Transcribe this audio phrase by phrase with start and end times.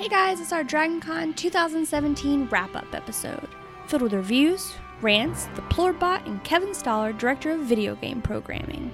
[0.00, 3.50] Hey guys, it's our DragonCon 2017 wrap up episode,
[3.86, 8.90] filled with reviews, rants, the Plorbot, and Kevin Stallard, Director of Video Game Programming.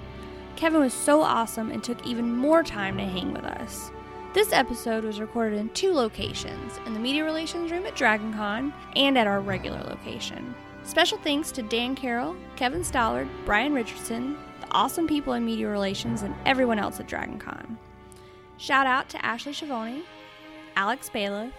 [0.57, 3.89] Kevin was so awesome and took even more time to hang with us.
[4.33, 9.17] This episode was recorded in two locations in the Media Relations Room at DragonCon and
[9.17, 10.53] at our regular location.
[10.83, 16.23] Special thanks to Dan Carroll, Kevin Stallard, Brian Richardson, the awesome people in Media Relations,
[16.23, 17.77] and everyone else at DragonCon.
[18.57, 20.03] Shout out to Ashley Schiavone,
[20.77, 21.51] Alex Bailiff,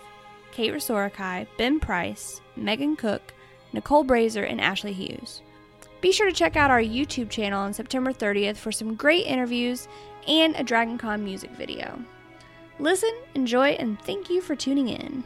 [0.53, 3.35] Kate Rasorikai, Ben Price, Megan Cook,
[3.73, 5.43] Nicole Brazer, and Ashley Hughes.
[6.01, 9.89] Be sure to check out our YouTube channel on September 30th for some great interviews
[10.29, 12.01] and a DragonCon music video.
[12.79, 15.25] Listen, enjoy, and thank you for tuning in.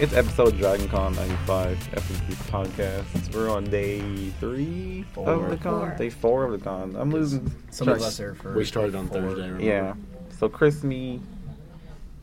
[0.00, 3.34] It's episode DragonCon 95, FNP podcast.
[3.34, 5.88] We're on day three of the con.
[5.90, 5.94] Four.
[5.98, 6.94] Day four of the con.
[6.96, 7.52] I'm losing.
[7.70, 8.54] Some of us are for.
[8.54, 9.22] We started on four.
[9.22, 9.42] Thursday.
[9.42, 9.62] Remember?
[9.64, 9.94] Yeah.
[10.38, 11.20] So Chris, me,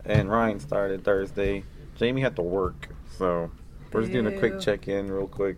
[0.06, 1.64] and Ryan started Thursday.
[1.98, 3.52] Jamie had to work, so
[3.92, 5.58] we're just doing a quick check in, real quick.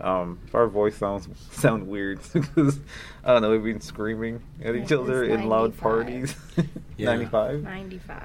[0.00, 2.78] Um, if our voice sounds sound weird because
[3.24, 5.80] I don't know, we've been screaming at each It other is in loud 95.
[5.80, 6.36] parties.
[6.98, 7.06] Yeah.
[7.10, 7.62] 95.
[7.62, 8.22] 95.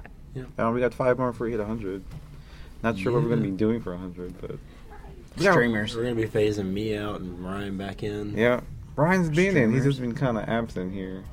[0.57, 2.01] Um, we got five more before we hit 100.
[2.83, 4.57] Not sure what we're gonna be doing for 100, but
[5.39, 5.95] Streamers.
[5.95, 8.37] We're gonna be phasing me out and Ryan back in.
[8.37, 8.61] yeah.
[8.97, 9.71] Ryan's been in.
[9.73, 11.23] He's just been kind of absent here.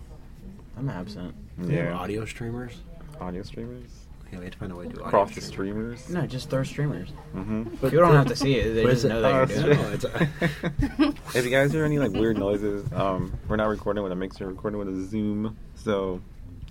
[0.76, 1.34] I'm absent.
[1.58, 1.92] We Yeah.
[1.94, 2.80] Audio streamers.
[3.20, 3.90] Audio streamers.
[4.32, 6.00] Yeah, we have to find a way to do audio Across the streamers.
[6.02, 6.22] streamers.
[6.22, 7.08] No, just throw streamers.
[7.34, 7.64] Mm-hmm.
[7.70, 8.74] People don't have to see it.
[8.74, 9.92] They just know that oh, you're doing
[11.08, 11.14] it.
[11.34, 14.44] if you guys hear any like weird noises, um, we're not recording with a mixer,
[14.46, 15.56] we're recording with a Zoom.
[15.74, 16.20] So,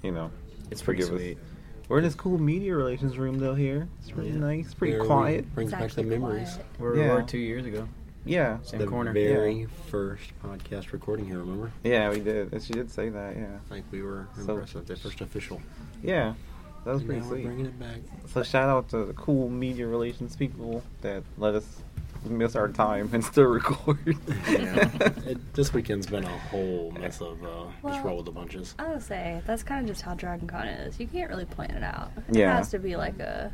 [0.04, 0.30] you know,
[0.72, 1.38] It's pretty forgive sweet.
[1.38, 1.44] us.
[1.90, 3.88] We're in this cool media relations room though here.
[4.02, 4.38] It's really Yeah.
[4.40, 5.56] nice, It's pretty Very- quiet.
[5.56, 6.50] Brings It's back the memories.
[6.54, 6.66] quiet.
[6.80, 7.14] Where we Yeah.
[7.16, 7.88] were two years ago.
[8.26, 8.58] Yeah.
[8.64, 9.14] Same the corner.
[9.14, 11.40] very first podcast recording here.
[11.40, 11.72] Remember?
[11.86, 12.52] Yeah, we did.
[12.52, 13.38] And She did say that.
[13.38, 13.46] Yeah.
[13.70, 15.62] I think we were So- impressed with the first official.
[16.04, 16.34] Yeah.
[16.88, 17.98] That was And pretty now we're bringing it back.
[18.28, 21.66] So shout out to the cool media relations people that let us
[22.24, 24.16] miss our time and still record.
[24.50, 24.90] Yeah.
[25.26, 28.74] it, this weekend's been a whole mess of uh, just Well- roll with the punches.
[28.80, 30.98] I would say that's kind of just how DragonCon is.
[30.98, 32.10] You can't really plan it out.
[32.32, 32.54] Yeah.
[32.54, 33.52] It has to be like a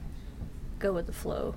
[0.78, 1.56] go with the flow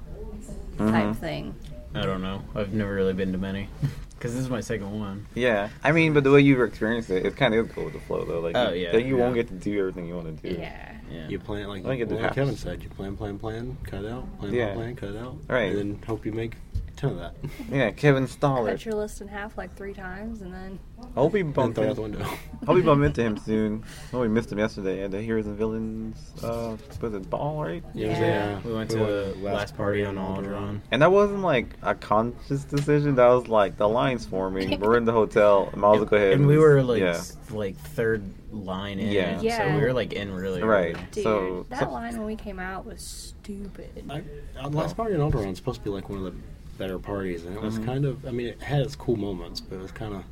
[0.78, 0.90] Mhm.
[0.90, 1.54] type thing.
[1.94, 2.42] I don't know.
[2.54, 3.68] I've never really been to many.
[4.18, 5.26] Because this is my second one.
[5.34, 7.92] Yeah, I mean, but the way you've experienced it, it kind of is go with
[7.92, 8.40] the flow, though.
[8.40, 10.58] Like, Oh, you, yeah, then you won't get to do everything you want to do.
[10.58, 10.92] Yeah.
[11.12, 11.28] Yeah.
[11.28, 12.34] You plan like, I like.
[12.34, 12.82] Kevin said.
[12.82, 14.72] You plan, plan, plan, cut out, plan, Yeah.
[14.74, 15.70] plan, plan, cut out, Right.
[15.70, 16.54] and then hope you make
[16.96, 17.34] ten of that.
[17.70, 18.70] Yeah, Kevin Stallard.
[18.70, 20.78] Cut your list in half like three times and then
[21.14, 22.26] I hope we Then bump throw out the window.
[22.68, 23.84] I'll be bumping into him soon.
[24.12, 26.32] Oh, we missed him yesterday at the Heroes and Villains.
[26.42, 27.84] Uh, was it ball, right?
[27.94, 28.60] Yeah, it Yeah.
[28.64, 30.80] We went to the last party on Alderaan.
[30.90, 33.16] And that wasn't like a conscious decision.
[33.16, 34.80] That was like the lines forming.
[34.80, 35.70] We're in the hotel.
[35.72, 36.32] I might as go ahead.
[36.32, 37.20] And we were like yeah,
[37.50, 39.10] like third line in.
[39.10, 39.40] Yeah.
[39.40, 39.58] Yeah.
[39.70, 40.96] So we were like in really Right.
[41.12, 44.04] dude, So- that so- line when we came out was stupid.
[44.10, 44.22] I,
[44.58, 46.32] uh, last party on Alderaan is supposed to be like one of the
[46.78, 47.84] better parties, and it was Mhm.
[47.86, 48.24] kind of.
[48.26, 50.22] I mean, it had its cool moments, but it was kind of.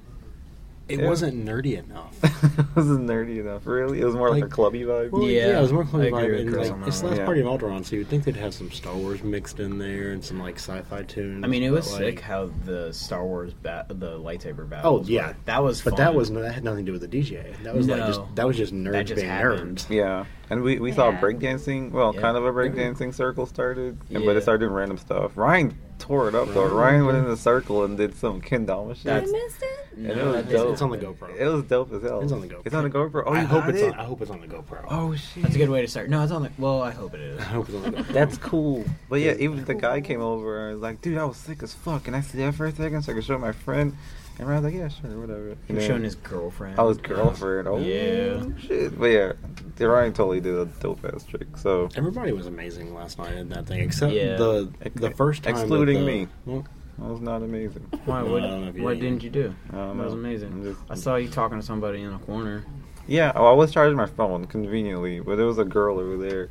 [0.87, 1.09] It Yeah.
[1.09, 2.15] wasn't nerdy enough.
[2.59, 3.67] it wasn't nerdy enough.
[3.67, 5.13] Really, it was more like, Like- a clubby vibe.
[5.13, 7.01] Well, Yeah, yeah, it was more I close agree vibe, with and Chris like it's
[7.01, 7.25] the last one.
[7.25, 10.23] party in Alderaan, so you'd think they'd have some Star Wars mixed in there and
[10.23, 11.43] some like sci-fi tunes.
[11.43, 14.97] I mean, it was but, sick like- how the Star Wars bat, the lightsaber battle.
[15.01, 15.37] Oh yeah, were.
[15.47, 15.81] that was.
[15.81, 16.01] But fun.
[16.01, 17.55] that was no, that had nothing to do with the DJ.
[17.63, 19.79] That was like just that was just nerds That just being happened.
[19.79, 19.89] nerds.
[19.97, 21.19] Yeah, and we, we saw Yeah.
[21.19, 21.93] breakdancing.
[21.93, 22.21] Well, Yeah.
[22.21, 24.37] kind of a breakdancing circle started, and but Yeah.
[24.37, 25.35] it started doing random stuff.
[25.39, 25.73] Ryan
[26.05, 26.65] tore it up though.
[26.65, 29.07] Ryan- Ryan went in the circle and did some kendama shit.
[29.07, 29.97] I That's- missed it.
[29.97, 30.73] and it was it's- dope.
[30.75, 31.35] it's on the GoPro.
[31.39, 32.21] It was dope as hell.
[32.21, 32.63] It's on the GoPro.
[32.67, 33.23] It's on the GoPro.
[33.27, 33.95] Oh, I you hope got it's it?
[33.95, 34.01] on.
[34.01, 34.85] I hope it's on the GoPro.
[34.91, 35.43] Oh shit.
[35.43, 36.11] That's a good way to start.
[36.11, 36.51] No, it's on the.
[36.59, 37.41] Well, I hope it is.
[37.41, 38.09] I hope it's on the GoPro.
[38.13, 38.85] That's cool.
[39.09, 41.73] But yeah, even the guy came over and was like, dude, I was sick as
[41.73, 42.07] fuck.
[42.07, 43.97] And I see that for a second so I could show my friend.
[44.39, 45.57] And Ryan's like, yeah, sure, whatever.
[45.67, 46.77] He was then- showing his girlfriend.
[46.79, 47.69] Oh, his girlfriend.
[47.69, 48.43] Oh, Yeah.
[48.59, 48.99] Shit.
[48.99, 49.33] But yeah,
[49.79, 51.57] Ryan totally did a dope ass trick.
[51.57, 54.37] So, Everybody was amazing last night in that thing, except Yeah.
[54.37, 55.55] the the first time.
[55.55, 56.29] Excluding the- me.
[56.47, 56.65] Well,
[56.99, 57.87] that was not amazing.
[58.07, 58.23] Why?
[58.23, 59.01] No, What, I don't know if you what did.
[59.03, 59.55] didn't you do?
[59.71, 60.49] That was amazing.
[60.53, 62.65] I'm just- I saw you talking to somebody in a corner.
[63.07, 66.49] Yeah, oh, I was charging my phone conveniently, but there was a girl over there.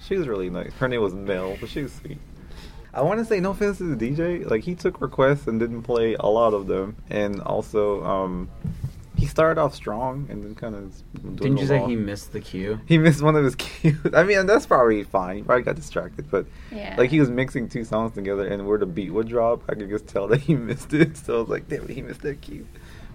[0.00, 0.72] She was really nice.
[0.74, 2.18] Her name was Mel, but she was sweet.
[2.94, 5.82] I want to say no offense to the DJ, like he took requests and didn't
[5.82, 8.48] play a lot of them, and also um,
[9.16, 10.92] he he started off strong and then kind of.
[11.36, 12.80] Didn't you say he missed the cue?
[12.86, 13.96] He missed one of his cues.
[14.12, 15.36] I mean, that's probably fine.
[15.36, 16.94] He probably got distracted, but Yeah.
[16.98, 19.88] like he was mixing two songs together, and where the beat would drop, I could
[19.88, 21.16] just tell that he missed it.
[21.16, 22.66] So I was like, damn, he missed that cue.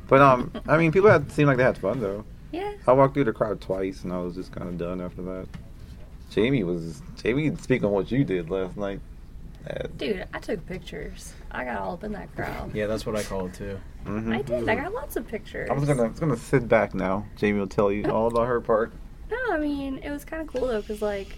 [0.07, 2.25] But um, I mean, people had seemed like they had fun though.
[2.51, 2.73] Yeah.
[2.87, 5.47] I walked through the crowd twice, and I was just kind of done after that.
[6.31, 7.55] Jamie was Jamie.
[7.57, 8.99] Speak on what you did last night.
[9.69, 11.33] Uh, Dude, I took pictures.
[11.51, 12.73] I got all up in that crowd.
[12.73, 13.79] Yeah, that's what I call it too.
[14.05, 14.33] mhm.
[14.35, 14.67] I did.
[14.67, 15.69] I got lots of pictures.
[15.69, 17.25] I'm gonna, I was gonna sit back now.
[17.37, 18.91] Jamie will tell you all about her part.
[19.31, 21.37] No, I mean it was kind of cool though, cause like,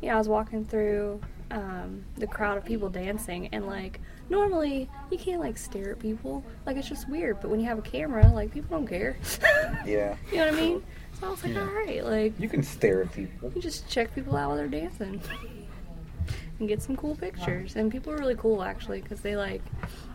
[0.00, 1.20] you know, I was walking through
[1.52, 6.42] um, the crowd of people dancing, and like normally you can't like stare at people,
[6.66, 7.40] like it's just weird.
[7.40, 9.16] But when you have a camera, like people don't care.
[9.86, 10.16] Yeah.
[10.32, 10.82] You know what I mean?
[11.20, 11.60] So I was like, Yeah.
[11.60, 13.52] all right, like You can stare at people.
[13.54, 15.20] you just check people out while they're dancing
[16.62, 17.74] and get some cool pictures.
[17.76, 19.62] And people were really cool actually, cause they like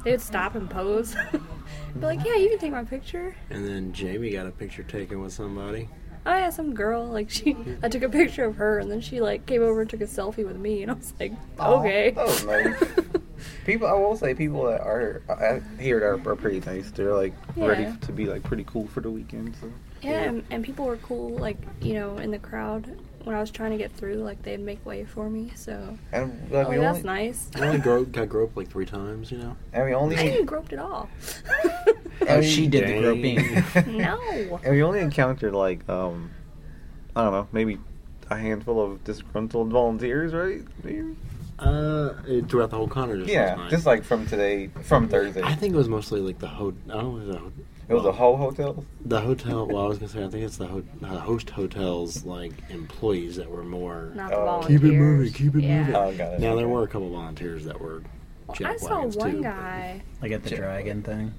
[0.04, 1.16] they would stop and pose.
[1.96, 3.36] Be like, yeah, you can take my picture.
[3.50, 5.90] And then Jamie got a picture taken with somebody.
[6.26, 9.20] oh yeah, some girl like she I took a picture of her and then she
[9.22, 12.12] like came over and took a selfie with me and I was like, Aw, okay.
[12.12, 12.84] that was nice.
[13.66, 16.90] People, I will say, people that are uh, here are, are pretty nice.
[16.90, 19.56] They're like ready to be like pretty cool for the weekend.
[19.62, 19.72] So
[20.02, 23.52] yeah, and, and people were cool like, you know, in the crowd when I was
[23.52, 26.78] trying to get through, like they'd make way for me, so and oh, like, we
[26.78, 27.50] that's only, nice.
[27.56, 29.58] I only gro- got groped like three times, you know.
[29.74, 31.10] and we I only, didn't grope at all.
[32.30, 33.98] Oh, she did the groping.
[33.98, 34.20] no.
[34.64, 36.32] and we only encountered like um,
[37.16, 37.78] I don't know, maybe
[38.30, 40.62] a handful of disgruntled volunteers, right?
[40.84, 41.16] Maybe?
[41.60, 42.14] Uh,
[42.50, 45.44] throughout the whole con or just Yeah, just like from today, from Thursday.
[45.44, 46.74] I think it was mostly like the ho.
[46.90, 47.52] I don't know.
[47.88, 48.86] The, ho- it was a whole hotel.
[49.06, 49.66] The hotel.
[49.68, 53.36] Well, I was gonna say I think it's the ho- uh, host hotels like employees
[53.38, 54.12] that were more.
[54.16, 54.46] Not the Oh.
[54.46, 54.82] volunteers.
[54.82, 55.80] Keep it moving, keep it yeah.
[55.80, 55.96] moving.
[55.96, 56.40] Oh, got it.
[56.40, 58.04] Now there were a couple volunteers that were.
[58.48, 60.02] Well, jack I saw wagons, one too, but- guy.
[60.22, 61.34] Like at the dragon thing.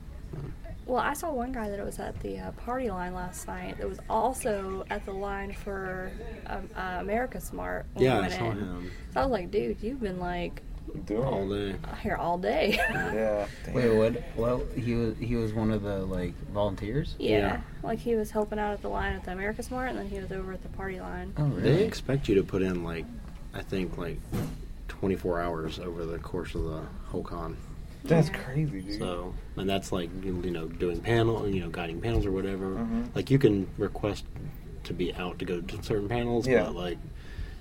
[0.87, 3.77] Well, I saw one guy that was at the uh, party line last night.
[3.77, 6.11] That was also at the line for
[6.47, 7.85] um, uh, AmericasMart.
[7.93, 8.57] When Yeah, I went saw in.
[8.59, 10.63] him So I was like, dude, you've been like
[11.07, 11.75] Doing all day.
[12.03, 12.75] here all day.
[12.79, 13.47] Yeah.
[13.65, 13.75] damn.
[13.75, 14.23] Wait, what?
[14.37, 17.15] Well, he was he was one of the like volunteers.
[17.19, 17.39] yeah.
[17.39, 17.61] Yeah.
[17.83, 20.31] like he was helping out at the line at the AmericasMart, and then he was
[20.33, 21.33] over at the party line.
[21.37, 21.63] Oh, really?
[21.77, 23.05] They expect you to put in like,
[23.55, 24.19] I think like,
[24.89, 27.57] 24 hours over the course of the whole con.
[28.05, 28.39] That's Yeah.
[28.39, 28.99] crazy, dude.
[28.99, 32.67] So, and that's like you you know doing panel, you know, guiding panels or whatever.
[32.77, 33.15] Mhm.
[33.15, 34.25] Like you can request
[34.85, 36.65] to be out to go to certain panels, Yeah.
[36.65, 36.99] but like,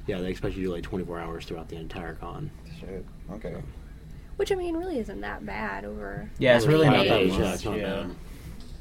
[0.05, 2.49] yeah, they expect you to do like 24 hours throughout the entire con.
[2.87, 3.05] Shit.
[3.33, 3.55] Okay.
[4.37, 6.29] Which I mean, really isn't that bad over.
[6.39, 7.39] Yeah, it's really not that much.
[7.39, 7.83] Yeah, it's not yeah.
[8.03, 8.15] bad.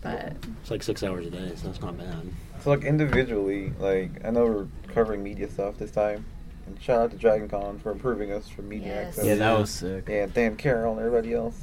[0.03, 2.23] But It's like six hours a day, so that's not bad.
[2.63, 6.25] So like individually, like I know we're covering media stuff this time,
[6.67, 9.09] and shout out to Dragon Con for approving us for media Yes.
[9.09, 9.25] access.
[9.25, 10.09] Yeah, that was sick.
[10.09, 11.59] Yeah, Dan Carroll and everybody else.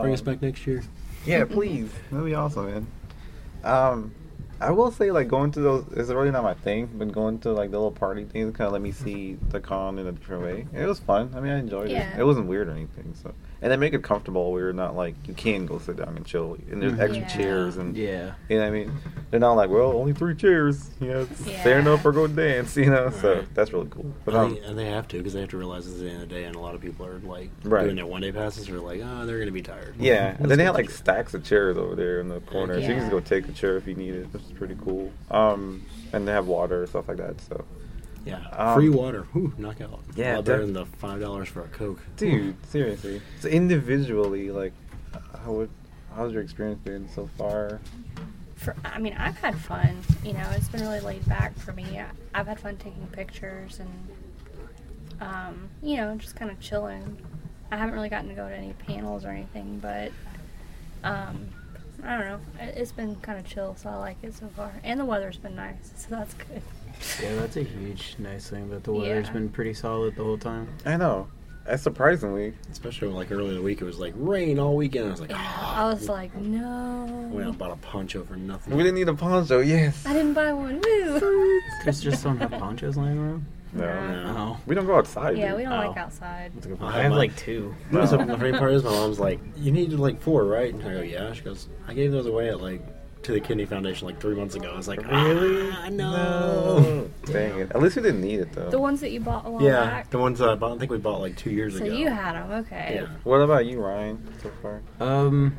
[0.00, 0.82] Bring us Um, back next year.
[1.24, 1.90] Yeah, please.
[2.10, 2.86] That'd be awesome, man.
[3.64, 4.14] Um,
[4.60, 7.52] I will say like going to those is really not my thing, but going to
[7.52, 10.42] like the little party things kind of let me see the con in a different
[10.42, 10.66] way.
[10.72, 11.32] It was fun.
[11.36, 12.14] I mean, I enjoyed Yeah.
[12.14, 12.20] it.
[12.20, 13.14] It wasn't weird or anything.
[13.22, 14.52] So, and they make it comfortable.
[14.52, 17.00] Where you're not like you can go sit down and chill, and there's Mhm.
[17.00, 17.26] extra Yeah.
[17.28, 18.32] chairs and Yeah.
[18.48, 18.92] you know what I mean?
[19.30, 20.90] They're not like, well, only three chairs.
[21.00, 21.62] You know, it's Yeah.
[21.62, 22.76] fair enough or go dance.
[22.76, 24.12] You know, so that's really cool.
[24.24, 26.08] But And um, they, and they have to because they have to realize it's the
[26.08, 27.84] end of the day, and a lot of people are like Right.
[27.84, 28.68] doing their one day passes.
[28.70, 29.94] Are like, oh, they're gonna be tired.
[29.98, 30.94] yeah, and then they go had like cheap.
[30.96, 33.52] stacks of chairs over there in the corner, so you can just go take a
[33.52, 34.26] chair if you need it.
[34.32, 35.10] Which is pretty cool.
[35.30, 35.82] Um,
[36.12, 37.40] and they have water and stuff like that.
[37.42, 37.64] So,
[38.28, 39.22] yeah, Um, free water.
[39.32, 40.00] Whew, knockout.
[40.14, 42.00] Yeah, a better def- than the five dollars for a coke.
[42.16, 43.20] dude, seriously.
[43.40, 44.72] So individually, like,
[45.44, 45.70] how would
[46.14, 47.80] how's your experience been so far?
[48.56, 49.96] for, I mean, I've had fun.
[50.24, 51.84] You know, it's been really laid back for me.
[52.00, 54.08] I, I've had fun taking pictures and,
[55.20, 57.18] um, you know, just kind of chilling.
[57.70, 60.10] I haven't really gotten to go to any panels or anything, but
[61.04, 61.48] um,
[62.02, 62.40] I don't know.
[62.60, 64.72] It- It's been kind of chill, so I like it so far.
[64.82, 66.62] And the weather's been nice, so that's good.
[67.22, 68.70] Yeah, that's a huge nice thing.
[68.70, 69.32] that the weather's Yeah.
[69.32, 70.68] been pretty solid the whole time.
[70.86, 71.28] I know.
[71.66, 72.54] That's surprisingly.
[72.72, 75.08] Especially like early in the week, it was like rain all weekend.
[75.08, 77.28] I was like, Yeah, "Ah." I was like, no.
[77.30, 78.74] went out and bought a poncho for nothing.
[78.74, 79.60] We didn't need a poncho.
[79.60, 80.04] Yes.
[80.06, 80.80] I didn't buy one.
[80.84, 81.60] Woo!
[81.82, 83.44] Chris just don't have ponchos laying around.
[83.74, 83.84] No.
[83.84, 84.52] Nah.
[84.52, 85.36] Oh, We don't go outside.
[85.36, 85.58] Yeah, dude.
[85.58, 85.88] we don't Oh.
[85.88, 86.52] like outside.
[86.54, 86.94] That's a good I point.
[86.94, 87.74] I have like two.
[87.90, 90.72] No, so the funny part is my mom's like, you needed like four, right?
[90.72, 91.34] And I go, yeah.
[91.34, 92.80] She goes, I gave those away at like
[93.22, 94.70] to the Kidney Foundation like three months ago.
[94.72, 95.70] I was like, Really?
[95.72, 97.08] Ah, no.
[97.26, 97.70] Dang it.
[97.72, 98.70] At least we didn't need it though.
[98.70, 100.10] The ones that you bought a while Yeah, back.
[100.10, 100.76] the ones that I bought.
[100.76, 101.94] I think we bought like two years So ago.
[101.94, 103.00] you had them, okay.
[103.02, 103.08] Yeah.
[103.24, 104.22] What about you, Ryan?
[104.42, 105.56] So far, Um,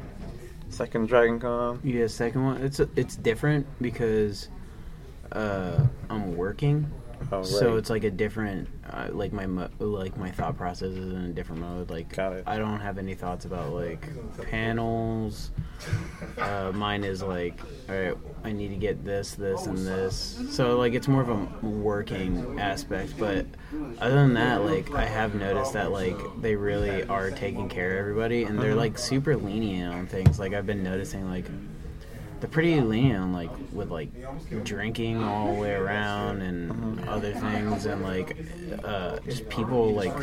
[0.69, 1.79] second Dragon Con.
[1.83, 2.61] yeah, second one.
[2.61, 4.49] It's it's different because
[5.33, 6.89] uh I'm working
[7.31, 11.13] Oh, So it's like a different, uh, like my mo- like my thought process is
[11.13, 11.89] in a different mode.
[11.89, 12.43] Like Got it.
[12.47, 14.07] I don't have any thoughts about like
[14.49, 15.51] panels.
[16.37, 20.39] Uh, mine is like, all right, I need to get this, this, and this.
[20.49, 23.13] So like it's more of a working aspect.
[23.17, 23.45] But
[23.99, 27.99] other than that, like I have noticed that like they really are taking care of
[27.99, 30.39] everybody, and they're like super lenient on things.
[30.39, 31.45] Like I've been noticing like
[32.39, 34.09] they're pretty lenient on like with like
[34.63, 38.35] drinking all the way around and other things and like
[38.83, 40.13] uh, just people like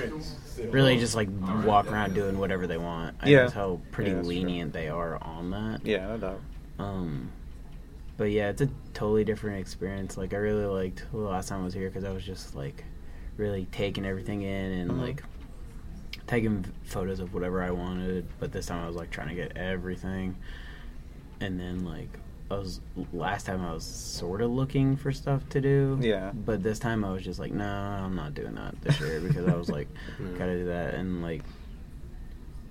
[0.71, 1.29] really just like
[1.65, 3.17] walk around doing whatever they want.
[3.21, 3.51] I Yeah.
[3.51, 4.37] how pretty Yeah, that's true.
[4.37, 5.81] lenient they are on that.
[5.85, 6.41] Yeah, no doubt.
[6.79, 7.31] Um,
[8.17, 10.17] but yeah, it's a totally different experience.
[10.17, 12.85] Like I really liked the last time I was here because I was just like
[13.37, 15.01] really taking everything in and Mhm.
[15.01, 15.23] like
[16.27, 18.27] taking photos of whatever I wanted.
[18.41, 20.35] But this time I was like trying to get everything,
[21.41, 22.09] and then like
[22.51, 22.81] I was
[23.13, 25.99] last time I was sort of looking for stuff to do.
[26.01, 26.31] Yeah.
[26.33, 29.47] But this time I was just like, no, I'm not doing that this year because
[29.47, 29.89] I was like,
[30.21, 30.39] Yeah.
[30.39, 31.43] gotta do that and like,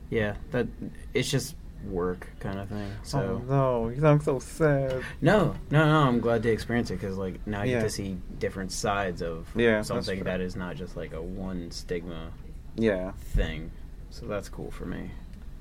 [0.09, 0.67] yeah, that
[1.13, 1.55] it's just
[1.89, 2.91] work kind of thing.
[3.03, 3.19] So.
[3.19, 5.03] oh no, you sound so sad.
[5.21, 6.07] No, no, no.
[6.07, 7.73] I'm glad to experience it because, like, now I Yeah.
[7.79, 11.69] get to see different sides of Yeah, something that is not just like a one
[11.71, 12.31] stigma
[12.75, 13.11] Yeah.
[13.11, 13.71] thing.
[14.09, 15.11] So that's cool for me.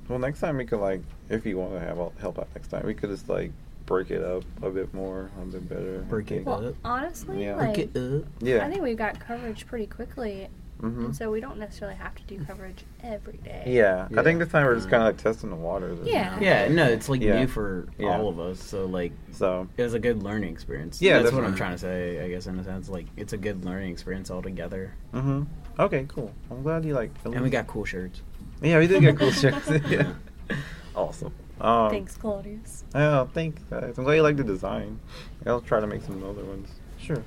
[0.08, 2.84] Well, next time we could like, if you want to have help out next time,
[2.86, 3.52] we could just like
[3.86, 5.98] break it up a bit more, a bit better.
[6.08, 6.74] Break it Well, up.
[6.84, 7.56] honestly, Yeah.
[7.56, 8.24] like, Break it up.
[8.40, 8.64] Yeah.
[8.66, 10.48] I think we've got coverage pretty quickly,
[10.80, 13.62] hmm and so we don't necessarily have to do coverage every day.
[13.66, 14.08] Yeah.
[14.16, 15.98] I think this time we're just kind of like testing the waters.
[16.04, 16.38] Yeah.
[16.40, 17.40] Yeah, no, it's like Yeah.
[17.40, 18.08] new for Yeah.
[18.18, 18.62] all of us.
[18.62, 21.00] So like, So it was a good learning experience.
[21.02, 22.22] Yeah, that's what I'm trying to say.
[22.24, 24.92] I guess in a sense, like, it's a good learning experience altogether.
[25.12, 25.42] hmm
[25.78, 26.30] Okay, cool.
[26.52, 27.10] I'm glad you like.
[27.24, 28.22] And we got cool shirts.
[28.62, 29.68] Yeah, we did get cool shirts.
[29.88, 30.12] yeah.
[30.96, 31.32] Awesome.
[31.60, 32.84] Um, Thanks, Claudius.
[32.94, 33.98] Oh, thanks, guys.
[33.98, 35.00] I'm glad you like the design.
[35.44, 36.68] I'll try to make some other ones.
[37.00, 37.20] Sure.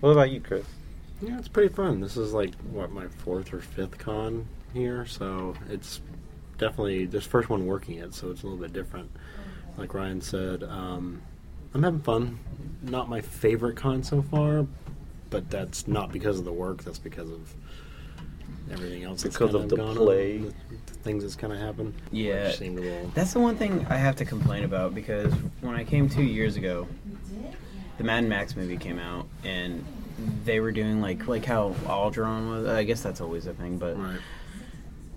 [0.00, 0.66] What about you, Chris?
[1.22, 2.00] Yeah, it's pretty fun.
[2.00, 6.00] This is like what my fourth or fifth con here, so it's
[6.58, 9.08] definitely this first one working it, so it's a little bit different.
[9.78, 11.22] Like Ryan said, um,
[11.74, 12.40] I'm having fun.
[12.82, 14.66] Not my favorite con so far,
[15.30, 16.82] but that's not because of the work.
[16.82, 17.54] That's because of
[18.70, 19.22] everything else.
[19.22, 20.36] Because of the gone play.
[20.38, 20.52] On, the,
[20.86, 21.94] the things that's kind of happened.
[22.10, 22.48] Yeah.
[22.48, 23.10] which seemed a little.
[23.14, 26.56] That's the one thing I have to complain about because when I came two years
[26.56, 26.86] ago,
[27.98, 29.84] the Mad Max movie came out and
[30.44, 32.66] they were doing like like how Alderaan was.
[32.66, 34.18] I guess that's always a thing, but Right.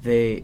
[0.02, 0.44] they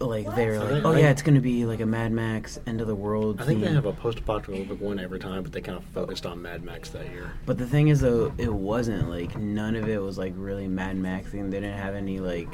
[0.00, 2.80] like they were I like, oh yeah, it's gonna be like a Mad Max end
[2.80, 3.40] of the world.
[3.40, 6.40] I think they have a post-apocalyptic one every time, but they kind of focused on
[6.40, 7.32] Mad Max that year.
[7.46, 10.96] But the thing is, though, it wasn't like none of it was like really Mad
[10.96, 11.50] Max thing.
[11.50, 12.48] They didn't have any like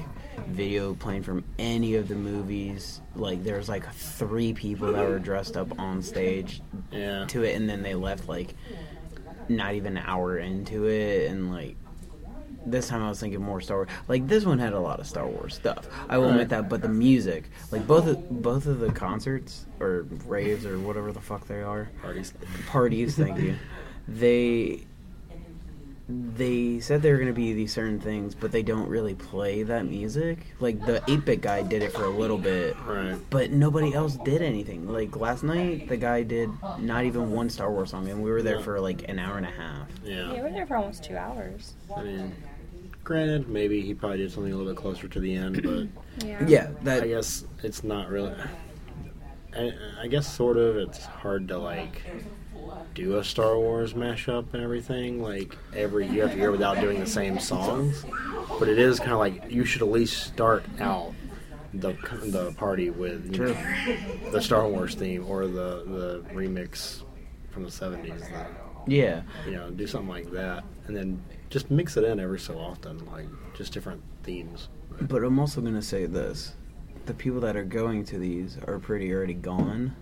[0.48, 3.00] video playing from any of the movies.
[3.14, 6.60] Like there was like three people that were dressed up on stage
[6.90, 7.26] Yeah.
[7.26, 8.54] to it, and then they left like
[9.48, 11.76] not even an hour into it, and like.
[12.66, 13.88] This time I was thinking more Star Wars.
[14.08, 15.86] Like this one had a lot of Star Wars stuff.
[16.08, 20.06] I will admit that, but the music, like both of, both of the concerts or
[20.26, 22.32] raves or whatever the fuck they are, Parties.
[22.66, 23.54] parties thank you
[24.08, 24.84] they
[26.08, 29.64] they said they were going to be these certain things but they don't really play
[29.64, 33.18] that music like the 8-bit guy did it for a little bit Right.
[33.28, 37.72] but nobody else did anything like last night the guy did not even one star
[37.72, 38.62] wars song and we were there Yeah.
[38.62, 40.32] for like an hour and a half Yeah, Yeah.
[40.34, 41.74] we were there for almost two hours.
[41.96, 42.32] I mean,
[43.06, 45.86] granted, maybe he probably did something a little bit closer to the end, but
[46.26, 46.46] Yeah.
[46.46, 48.34] yeah that I guess it's not really.
[49.56, 49.72] I,
[50.02, 50.76] I guess sort of.
[50.76, 52.02] It's hard to like
[52.94, 57.06] do a Star Wars mashup and everything like every year after year without doing the
[57.06, 58.04] same songs.
[58.58, 61.14] But it is kind of like you should at least start out
[61.74, 61.92] the
[62.24, 67.02] the party with you know, the Star Wars theme or the the remix
[67.50, 68.22] from the seventies.
[68.86, 71.22] yeah You know, do something like that, and then
[71.56, 74.68] just mix it in every so often, like just different themes.
[75.00, 76.52] but i'm also going to say this
[77.06, 79.96] the people that are going to these are pretty already gone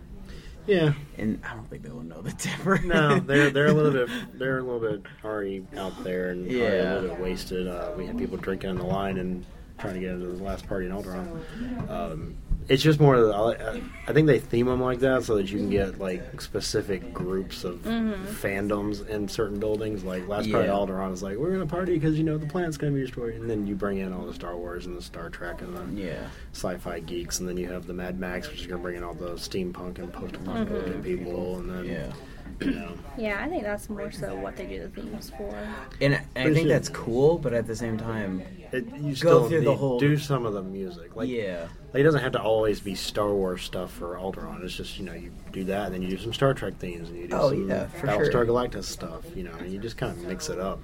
[0.67, 3.93] Yeah, and i don't think they will know the difference No, they're they're a little
[3.93, 6.65] bit they're a little bit already out there and Yeah.
[6.65, 7.69] a little bit wasted.
[7.69, 9.45] Uh, we had people drinking in the line and
[9.79, 11.91] trying to get into the last party in Alderaan.
[11.91, 12.35] Um,
[12.67, 13.21] it's just more.
[13.21, 16.41] The, I, I think they theme them like that so that you can get like
[16.41, 20.03] specific groups of fandoms in certain buildings.
[20.03, 20.75] Like last party Yeah.
[20.75, 23.35] at Alderaan is like we're gonna party because you know the planet's gonna be destroyed,
[23.35, 26.03] and then you bring in all the Star Wars and the Star Trek and the
[26.03, 29.05] yeah sci-fi geeks, and then you have the Mad Max, which is gonna bring in
[29.05, 32.13] all the steampunk and post-apocalyptic people, and then yeah you know.
[33.17, 35.55] Yeah, I think that's more so what they do the themes for.
[36.01, 39.61] And I- I think that's cool, but at the same time, It, you still through
[39.63, 41.15] the whole- do some of the music.
[41.15, 44.65] Like, yeah, like, it doesn't have to always be Star Wars stuff for Alderaan.
[44.65, 47.09] It's just you know you do that, and then you do some Star Trek themes,
[47.09, 48.47] and you do Oh, some yeah, for Battlestar sure.
[48.47, 49.25] Galactica stuff.
[49.37, 50.81] You know, and you just kind of mix it up.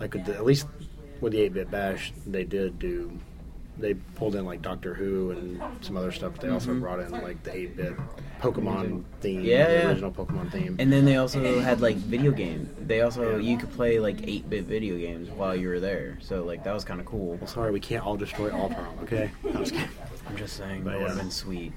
[0.00, 0.66] like the, at least
[1.20, 3.18] with the eight bit bash, they did do.
[3.78, 6.38] They pulled in like Doctor Who and some other stuff.
[6.38, 7.94] They also brought in like the eight bit
[8.40, 9.88] Pokemon theme, Yeah, the yeah.
[9.88, 10.76] original Pokemon theme.
[10.78, 12.68] And then they also had like video game.
[12.86, 16.18] They also you could play like eight bit video games while you were there.
[16.20, 17.36] So like that was kind of cool.
[17.36, 18.98] well, sorry, we can't all destroy all prom.
[19.04, 19.88] Okay, I was kidding.
[20.28, 21.72] I'm just saying But that would have been sweet.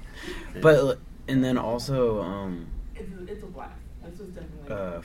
[0.60, 0.98] But
[1.28, 3.72] and then also um it's, it's a blast.
[4.04, 4.74] This was definitely.
[4.74, 5.00] uh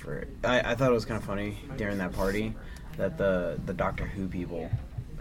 [0.00, 2.54] for, I, I thought it was kind of funny during that party
[2.96, 4.70] that the the Doctor Who people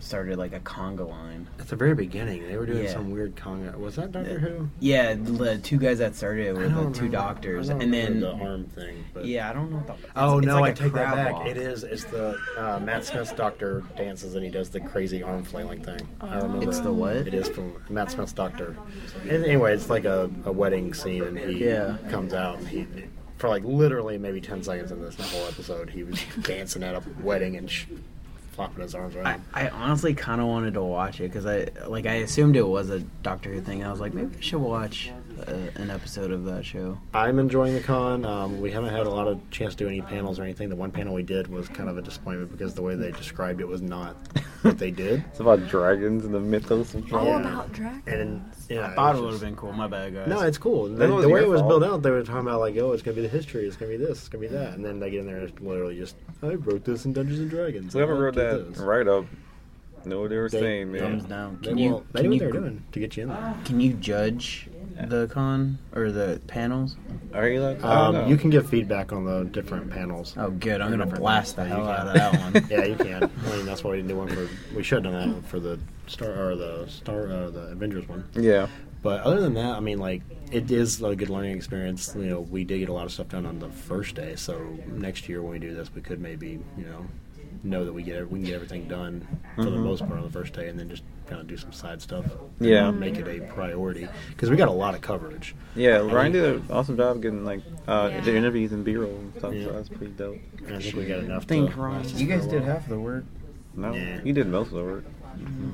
[0.04, 1.48] started like a conga line.
[1.60, 2.92] At the very beginning, they were doing Yeah.
[2.94, 3.76] some weird conga.
[3.78, 4.70] Was that Doctor Who?
[4.80, 7.94] Yeah, the two guys that started it were the don't two doctors, I don't and
[7.94, 9.04] then the arm thing.
[9.14, 9.78] But yeah, I don't know.
[9.78, 11.34] What the, it's- Oh it's no, like I a take that back.
[11.34, 11.48] walk.
[11.48, 11.84] It is.
[11.84, 16.02] It's the uh, Matt Smith's Doctor dances and he does the crazy arm flailing thing.
[16.22, 16.68] I remember.
[16.70, 17.16] It's the what?
[17.16, 18.76] It is from Matt Smith's Doctor.
[19.22, 21.98] And anyway, it's like a, a wedding scene and he Yeah.
[22.10, 22.88] comes out and he.
[23.38, 27.04] For like literally maybe ten seconds in this whole episode, he was dancing at a
[27.22, 27.86] wedding and sh-
[28.54, 29.44] flopping his arms I, around.
[29.54, 32.90] I honestly kind of wanted to watch it because I like I assumed it was
[32.90, 33.84] a Doctor Who thing.
[33.84, 35.12] I was like, maybe I should watch
[35.48, 36.98] uh, an episode of that show.
[37.14, 38.26] I'm enjoying the con.
[38.26, 40.70] Um, we haven't had a lot of chance to do any panels or anything.
[40.70, 43.62] The one panel we did was kind of a disappointment because the way they described
[43.62, 44.16] it was not
[44.62, 45.24] what they did.
[45.32, 47.46] It's about dragons and the mythos of All dragons.
[47.48, 48.08] about dragons.
[48.08, 49.74] And yeah, I thought it was would have been cool.
[49.74, 50.28] My bad, guys.
[50.28, 50.88] No, it's cool.
[50.88, 51.82] The, the way it was fault.
[51.82, 53.92] built out, they were talking about like, oh, it's gonna be the history, it's gonna
[53.92, 55.98] be this, it's gonna be that, and then they get in there and it's literally
[55.98, 57.94] just, I wrote this in Dungeons and Dragons.
[57.96, 59.26] We haven't wrote that right up
[60.06, 61.30] know what they were They- saying, thumbs man.
[61.30, 61.60] down.
[61.62, 63.30] They, you well, they can knew you what they were doing to get you in
[63.30, 63.56] there.
[63.64, 64.68] can you judge
[65.08, 66.96] the con or the panels?
[67.34, 67.84] Are you like?
[67.84, 70.36] Um, you can give feedback on the different panels.
[70.38, 70.82] Oh, good.
[70.82, 72.68] I'm gonna blast the hell out of that one.
[72.70, 73.24] yeah, you can.
[73.24, 74.48] I mean, that's why we didn't do one for.
[74.76, 78.08] We should have done that one for the Star or the Star uh, the Avengers
[78.08, 78.24] one.
[78.34, 78.68] Yeah.
[79.02, 80.22] But other than that, I mean, like
[80.52, 82.16] it is a good learning experience.
[82.16, 84.58] You know, we did get a lot of stuff done on the first day, so
[84.88, 87.06] next year when we do this, we could maybe you know
[87.64, 89.84] know that we get we can get everything done for the Mhm.
[89.84, 92.26] most part on the first day, and then just kind of do some side stuff.
[92.60, 92.92] Yeah.
[92.92, 95.56] make it a priority because we got a lot of coverage.
[95.76, 98.22] Yeah, I Ryan did an awesome job getting like uh, Yeah.
[98.22, 99.54] the interviews and B-roll and stuff.
[99.54, 99.66] Yeah.
[99.66, 100.38] So that's pretty dope.
[100.68, 101.46] I think we got enough.
[101.46, 102.06] Think to Ryan.
[102.18, 102.72] You guys did while.
[102.72, 103.24] half the work.
[103.76, 104.22] No, Yeah.
[104.22, 105.06] he did most of the work.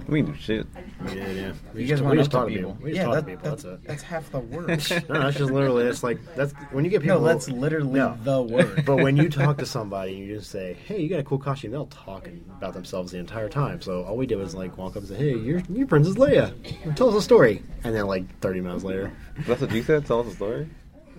[0.08, 0.68] We didn't do shit.
[1.04, 1.54] We did, yeah.
[1.74, 2.72] We You just, guys we went just talk to to people.
[2.74, 2.84] people.
[2.86, 3.50] We just yeah, talk that, to people.
[3.50, 3.84] That's, it.
[3.86, 4.68] That's half the work.
[4.68, 5.86] no, that's just literally.
[5.86, 7.20] It's like that's when you get people.
[7.20, 8.18] no, that's literally No.
[8.24, 8.86] the work.
[8.86, 11.38] But when you talk to somebody and you just say, "Hey, you got a cool
[11.38, 13.82] costume," they'll talk about themselves the entire time.
[13.82, 16.54] So all we did was like walk up and say, "Hey, you're you're Princess Leia.
[16.96, 19.12] Tell us a story." And then like 30 minutes later,
[19.48, 20.06] That's what you said.
[20.06, 20.68] Tell us a story.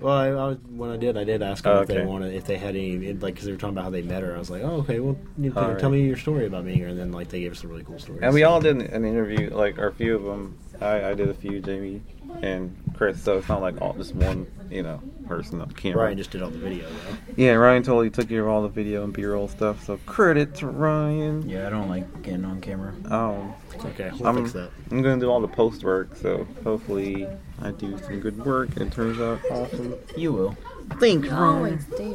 [0.01, 2.35] Well, I, I was, when I did, I did ask them Oh, if they wanted,
[2.35, 4.35] if they had any, it- like, because they were talking about how they met her.
[4.35, 5.01] I was like, "Oh, okay.
[5.01, 5.91] Well, you tell right.
[5.91, 7.99] me your story about meeting her." And then like they gave us a really cool
[7.99, 8.21] story.
[8.23, 10.59] And we all did an interview, like or a few of them.
[10.81, 12.03] I, I did a few, Jamie
[12.43, 13.23] and Chris.
[13.23, 16.05] So it's not like all just one, you know, person on camera.
[16.05, 17.17] Ryan just did all the video though.
[17.37, 19.85] Yeah, Ryan totally took care of all the video and B-roll stuff.
[19.85, 21.49] So credit to Ryan.
[21.49, 22.95] yeah, I don't like getting on camera.
[23.11, 24.11] Um, It's okay.
[24.19, 24.71] We'll I'm, fix that.
[24.91, 26.17] I'm gonna do all the post work.
[26.17, 27.27] So hopefully
[27.61, 29.95] I do some good work and it turns out awesome.
[30.17, 30.57] You will.
[30.99, 32.15] Thanks, Always do.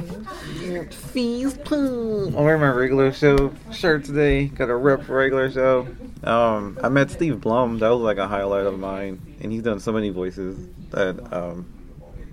[0.92, 2.28] Fees, please.
[2.36, 4.46] I'm wearing my regular show shirt today.
[4.48, 5.88] Got a rep for regular show.
[6.24, 7.80] Um, I met Steve Blum.
[7.80, 11.66] That was like a highlight of mine, and he's done so many voices that um,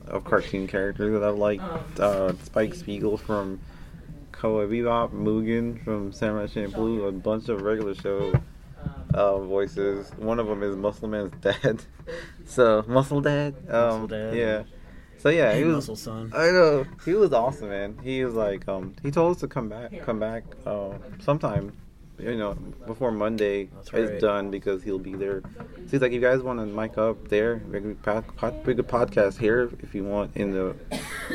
[0.08, 1.98] of cartoon characters that I've liked.
[1.98, 3.60] Uh, Spike Spiegel from
[4.32, 8.32] Cowboy Bebop, Mugen from Samurai Champloo, a bunch of regular show
[9.14, 10.10] uh, voices.
[10.16, 11.82] One of them is Muscle Man's dad.
[12.44, 13.54] so Muscle Dad.
[13.68, 14.34] Um, Muscle Dad.
[14.36, 14.62] Yeah.
[15.22, 15.76] So yeah, he Hey, was.
[15.76, 16.32] Muscle Son.
[16.34, 17.96] I know he was awesome, man.
[18.02, 21.72] He was like, um, he told us to come back, come back, uh, sometime,
[22.18, 22.54] you know,
[22.86, 25.42] before Monday That's is done because he'll be there.
[25.56, 27.62] So he's like, you guys want to mic up there?
[27.70, 30.74] We could pod, pod, we podcast here if you want in the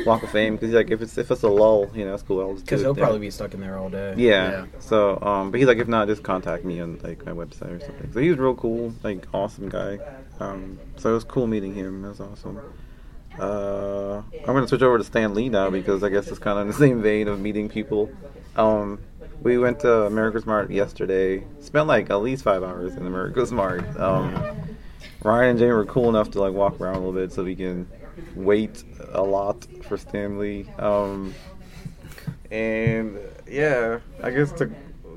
[0.04, 0.56] Walk of Fame.
[0.56, 2.40] Because he's like, if it's if it's a lull, you know, that's cool.
[2.42, 3.04] I'll Because he'll there.
[3.04, 4.12] probably be stuck in there all day.
[4.18, 4.50] Yeah.
[4.50, 4.66] Yeah.
[4.80, 7.80] So, um, but he's like, if not, just contact me on like my website or
[7.80, 8.12] something.
[8.12, 9.98] So he was real cool, like awesome guy.
[10.40, 12.04] Um, so it was cool meeting him.
[12.04, 12.60] It was awesome.
[13.38, 16.62] Uh, I'm gonna switch over to Stan Lee now because I guess it's kind of
[16.62, 18.10] in the same vein of meeting people.
[18.56, 18.98] Um,
[19.42, 21.44] we went to AmericasMart yesterday.
[21.60, 23.98] Spent like at least five hours in AmericasMart.
[23.98, 24.76] Um,
[25.22, 27.54] Ryan and Jane were cool enough to like walk around a little bit so we
[27.54, 27.88] can
[28.34, 30.66] wait a lot for Stan Lee.
[30.78, 31.34] Um,
[32.50, 34.70] and yeah, I guess to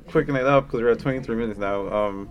[0.10, 1.88] quicken it up because we're at 23 minutes now.
[1.88, 2.30] Um,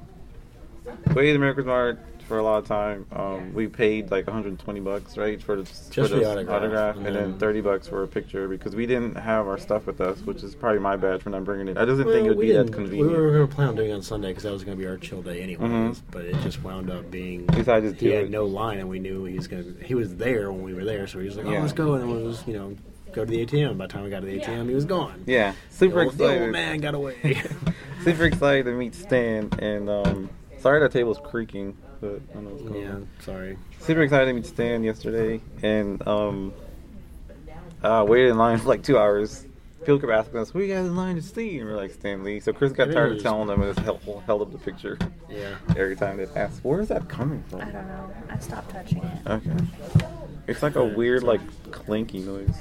[1.14, 1.98] waited AmericasMart
[2.30, 3.04] for a lot of time.
[3.10, 7.04] Um, we paid like 120 bucks, right, for the, Just for for the autograph, and
[7.08, 10.00] and then then- 30 bucks for a picture because we didn't have our stuff with
[10.00, 11.76] us, which is probably my bad for not bringing it.
[11.76, 13.10] I just didn't think it would be that convenient.
[13.10, 14.80] We were going to plan on doing it on Sunday because that was going to
[14.80, 15.68] be our chill day anyways.
[15.68, 16.00] Mhm.
[16.12, 18.30] But it just wound up being We decided to he had it.
[18.30, 19.84] no line, and we knew he was going to.
[19.84, 21.62] He was there when we were there, so he was like, "Oh, Yeah.
[21.62, 22.76] let's go." And it was, you know,
[23.12, 23.76] go to the ATM.
[23.76, 25.24] By the time we got to the ATM, he was gone.
[25.26, 26.52] Yeah, super the old, the old excited.
[26.52, 27.42] man got away.
[28.04, 32.50] super excited to meet Stan, and um, sorry that table's creaking, but I don't know
[32.50, 33.08] what's going yeah, on.
[33.20, 33.58] sorry.
[33.80, 36.52] Super excited to meet Stan yesterday, and um,
[37.82, 39.46] uh, waited in line for like two hours.
[39.80, 42.22] People kept asking us, "Who you guys in line to see?" And we're like, "Stan
[42.22, 43.16] Lee." So Chris got It tired is.
[43.18, 44.98] of telling them and just held, held up the picture
[45.30, 45.54] Yeah.
[45.70, 48.10] every time they asked, "Where is that coming from?" I don't know.
[48.28, 49.30] I stopped touching it.
[49.30, 49.50] Okay.
[50.46, 52.54] It's like a weird, like clinky noise.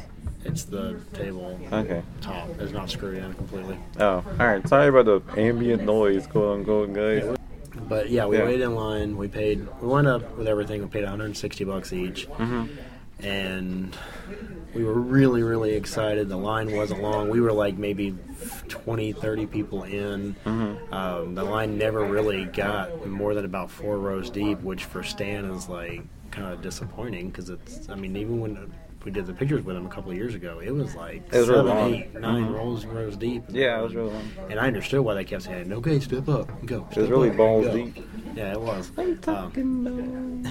[0.45, 2.01] It's the table Okay.
[2.21, 2.47] top.
[2.59, 3.77] It's not screwed in completely.
[3.99, 4.65] Oh, all right.
[4.69, 7.35] Sorry about the ambient noise, quote unquote, guys.
[7.89, 8.45] But yeah, we Yeah.
[8.45, 9.17] waited in line.
[9.17, 9.67] We paid.
[9.81, 10.81] We wound up with everything.
[10.81, 12.65] We paid 160 bucks each, hmm
[13.21, 13.97] and
[14.73, 16.29] we were really, really excited.
[16.29, 17.27] The line wasn't long.
[17.27, 18.15] We were like maybe
[18.69, 20.37] 20, 30 people in.
[20.45, 20.93] Mhm.
[20.93, 25.43] Um, the line never really got more than about four rows deep, which for Stan
[25.45, 27.89] is like kind of disappointing because it's.
[27.89, 28.71] I mean, even when
[29.05, 31.37] we did the pictures with him a couple of years ago, it was like It
[31.39, 31.93] was seven, long.
[31.93, 32.53] eight, nine Mhm.
[32.55, 33.43] rows, rows deep.
[33.49, 34.29] Yeah, it was really long.
[34.49, 37.37] And I understood why they kept saying, "Okay, step up, go." It was really up,
[37.37, 37.97] balls go." deep.
[38.35, 38.91] Yeah, it was.
[39.27, 40.43] Um,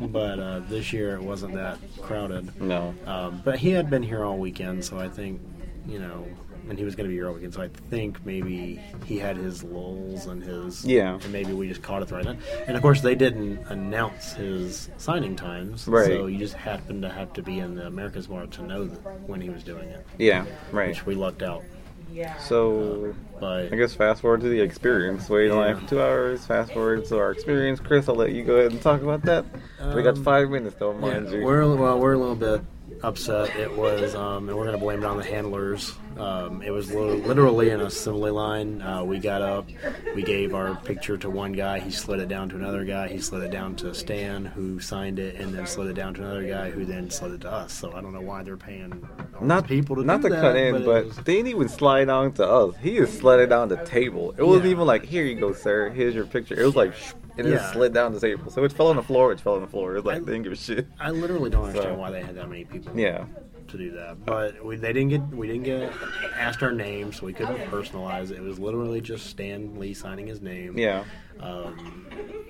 [0.12, 2.60] but uh, this year it wasn't that crowded.
[2.60, 2.94] No.
[3.06, 5.40] Um, but he had been here all weekend, so I think,
[5.86, 6.26] you know,
[6.68, 9.36] and he was going to be here all weekend, so I think maybe he had
[9.36, 10.84] his lulls and his.
[10.84, 11.14] Yeah.
[11.14, 12.38] And maybe we just caught it right time.
[12.66, 15.86] And of course, they didn't announce his signing times.
[15.88, 16.06] Right.
[16.06, 18.98] So you just happened to have to be in the AmericasMart to know that
[19.28, 20.88] when he was doing it, Yeah, right.
[20.88, 21.64] which we lucked out.
[22.12, 22.36] Yeah.
[22.38, 25.30] So, But I guess fast forward to the experience.
[25.30, 25.80] Wait in line Yeah.
[25.80, 26.44] for two hours.
[26.44, 27.80] Fast forward to our experience.
[27.80, 29.46] Chris, I'll let you go ahead and talk about that.
[29.94, 31.42] we got Um, five minutes though, Yeah, mind you.
[31.42, 32.60] we're well, we're a little bit
[33.02, 33.56] upset.
[33.56, 35.92] It was, um, and we're going to blame it on the handlers.
[36.18, 38.82] Um, it was li- literally an assembly line.
[38.82, 39.66] Uh, we got up,
[40.14, 41.80] we gave our picture to one guy.
[41.80, 43.08] He slid it down to another guy.
[43.08, 46.22] He slid it down to Stan, who signed it, and then slid it down to
[46.22, 47.72] another guy, who then slid it to us.
[47.72, 49.08] So I don't know why they're paying
[49.40, 52.32] not people to not to that, cut in, but, was- they didn't even slide on
[52.34, 52.74] to us.
[52.80, 54.34] He just slid it down the table.
[54.36, 54.72] It wasn't Yeah.
[54.72, 55.88] even like, here you go, sir.
[55.90, 56.60] Here's your picture.
[56.60, 58.50] It was like, sh- and it just slid down the table.
[58.50, 59.32] So it fell on the floor.
[59.32, 59.92] It fell on the floor.
[59.92, 60.86] It was like, they didn't give a shit.
[61.00, 62.98] I literally don't understand So- why they had that many people.
[62.98, 63.24] Yeah.
[63.68, 64.24] to do that.
[64.26, 65.90] But we, they didn't get we didn't get
[66.36, 68.36] asked our name, so we couldn't personalize it.
[68.36, 70.76] It was literally just Stan Lee signing his name.
[70.76, 71.04] Yeah.
[71.40, 72.06] Um,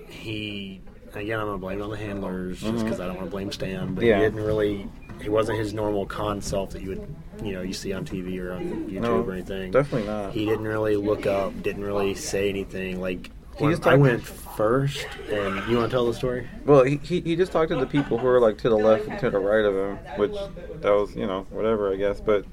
[0.08, 0.80] he
[1.14, 2.84] again, I'm gonna blame it on the handlers just Mhm.
[2.84, 3.94] because I don't want to blame Stan.
[3.94, 4.16] But Yeah.
[4.18, 4.88] he didn't really.
[5.20, 7.14] He wasn't his normal con self that you would,
[7.44, 9.70] you know, you see on TV or on YouTube No, or anything.
[9.70, 10.32] definitely not.
[10.32, 11.62] He didn't really look up.
[11.62, 13.00] Didn't really say anything.
[13.00, 16.46] Like just I talked- went first, and you want to tell the story?
[16.66, 19.06] Well, he, he he just talked to the people who were like to the left
[19.08, 20.32] and to the right of him, which
[20.80, 22.20] that was you know whatever I guess.
[22.20, 22.44] But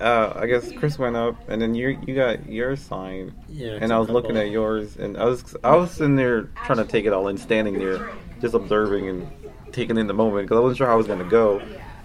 [0.00, 3.78] uh, I guess Chris went up, and then you you got your sign, Yeah.
[3.80, 6.84] and I was looking at yours, and I was I was in there trying to
[6.86, 9.30] take it all in, standing there, just observing and
[9.72, 11.60] taking in the moment because I wasn't sure how I was gonna go.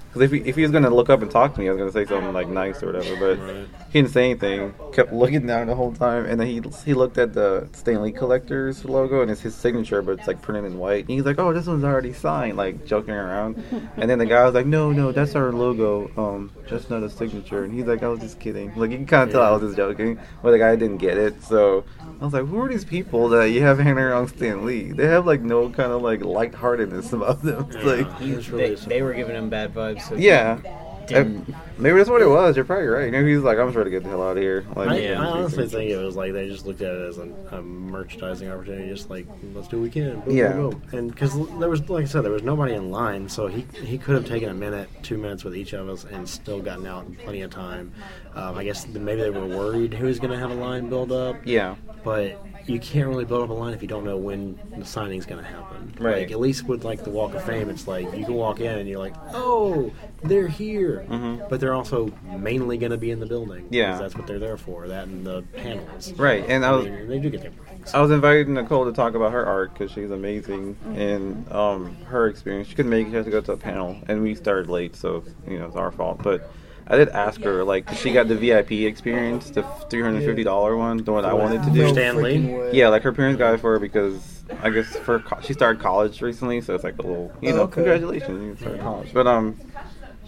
[0.08, 1.80] Because if he, if he was gonna look up and talk to me, I was
[1.80, 3.16] gonna say something like nice or whatever.
[3.18, 3.68] But Right.
[3.96, 4.74] He didn't say anything.
[4.92, 8.12] Kept looking down the whole time, and then he he looked at the Stan Lee
[8.12, 11.06] Collectors logo, and it's his signature, but it's like printed in white.
[11.06, 13.56] And he's like, "Oh, this one's already signed," like joking around.
[13.96, 17.10] and then the guy was like, "No, no, that's our logo, um, just not a
[17.10, 19.52] signature." And he's like, "I was just kidding." Like you can kind of tell I
[19.52, 21.42] was just joking, but the guy didn't get it.
[21.42, 21.86] So
[22.20, 24.92] I was like, "Who are these people that you have hanging around Stan Lee?
[24.92, 28.36] They have like no kind of like lightheartedness about them." It's like, Yeah.
[28.36, 30.02] Was really They, they were giving him bad vibes.
[30.02, 30.60] So yeah.
[31.08, 32.56] Didn't- Maybe that's what it was.
[32.56, 33.12] You're probably right.
[33.12, 34.66] Maybe he's like, I'm just trying to get the hell out of here.
[34.76, 35.22] Like, I, Yeah.
[35.22, 38.50] I honestly think it was like they just looked at it as a, a merchandising
[38.50, 40.22] opportunity, just like let's do what we can.
[40.22, 40.54] Boom, Yeah.
[40.54, 40.84] boom, boom.
[40.98, 43.98] and because there was, like I said, there was nobody in line, so he he
[43.98, 47.06] could have taken a minute, two minutes with each of us, and still gotten out
[47.08, 47.92] in plenty of time.
[48.36, 51.12] Um, I guess maybe they were worried who was going to have a line build
[51.12, 51.76] up, yeah.
[52.04, 55.26] but you can't really build up a line if you don't know when the signing's
[55.26, 55.94] going to happen.
[56.00, 56.24] Right.
[56.24, 58.80] Like at least with like the Walk of Fame, it's like you can walk in
[58.80, 59.92] and you're like, oh,
[60.24, 61.48] they're here, Mhm.
[61.50, 63.68] but they're also mainly going to be in the building.
[63.70, 63.98] Yeah.
[64.00, 64.88] that's what they're there for.
[64.88, 66.12] That and the panels.
[66.14, 66.44] Right.
[66.48, 67.94] And I was, mean, they do get their breaks.
[67.94, 72.28] I was invited Nicole to talk about her art because she's amazing and um, her
[72.28, 72.68] experience.
[72.68, 74.96] She couldn't make it; she had to go to a panel, and we started late,
[74.96, 76.24] so you know it's our fault.
[76.24, 76.50] But
[76.88, 80.78] I did ask her, like, she got the VIP experience, the three hundred fifty dollar
[80.78, 81.88] one, the one I wanted to do.
[81.90, 82.78] Stan Lee?
[82.78, 85.82] Yeah, like her parents got it for her because I guess for co- she started
[85.82, 87.74] college recently, so it's like a little, you know, Oh, okay.
[87.76, 89.12] congratulations, you started college.
[89.14, 89.58] But um,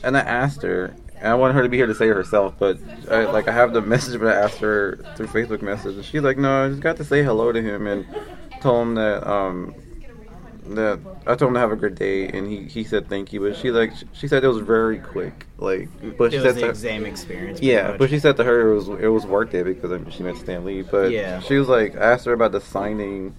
[0.04, 2.56] and I asked her, and I wanted her to be here to say it herself,
[2.58, 2.78] but
[3.12, 6.22] I, like I have the message, but I asked her through Facebook message, and she's
[6.24, 8.06] like, no, I just got to say hello to him and
[8.62, 9.76] told him that um
[10.76, 13.40] that I told him to have a good day, and he he said thank you,
[13.42, 16.56] but she like she said it was very quick, like, but she it said was
[16.56, 17.62] the to- exam experience.
[17.62, 18.00] yeah, much.
[18.00, 20.66] but she said to her it was it was worth it because she met Stan
[20.66, 20.82] Lee.
[20.82, 21.40] But Yeah.
[21.40, 23.34] she was like, I asked her about the signing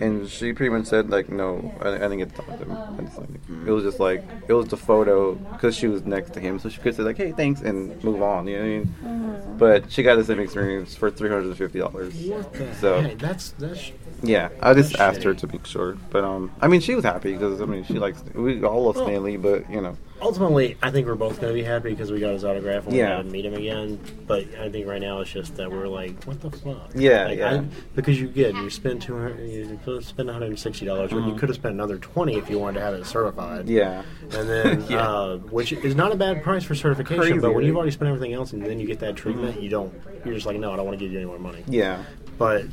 [0.00, 2.72] and she pretty much said like, no, I, I didn't get to talk to him.
[2.72, 3.28] I just, like,
[3.66, 6.68] it was just like it was the photo because she was next to him, so
[6.68, 8.46] she could say like, hey, thanks, and move on.
[8.46, 8.94] You know what I mean?
[9.02, 9.58] Mm-hmm.
[9.58, 12.14] But she got the same experience for three hundred and fifty dollars.
[12.14, 13.18] What the So- heck?
[13.18, 16.80] That's that's Yeah, I just That's asked her to make sure, but um, I mean,
[16.80, 19.80] she was happy because I mean, she likes we all love Stan Lee, but you
[19.80, 22.84] know, ultimately, I think we're both going to be happy because we got his autograph
[22.84, 23.16] and we Yeah.
[23.16, 23.98] got to meet him again.
[24.26, 26.90] But I think right now it's just that we're like, what the fuck?
[26.94, 27.52] Yeah, Like, yeah.
[27.60, 31.12] I- because you get you spend two hundred, you spend one hundred and sixty dollars,
[31.12, 31.38] when you Mhm.
[31.38, 33.68] could have spent another twenty if you wanted to have it certified.
[33.68, 34.02] yeah,
[34.32, 35.08] And then, Yeah.
[35.08, 38.08] uh, which is not a bad price for certification, Crazy, but when you've already spent
[38.08, 39.92] everything else and then you get that treatment, you don't.
[40.24, 41.62] You're just like, no, I don't want to give you any more money.
[41.68, 42.02] yeah,
[42.38, 42.64] But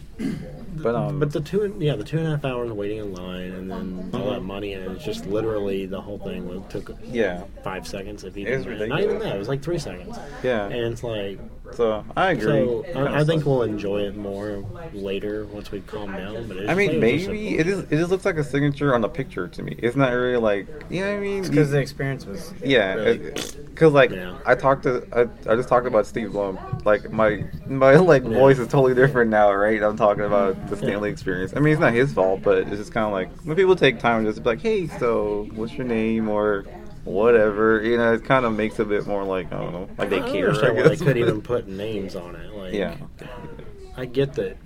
[0.75, 3.51] but um, but the two yeah the two and a half hours waiting in line
[3.51, 7.43] and then all that money and it's just literally the whole thing was, took yeah,
[7.63, 10.17] five seconds if It even was not even that it was like three seconds.
[10.43, 10.65] Yeah.
[10.65, 11.39] and it's like
[11.71, 12.45] so I agree.
[12.45, 16.69] so I, I think we'll enjoy it more later once we calm down but it
[16.69, 17.79] I mean, it was just maybe it is.
[17.79, 19.75] It just looks like a signature on the picture to me.
[19.79, 21.43] It's not really like you know what I mean.
[21.43, 23.31] because the experience was Yeah, really
[23.69, 24.33] because like Yeah.
[24.45, 26.59] I talked to I, I just talked about Steve Blum.
[26.85, 28.29] Like my my like Yeah.
[28.29, 29.81] voice is totally different now, right?
[29.83, 31.53] I'm talking about the Stan Lee experience.
[31.55, 33.99] I mean, it's not his fault, but it's just kind of like when people take
[33.99, 36.67] time and just be like, hey, so what's your name or
[37.05, 37.81] whatever.
[37.81, 40.09] You know, it kind of makes it a bit more like I don't know, like
[40.09, 40.47] they care.
[40.49, 42.97] understand I why they could even put names on it like yeah,
[43.95, 44.57] I get that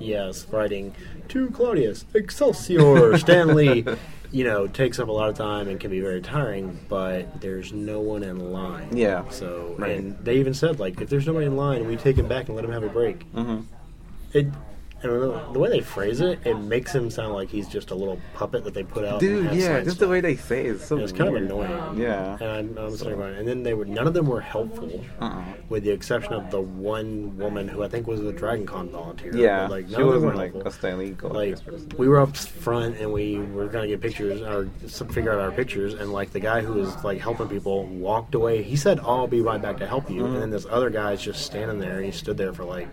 [0.00, 0.94] yes writing
[1.28, 3.84] to Claudius Excelsior Stan Lee
[4.30, 7.72] you know takes up a lot of time and can be very tiring but there's
[7.72, 9.28] no one in line Yeah.
[9.30, 9.98] so Right.
[9.98, 12.54] and they even said like if there's nobody in line we take him back and
[12.54, 13.60] let him have a break Mm-hmm.
[14.34, 14.46] it
[15.02, 17.94] and the the way they phrase it, it makes him sound like he's just a
[17.94, 19.20] little puppet that they put out.
[19.20, 19.52] dude.
[19.54, 21.98] Yeah, signs just the way they say it, it's so It's kind of annoying.
[22.00, 22.36] Yeah.
[22.40, 25.42] And I'm, I'm sitting going, and then they were none of them were helpful, Uh-uh.
[25.68, 29.36] with the exception of the one woman who I think was a Dragon Con volunteer.
[29.36, 30.70] Yeah, like she none of them wasn't were like helpful.
[30.72, 31.56] a Stan Lee Like
[31.98, 35.52] we were up front and we were gonna get pictures or some- figure out our
[35.52, 38.62] pictures, and like the guy who was like helping people walked away.
[38.62, 40.32] He said, "I'll be right back to help you," Mm-hmm.
[40.34, 41.96] and then this other guy's just standing there.
[41.96, 42.88] and He stood there for like.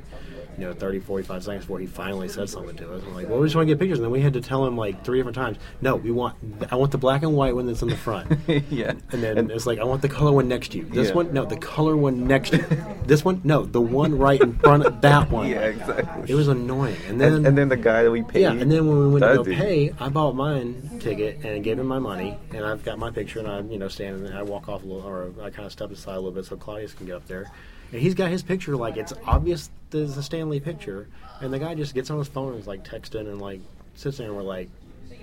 [0.57, 3.03] You know, 30, 45 seconds before he finally said something to us.
[3.05, 3.97] I'm like, well, we just want to get pictures.
[3.99, 6.35] And then we had to tell him like three different times, no, we want,
[6.71, 8.31] I want the black and white one that's in the front.
[8.69, 10.85] yeah, And then it's like, I want the color one next to you.
[10.85, 11.13] This Yeah.
[11.15, 12.85] one, no, the color one next to you.
[13.05, 15.49] This one, no, the one right in front of that one.
[15.49, 16.31] yeah, exactly.
[16.31, 16.95] It was annoying.
[17.09, 18.43] And then, and, and then the guy that we paid.
[18.43, 19.57] yeah, and then when we went to go dude.
[19.57, 23.39] pay, I bought mine ticket and gave him my money, and I've got my picture,
[23.39, 24.37] and I'm you know standing there.
[24.37, 26.55] I walk off a little, or I kind of step aside a little bit so
[26.55, 27.51] Claudius can get up there,
[27.95, 31.07] and he's got his picture like it's obvious there's a Stan Lee picture,
[31.39, 33.61] and the guy just gets on his phone and is like texting and like
[33.95, 34.69] sits there and we're like.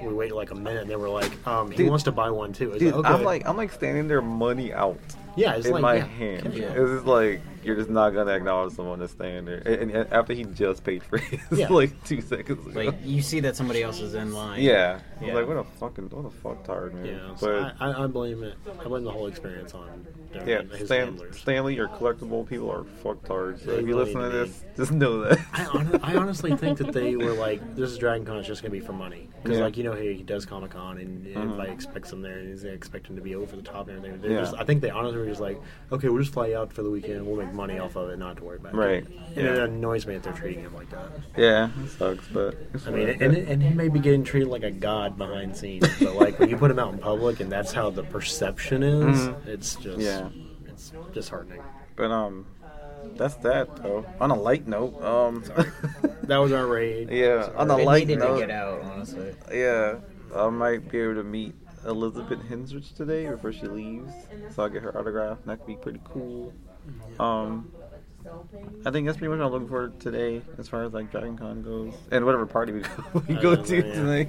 [0.01, 1.91] We wait like a minute, and then we're like, um, he Dude.
[1.91, 2.71] wants to buy one too.
[2.71, 3.15] It's Dude, like, okay.
[3.15, 4.99] I'm like I'm like standing there, money out
[5.37, 6.55] yeah, it's in like my yeah, hand.
[6.55, 6.73] yeah.
[6.73, 10.35] It's just like you're just not gonna acknowledge someone that's standing there, and, and after
[10.35, 11.69] he just paid for it, Yeah.
[11.71, 12.67] like two seconds.
[12.67, 12.81] Ago.
[12.81, 14.61] like you see that somebody else is in line.
[14.61, 15.35] yeah, I Yeah.
[15.35, 17.07] was like what a fucking what a fuck tired man.
[17.07, 18.57] Yeah, but so I, I, I blame it.
[18.81, 21.21] I blame the whole experience on their, yeah, his Stan.
[21.33, 23.65] Stanley, your collectible people are fucktards.
[23.65, 24.33] So They if you listen to need.
[24.33, 25.39] this, just know that.
[25.53, 28.63] I, hon- I honestly think that they were like, this is Dragon Con, it's just
[28.63, 29.29] going to be for money.
[29.43, 29.65] Because, Yeah.
[29.65, 31.37] like, you know, he, he does Comic Con, and mm-hmm.
[31.43, 34.21] everybody expects him there, and they expect him to be over the top and everything.
[34.23, 34.41] They're Yeah.
[34.41, 36.83] just, I think they honestly were just like, okay, we'll just fly you out for
[36.83, 39.05] the weekend, we'll make money off of it, not to worry about Right.
[39.05, 39.07] it.
[39.09, 39.37] Right.
[39.37, 41.09] And it annoys me that they're treating him like that.
[41.37, 43.23] yeah, it sucks, but it's I mean, fine.
[43.23, 46.49] and, and he may be getting treated like a god behind scenes, but, like, when
[46.51, 49.47] you put him out in public and that's how the perception is, Mhm.
[49.47, 50.29] it's just, Yeah.
[50.69, 51.61] it's disheartening.
[51.97, 52.47] but um,
[53.17, 54.05] that's that though.
[54.21, 55.43] On a light note, um,
[56.25, 57.11] That was our raid.
[57.11, 59.35] yeah, on a light note, to get out, honestly.
[59.53, 59.97] Yeah,
[60.35, 61.55] I might be able to meet
[61.87, 64.13] Elizabeth Henstridge today before she leaves,
[64.55, 65.39] so I'll get her autograph.
[65.41, 66.53] and That could be pretty cool.
[67.19, 67.71] Um,
[68.87, 71.37] I think that's pretty much what I'm looking for today, as far as like Dragon
[71.37, 73.95] Con goes, and whatever party we go we go to yeah.
[73.95, 74.29] tonight.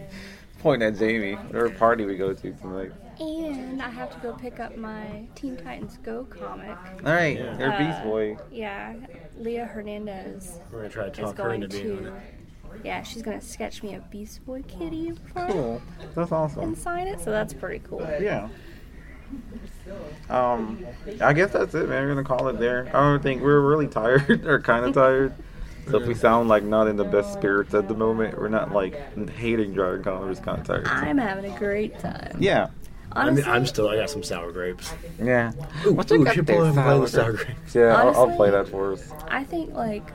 [0.59, 2.91] Point at Jamie, whatever party we go to tonight.
[3.19, 6.77] And I have to go pick up my Teen Titans Go comic.
[7.05, 7.59] All right, Yeah.
[7.59, 8.37] you're Uh, Beast Boy.
[8.49, 8.93] Yeah,
[9.37, 12.23] Leah Hernandez We're going to try to talk her into being on it.
[12.83, 15.81] Yeah, she's gonna sketch me a Beast Boy kitty front Cool,
[16.15, 16.62] that's awesome.
[16.63, 18.01] and sign it, so that's pretty cool.
[18.19, 18.49] Yeah.
[20.29, 20.86] Um,
[21.21, 22.03] I guess that's it, man.
[22.03, 22.88] We're gonna call it there.
[22.95, 25.33] I don't think we're really tired or kind of tired.
[25.89, 28.71] So if we sound like not in the best spirits at the moment, we're not
[28.71, 28.95] like
[29.31, 30.21] hating Dragon Con.
[30.21, 30.88] We're just kind of tired.
[30.88, 32.38] I'm having a great time.
[32.39, 32.69] Yeah.
[33.12, 34.91] I mean, Honestly, I'm still, I got some sour grapes.
[35.21, 35.51] Yeah.
[35.86, 37.43] Ooh, What you ooh, got should there, pull over and play sour sour grapes?
[37.43, 37.75] grapes.
[37.75, 39.12] Yeah, I'll, I'll play that for us.
[39.27, 40.09] I think like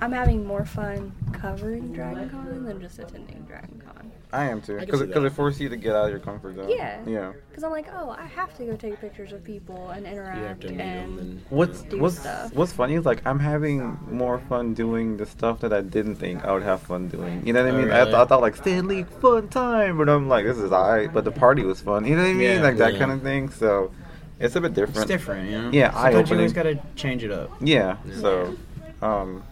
[0.00, 4.10] I'm having more fun covering Dragon Con than just attending Dragon Con.
[4.32, 5.26] I am too, because see because that.
[5.28, 6.68] it forces you to get out of your comfort zone.
[6.68, 7.00] Yeah.
[7.06, 7.32] Yeah.
[7.48, 10.18] Because I'm like, oh, I have to go take pictures of people and You have
[10.18, 12.52] interact to meet and them and What's do what's stuff.
[12.52, 16.44] what's funny is like I'm having more fun doing the stuff that I didn't think
[16.44, 17.46] I would have fun doing.
[17.46, 17.90] You know what I Oh, mean?
[17.92, 21.10] I, th- I thought like Stan Lee fun time, but I'm like this is alright.
[21.12, 22.04] But the party was fun.
[22.04, 22.56] You know what I mean?
[22.56, 22.98] Yeah, like that yeah.
[22.98, 23.48] kind of thing.
[23.48, 23.92] So
[24.40, 24.98] it's a bit different.
[24.98, 25.70] It's different, you know.
[25.72, 26.38] Yeah, Sometimes you eye-opening.
[26.40, 27.50] always gotta change it up.
[27.60, 27.96] Yeah.
[28.20, 28.54] So,
[29.00, 29.42] um,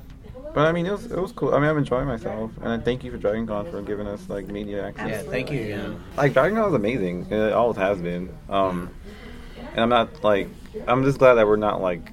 [0.54, 1.54] but I mean it was it was cool.
[1.54, 4.28] I mean I'm enjoying myself, and I thank you for Dragon Con for giving us
[4.28, 5.08] like media access.
[5.24, 6.02] Yeah, thank you again.
[6.16, 7.26] like Dragon Ball is amazing.
[7.30, 8.32] It always has been.
[8.48, 8.90] Um,
[9.72, 10.48] and I'm not like
[10.86, 12.12] I'm just glad that we're not like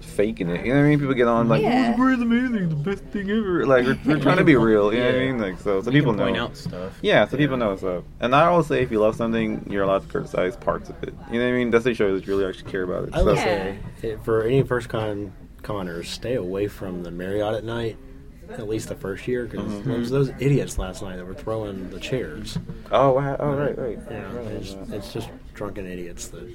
[0.00, 0.64] faking it.
[0.64, 0.98] You know what I mean?
[1.00, 1.94] People get on like, Yeah.
[1.96, 2.68] "Oh, "Where's amazing?
[2.68, 4.92] The best thing ever." Like we're, we're trying to be real.
[4.92, 5.38] You know what I mean?
[5.38, 6.44] Like so, so We people can point know.
[6.44, 6.98] out stuff.
[7.02, 8.04] Yeah, so people know what's up.
[8.20, 11.14] And I always say, if you love something, you're allowed to criticize parts of it.
[11.32, 11.70] You know what I mean?
[11.70, 13.14] That's to show that you really actually care about it.
[13.14, 17.64] I would say it, for any first con conners, stay away from the Marriott at
[17.64, 17.96] night.
[18.50, 19.90] At least the first year, because Mm-hmm.
[19.90, 22.56] there was those idiots last night that were throwing the chairs.
[22.90, 23.36] Oh, wow.
[23.38, 23.98] oh, right, right.
[24.10, 24.90] Yeah, Right, it's, right.
[24.94, 26.48] it's just drunken idiots that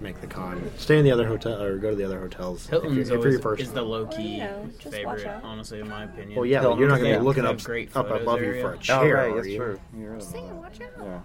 [0.00, 0.68] make the con.
[0.78, 2.64] Stay in the other hotel or go to the other hotels.
[2.64, 4.94] if you're, Hilton's if you're your first is the low key You know, just watch
[5.20, 5.44] favorite, out.
[5.44, 6.34] honestly, in my opinion.
[6.34, 8.40] Well, yeah, but Hilton, you're not going to be looking up great up photos above
[8.40, 8.62] you area.
[8.62, 8.96] for a chair.
[8.98, 9.14] Oh, chair.
[9.14, 9.30] right.
[9.30, 9.56] are That's you?
[9.58, 9.80] true.
[9.96, 10.22] You're right.
[10.24, 10.90] Say, watch out.
[11.04, 11.20] Yeah.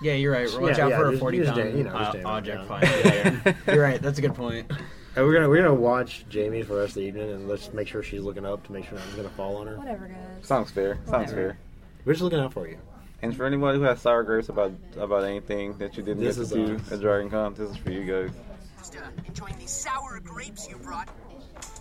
[0.00, 0.60] Yeah, you're right.
[0.60, 2.66] Watch Yeah, out yeah, for a 40 pound you know, uh, object down.
[2.68, 2.84] find.
[2.84, 3.74] Yeah, yeah.
[3.74, 4.00] you're right.
[4.00, 4.70] That's a good point.
[5.18, 7.72] And we're gonna we're gonna watch Jamie for the rest of the evening, and let's
[7.72, 9.76] make sure she's looking up to make sure nothing's gonna fall on her.
[9.76, 10.46] Whatever, guys.
[10.46, 10.94] Sounds fair.
[11.06, 11.34] Sounds Whatever.
[11.34, 11.58] fair.
[12.04, 12.78] We're just looking out for you.
[13.20, 16.48] And for anyone who has sour grapes about about anything that you didn't This get
[16.50, 16.92] to do us.
[16.92, 18.30] at Dragon Con, this is for you guys.
[18.78, 21.08] Just uh, enjoying these sour grapes you brought.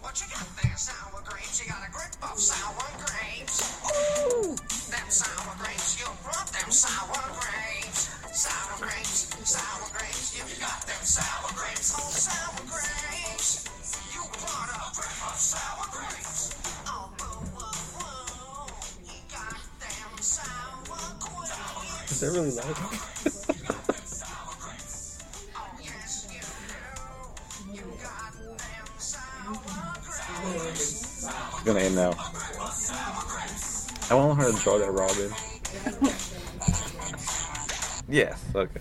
[0.07, 1.59] What you got there, sour grapes?
[1.59, 3.59] You got a grip of sour grapes.
[3.91, 4.55] Ooh,
[4.87, 5.99] them sour grapes.
[5.99, 8.07] You brought them sour grapes.
[8.31, 10.31] Sour grapes, sour grapes.
[10.31, 11.91] You got them sour grapes.
[11.91, 13.67] Oh, sour grapes.
[14.15, 16.55] You brought a grip of sour grapes.
[16.87, 18.71] Oh, whoa, whoa, whoa.
[19.03, 22.11] You got them sour grapes.
[22.11, 23.83] Is that really loud?
[30.55, 32.11] It's gonna end now.
[34.09, 35.31] I want her to draw that Robin.
[38.09, 38.43] yes.
[38.55, 38.79] Okay.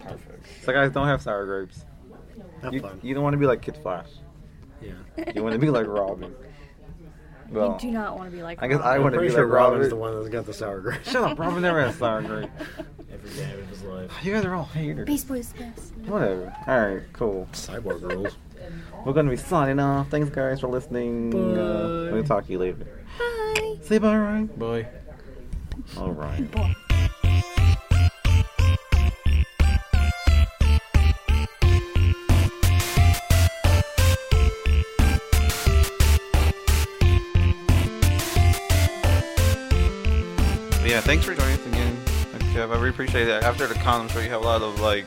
[0.00, 0.46] Perfect.
[0.64, 1.84] So guys, don't have sour grapes.
[2.62, 3.00] Have You, fun.
[3.02, 4.08] you don't want to be like Kid Flash.
[4.80, 4.92] yeah.
[5.34, 6.34] You want to be like Robin.
[7.50, 8.62] Well, you do not want to be like.
[8.62, 9.90] I guess I want to be sure like Robin's Robin.
[9.90, 11.10] the one that's got the sour grapes.
[11.10, 12.48] Shut up, Robin never has sour grape.
[13.12, 14.10] Every day of his life.
[14.22, 15.06] You guys are all haters.
[15.06, 15.92] Beast Boy's best.
[16.06, 16.56] Whatever.
[16.66, 17.46] All right, cool.
[17.52, 18.36] Cyborg rules.
[19.04, 20.08] We're gonna be signing off.
[20.10, 21.34] Thanks, guys, for listening.
[21.34, 22.86] Uh, we'll talk to you later.
[23.18, 23.76] Bye.
[23.82, 24.46] Say bye, Ryan.
[24.46, 24.88] Boy.
[25.98, 26.50] All right.
[40.84, 41.96] But yeah, thanks for joining us again,
[42.54, 42.70] Kev.
[42.70, 43.42] I really appreciate it.
[43.42, 45.06] After the con, I'm sure you have a lot of like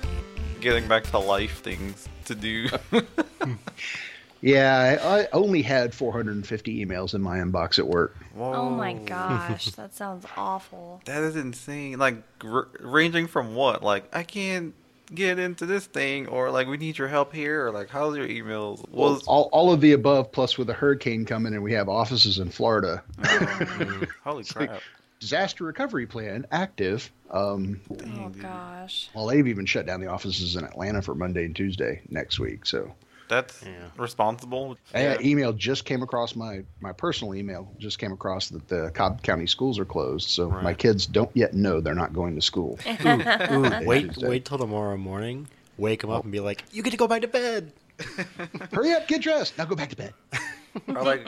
[0.59, 2.67] getting back to life things to do.
[4.39, 8.15] Yeah, I, I only had 450 emails in my inbox at work.
[8.37, 11.01] Oh my gosh, that sounds awful.
[11.05, 11.97] That is insane.
[11.97, 13.81] Like r- ranging from what?
[13.81, 14.75] Like I can't
[15.13, 18.27] get into this thing, or like we need your help here, or like how's your
[18.27, 18.87] emails?
[18.91, 21.89] Well, Was all, all of the above, plus with a hurricane coming, and we have
[21.89, 23.03] offices in Florida.
[24.23, 24.81] holy crap!
[25.19, 27.11] Disaster recovery plan active.
[27.31, 27.81] Um,
[28.15, 29.09] Oh gosh.
[29.15, 32.67] well, they've even shut down the offices in Atlanta for Monday and Tuesday next week.
[32.67, 32.93] So,
[33.27, 33.71] That's Yeah.
[33.97, 34.77] responsible.
[34.93, 39.21] an email just came across my my personal email just came across that the Cobb
[39.21, 40.29] County schools are closed.
[40.29, 42.79] So my kids don't yet know they're not going to school.
[43.05, 44.27] Ooh, wait, Tuesday.
[44.27, 45.47] wait till tomorrow morning.
[45.77, 47.71] Wake them up and be like, "You get to go back to bed."
[48.71, 49.57] Hurry up, get dressed.
[49.57, 50.13] Now go back to bed.
[50.87, 51.27] or like,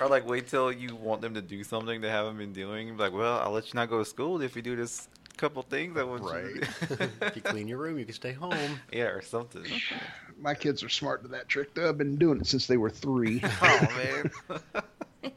[0.00, 2.96] or like, wait till you want them to do something they haven't been doing.
[2.96, 5.96] Like, well, I'll let you not go to school if you do this couple things.
[5.96, 7.10] I want you to do.
[7.22, 8.80] if you clean your room, you can stay home.
[8.92, 9.64] yeah, or something.
[10.40, 11.74] My kids are smart to that trick.
[11.74, 11.88] though.
[11.88, 13.42] I've been doing it since they were three.
[13.62, 14.30] Oh man.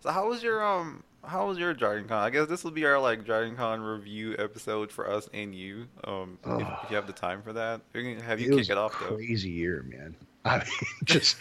[0.00, 1.02] so how was your um?
[1.22, 2.18] How was your Dragon Con?
[2.18, 5.86] I guess this will be our like Dragon Con review episode for us and you.
[6.04, 7.82] Um, if, if you have the time for that,
[8.24, 9.16] have you it kick it off a though.
[9.16, 10.16] crazy year, man.
[10.44, 10.66] I mean,
[11.04, 11.36] just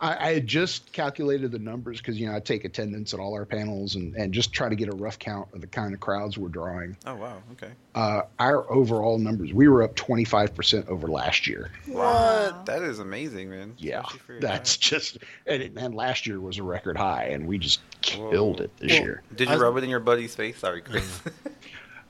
[0.00, 3.34] I, I had just calculated the numbers because you know I take attendance at all
[3.34, 6.00] our panels and and just try to get a rough count of the kind of
[6.00, 6.96] crowds we're drawing.
[7.06, 7.42] Oh wow.
[7.52, 7.72] Okay.
[7.94, 11.70] Uh, our overall numbers, we were up twenty five percent over last year.
[11.86, 12.62] Wow.
[12.66, 13.74] That is amazing, man.
[13.78, 14.88] Yeah, Especially for your that's time.
[14.90, 17.80] just and, it, and last year was a record high, and we just
[18.16, 18.30] Whoa.
[18.30, 19.22] killed it this Well, year.
[19.36, 20.58] Did you I- rub it in your buddy's face?
[20.58, 21.20] Sorry, Chris.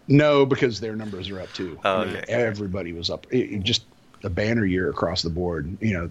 [0.08, 1.78] No, because their numbers are up too.
[1.84, 2.32] Oh, I mean, okay.
[2.32, 3.26] Everybody was up.
[3.30, 3.84] It, it just
[4.24, 5.76] a banner year across the board.
[5.80, 6.10] You know,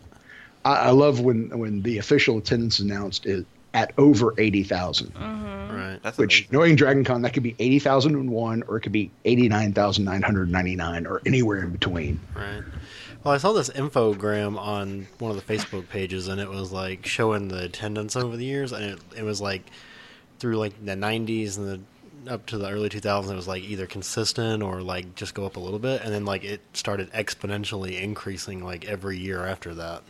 [0.65, 5.13] I, I love when when the official attendance announced it at over eighty thousand.
[5.13, 5.75] Mm-hmm.
[5.75, 5.99] Right.
[6.03, 6.57] That's Which, amazing.
[6.57, 9.47] knowing Dragon Con, that could be eighty thousand and one, or it could be eighty
[9.47, 12.19] nine thousand nine hundred ninety nine, or anywhere in between.
[12.35, 12.63] Right.
[13.23, 17.05] Well, I saw this infogram on one of the Facebook pages, and it was like
[17.05, 19.63] showing the attendance over the years, and it, it was like
[20.39, 21.79] through like the '90s and the
[22.27, 25.55] up to the early 2000s, it was like either consistent or like just go up
[25.55, 30.03] a little bit, and then like it started exponentially increasing like every year after that.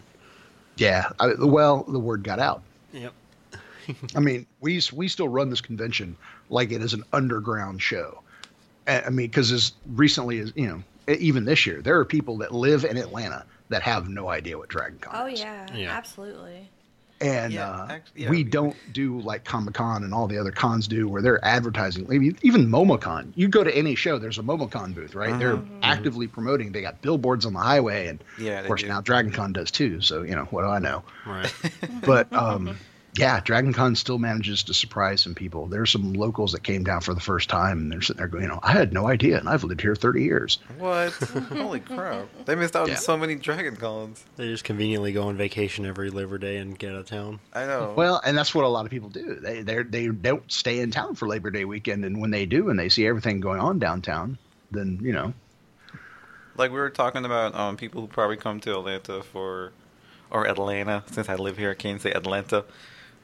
[0.77, 2.63] Yeah, I, well, the word got out.
[2.93, 3.13] Yep.
[4.15, 6.15] I mean, we we still run this convention
[6.49, 8.21] like it is an underground show.
[8.87, 10.83] I I mean, because as recently as you know,
[11.13, 14.69] even this year, there are people that live in Atlanta that have no idea what
[14.69, 15.39] Dragon Con Oh is.
[15.39, 15.91] yeah, Yeah.
[15.95, 16.69] absolutely.
[17.21, 20.51] And Yeah, uh, act- yeah, we don't do like Comic Con and all the other
[20.51, 22.05] cons do, where they're advertising.
[22.41, 23.31] Even MomoCon.
[23.35, 25.37] You go to any show, there's a MomoCon booth, right?
[25.39, 26.71] They're actively promoting.
[26.71, 28.87] They got billboards on the highway, and Yeah, of course do.
[28.87, 30.01] now Dragon Con does too.
[30.01, 31.03] So you know what do I know?
[31.25, 31.53] Right.
[32.05, 32.77] But um,
[33.15, 35.67] yeah, Dragon Con still manages to surprise some people.
[35.67, 38.43] There's some locals that came down for the first time, and they're sitting there going,
[38.43, 40.59] you know, I had no idea, and I've lived here 30 years.
[40.77, 41.11] What?
[41.49, 42.27] Holy crap!
[42.45, 42.93] They missed out Yeah.
[42.95, 44.23] on so many Dragon Cons.
[44.37, 47.39] they just conveniently go on vacation every Labor Day and get out of town.
[47.53, 47.93] I know.
[47.97, 49.35] Well, and that's what a lot of people do.
[49.35, 52.69] They they they don't stay in town for Labor Day weekend, and when they do,
[52.69, 54.37] and they see everything going on downtown,
[54.71, 55.33] then you know,
[56.55, 59.71] like we were talking about um, people who probably come to Atlanta for,
[60.29, 61.03] or Atlanta.
[61.11, 62.63] Since I live here, I can't say Atlanta.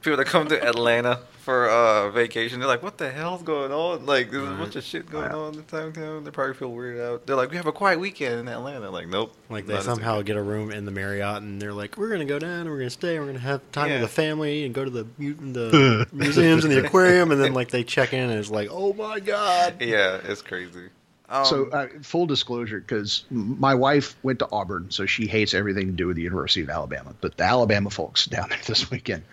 [0.02, 4.06] People that come to Atlanta for uh, vacation, they're like, "What the hell's going on?
[4.06, 7.04] Like, there's a bunch of shit going on in the downtown." They probably feel weirded
[7.04, 7.26] out.
[7.26, 9.34] They're like, "We have a quiet weekend in Atlanta." Like, nope.
[9.50, 12.26] Like they not somehow get a room in the Marriott, and they're like, "We're gonna
[12.26, 13.94] go down, and we're gonna stay, and we're gonna have time Yeah.
[14.00, 17.52] with the family, and go to the mu- the museums and the aquarium." And then
[17.54, 20.90] like they check in, and it's like, "Oh my god!" Yeah, it's crazy.
[21.30, 25.88] Um, so uh, full disclosure, because my wife went to Auburn, so she hates everything
[25.88, 27.14] to do with the University of Alabama.
[27.20, 29.24] But the Alabama folks down there this weekend,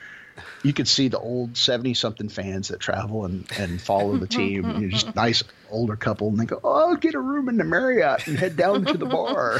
[0.66, 4.64] you could see the old seventy-something fans that travel and, and follow the team.
[4.82, 7.64] You're just nice older couple, and they go, "Oh, I'll get a room in the
[7.64, 9.60] Marriott and head down to the bar."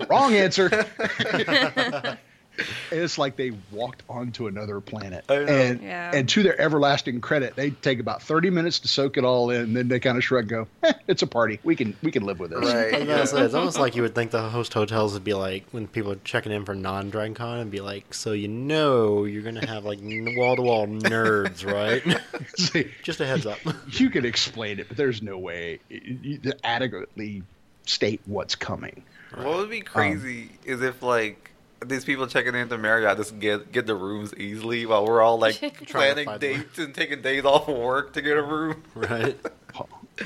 [0.10, 0.68] Wrong answer.
[2.90, 6.10] it's like they walked onto another planet, and Yeah.
[6.14, 9.60] and to their everlasting credit, they take about thirty minutes to soak it all in.
[9.62, 11.60] and Then they kind of shrug, and go, eh, "It's a party.
[11.64, 12.92] We can we can live with this." right.
[12.94, 13.42] And that's it.
[13.42, 16.20] It's almost like you would think the host hotels would be like when people are
[16.24, 19.84] checking in for non Dragon Con and be like, "So you know you're gonna have
[19.84, 22.02] like wall to wall nerds, right?"
[22.56, 23.58] See, Just a heads up.
[23.92, 27.42] you can explain it, but there's no way you- you- to adequately
[27.86, 29.02] state what's coming.
[29.34, 31.50] What would be crazy is if like
[31.86, 35.56] these people checking into Marriott just get get the rooms easily while we're all like
[35.86, 36.40] planning find one.
[36.40, 38.82] dates and taking days off of work to get a room.
[38.94, 39.36] right?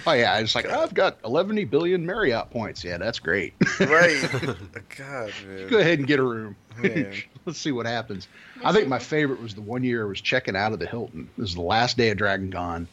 [0.07, 2.83] Oh yeah, it's like I've got 11 billion Marriott points.
[2.83, 3.53] Yeah, that's great.
[3.79, 4.25] Right.
[4.97, 5.69] God, man.
[5.69, 6.57] Go ahead and get a room.
[6.79, 7.13] Man.
[7.45, 8.27] Let's see what happens.
[8.65, 11.29] I think my favorite was the one year I was checking out of the Hilton.
[11.37, 12.89] This was the last day of Dragon Con.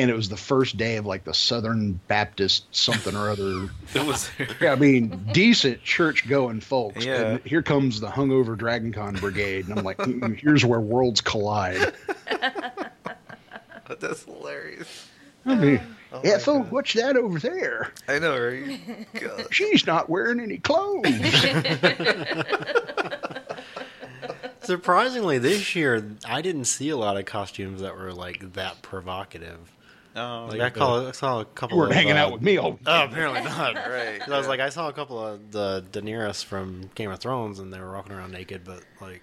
[0.00, 3.68] And it was the first day of like the Southern Baptist something or other.
[3.94, 4.30] It was
[4.60, 7.04] Yeah, I mean, decent church going folks.
[7.04, 7.20] Yeah.
[7.22, 9.68] And here comes the hungover Dragon Con brigade.
[9.68, 11.92] And I'm like, "Mm, here's where worlds collide.
[14.00, 15.08] that's hilarious.
[15.46, 15.80] I mean,
[16.12, 16.70] Oh my Ethel, God.
[16.70, 17.92] what's that over there?
[18.08, 18.80] I know, right?
[19.20, 19.46] God.
[19.50, 21.06] She's not wearing any clothes.
[24.62, 29.58] Surprisingly, this year I didn't see a lot of costumes that were like that provocative.
[30.14, 31.76] Um, Like I, call, I saw a couple.
[31.76, 33.74] you weren't of, hanging uh, out with me all Oh, apparently not.
[33.88, 37.18] Right, 'Cause I was like, I saw a couple of the Daenerys from Game of
[37.18, 38.62] Thrones, and they were walking around naked.
[38.64, 39.22] But like,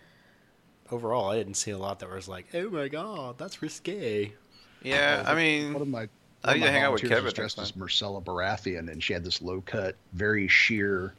[0.91, 4.33] overall, I didn't see a lot that was like, oh my god, that's risque.
[4.81, 6.09] yeah, I mean, One of my
[6.43, 9.01] I one need to hang out with volunteers Kevin was dressed as Myrcella Baratheon, and
[9.01, 11.13] she had this low cut, very sheer.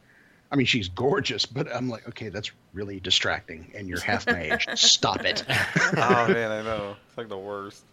[0.51, 4.53] I mean, she's gorgeous, but I'm like, okay, that's really distracting, and you're half my
[4.53, 4.67] age.
[4.75, 5.45] Stop it.
[5.49, 6.97] oh man, I know.
[7.09, 7.85] It's like the worst.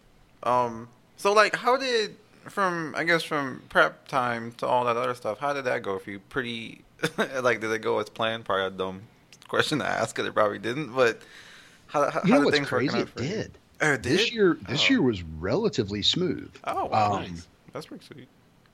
[0.42, 0.88] Um,
[1.20, 2.16] so like, how did
[2.48, 5.38] from I guess from prep time to all that other stuff?
[5.38, 6.18] How did that go for you?
[6.18, 6.82] Pretty
[7.42, 8.44] like, did it go as planned?
[8.44, 9.02] Probably a dumb
[9.48, 10.94] question to ask, because it probably didn't.
[10.94, 11.20] But
[11.88, 13.02] how, how, You how know did things working crazy?
[13.02, 13.28] out It for you?
[13.28, 13.58] did.
[13.82, 14.88] Oh, it This year, this Oh.
[14.90, 16.50] year was relatively smooth.
[16.64, 17.46] Oh, wow, Um, nice.
[17.72, 18.28] That's pretty sweet.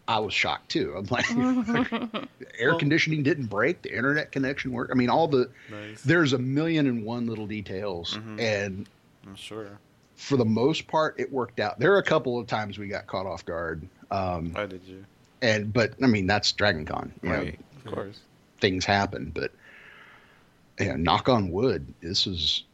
[0.09, 0.95] I was shocked too.
[0.97, 2.29] I'm like, the
[2.59, 4.91] air conditioning didn't break, the internet connection worked.
[4.93, 6.03] I mean, all the Nice.
[6.03, 8.41] there's a million and one little details, Mhm.
[8.41, 8.89] and
[9.27, 9.79] I'm sure.
[10.17, 11.79] For the most part, it worked out.
[11.79, 15.05] There are a couple of times we got caught off guard, um, Why did you?
[15.43, 17.13] and but I mean that's Dragon Con.
[17.23, 18.21] You know, Right, of course.
[18.61, 19.53] things happen, but
[20.81, 22.65] yeah, knock on wood, this is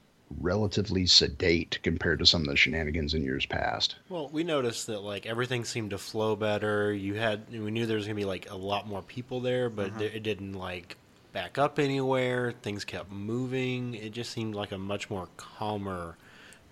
[0.41, 3.97] relatively sedate compared to some of the shenanigans in years past.
[4.09, 6.93] Well, we noticed that like everything seemed to flow better.
[6.93, 9.89] You had we knew there was gonna be like a lot more people there, but
[9.91, 9.99] Uh-huh.
[10.01, 10.97] there- it didn't like
[11.33, 12.53] back up anywhere.
[12.63, 13.95] Things kept moving.
[13.95, 16.17] It just seemed like a much more calmer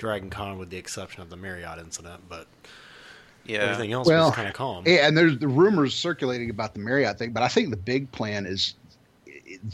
[0.00, 2.22] Dragon Con, with the exception of the Marriott incident.
[2.28, 2.46] But
[3.44, 3.58] Yeah.
[3.58, 4.84] everything else Well, was kind of calm.
[4.86, 8.10] Yeah, and there's the rumors circulating about the Marriott thing, but I think the big
[8.10, 8.74] plan is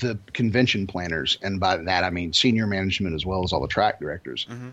[0.00, 3.68] the convention planners, and by that I mean senior management as well as all the
[3.68, 4.72] track directors, Mhm.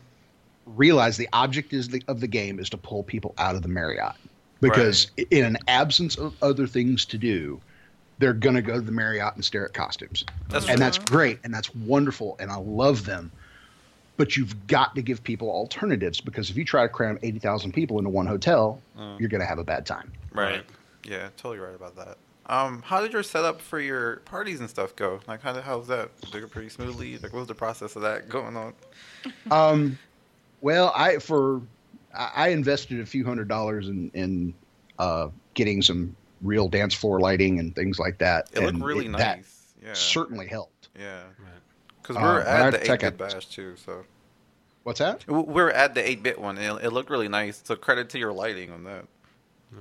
[0.66, 3.68] realize the object is the, of the game is to pull people out of the
[3.68, 4.14] Marriott
[4.62, 7.60] because in an absence of other things to do,
[8.20, 10.86] they're going to go to the Marriott and stare at costumes, That's and true.
[10.86, 13.32] that's great and that's wonderful, and I love them.
[14.16, 17.72] But you've got to give people alternatives because if you try to cram eighty thousand
[17.74, 19.20] people into one hotel, Mm.
[19.20, 20.12] you're going to have a bad time.
[20.32, 20.64] Right.
[21.04, 22.18] Yeah, totally right about that.
[22.46, 25.20] Um, how did your setup for your parties and stuff go?
[25.28, 26.10] Like, how did, how's that?
[26.22, 27.14] Did it go pretty smoothly?
[27.18, 28.74] Like, what was the process of that going on?
[29.52, 29.98] Um,
[30.62, 31.62] well, I for
[32.14, 34.54] I I invested a few hundred dollars in in
[35.00, 38.50] uh, getting some real dance floor lighting and things like that.
[38.54, 39.74] It looked really it- that nice.
[39.84, 39.94] Yeah.
[39.94, 40.90] certainly helped.
[41.00, 41.24] Yeah.
[41.40, 41.53] Right.
[42.04, 44.06] Because Uh, we were but our at the 8 bit bash too, so.
[44.84, 45.26] What's that?
[45.28, 47.62] We're at the 8 bit one, and it, it looked really nice.
[47.64, 49.06] So, credit to your lighting on that.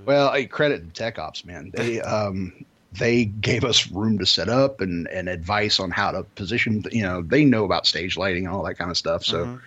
[0.07, 1.71] Well, I credit to Tech Ops, man.
[1.75, 6.23] They um they gave us room to set up and and advice on how to
[6.23, 6.85] position.
[6.93, 9.25] You know, they know about stage lighting and all that kind of stuff.
[9.25, 9.61] So, Mhm.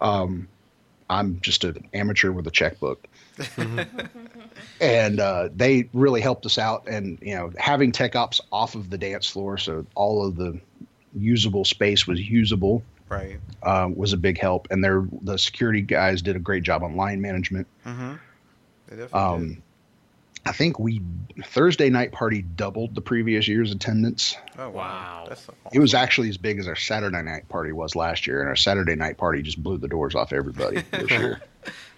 [0.00, 0.48] um,
[1.08, 3.06] I'm just an amateur with a checkbook.
[4.80, 6.86] and uh, they really helped us out.
[6.88, 10.60] And you know, having tech ops off of the dance floor, so all of the
[11.16, 13.38] usable space was usable, Right.
[13.62, 14.68] uh, was a big help.
[14.70, 17.66] And their the security guys did a great job on line management.
[17.84, 18.14] Mm-hmm.
[18.88, 19.62] They definitely Um,
[20.44, 21.02] I think we
[21.44, 24.36] Thursday night party doubled the previous year's attendance.
[24.56, 24.74] Oh, wow.
[24.74, 25.24] Wow.
[25.28, 28.48] That's It was actually as big as our Saturday night party was last year, and
[28.48, 31.40] our Saturday night party just blew the doors off everybody this year.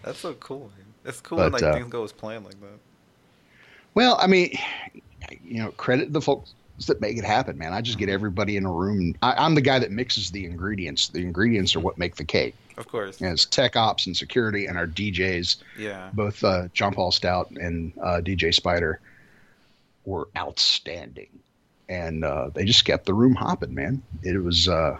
[0.02, 0.70] That's so cool.
[0.76, 0.86] Man.
[1.04, 2.78] It's cool when like uh, things go as planned like that.
[3.94, 4.56] Well, I mean,
[5.44, 6.54] you know, credit the folks
[6.86, 7.72] that make it happen, man.
[7.74, 8.06] I just Mm-hmm.
[8.06, 9.14] get everybody in a room.
[9.22, 11.08] I, I'm the guy that mixes the ingredients.
[11.08, 12.54] The ingredients are what make the cake.
[12.76, 13.20] Of course.
[13.20, 16.10] And it's tech ops and security and our DJs, Yeah.
[16.12, 19.00] both uh, John Paul Stout and uh, DJ Spider,
[20.04, 21.28] were outstanding,
[21.88, 24.02] and uh, they just kept the room hopping, man.
[24.22, 24.68] It was.
[24.68, 24.96] Uh,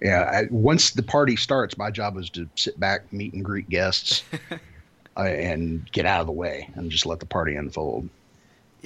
[0.00, 3.68] yeah, I, once the party starts, my job was to sit back, meet and greet
[3.68, 4.22] guests,
[5.16, 8.08] uh, and get out of the way, and just let the party unfold.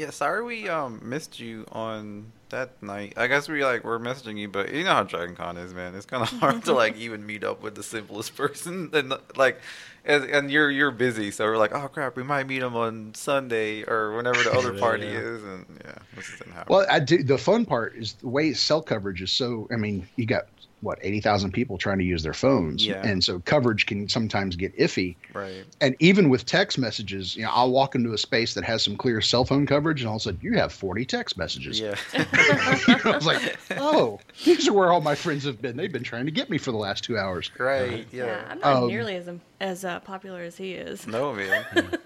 [0.00, 3.12] Yeah, sorry we um missed you on that night.
[3.18, 5.94] I guess we like were messaging you, but you know how Dragon Con is, man.
[5.94, 9.60] It's kind of hard to like even meet up with the simplest person, and like,
[10.06, 13.12] and, and you're you're busy, so we're like, oh crap, we might meet him on
[13.12, 15.18] Sunday or whenever the other party yeah.
[15.18, 16.72] is, and yeah, this didn't happen.
[16.72, 17.22] Well, I do.
[17.22, 19.68] The fun part is the way cell coverage is so.
[19.70, 20.46] I mean, you got
[20.82, 23.06] what eighty thousand people trying to use their phones, Yeah.
[23.06, 25.16] and so coverage can sometimes get iffy.
[25.34, 25.64] right.
[25.80, 28.96] And even with text messages, you know, I'll walk into a space that has some
[28.96, 31.78] clear cell phone coverage, and all of a sudden, you have forty text messages.
[31.80, 31.94] Yeah.
[32.14, 35.76] I was like, oh, these are where all my friends have been.
[35.76, 37.50] They've been trying to get me for the last two hours.
[37.58, 38.06] right.
[38.12, 38.44] Yeah, Yeah.
[38.50, 39.28] I'm not Um, nearly as
[39.60, 41.06] as uh, popular as he is.
[41.06, 41.64] No man.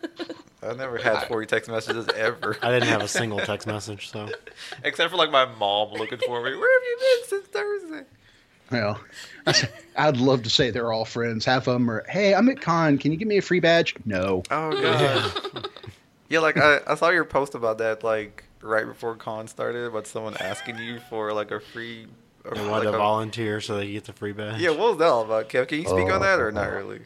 [0.62, 2.56] I've never had 40 text messages ever.
[2.62, 4.30] I didn't have a single text message, so
[4.84, 6.56] Except for like my mom looking for me.
[6.56, 8.04] Where have you been since Thursday?
[8.74, 9.00] Well,
[9.96, 11.44] I'd love to say they're all friends.
[11.44, 12.98] Half of them are, hey, I'm at con.
[12.98, 13.94] Can you give me a free badge?
[14.04, 14.42] No.
[14.50, 14.72] Oh
[15.52, 15.68] god.
[16.28, 20.06] yeah, like I, I saw your post about that like right before con started, about
[20.06, 22.06] someone asking you for like a free.
[22.44, 24.60] Or, they like wanted to a- volunteer so they get the free badge.
[24.60, 25.68] Yeah, what was that all about, Kev?
[25.68, 27.00] Can you speak on that or not really?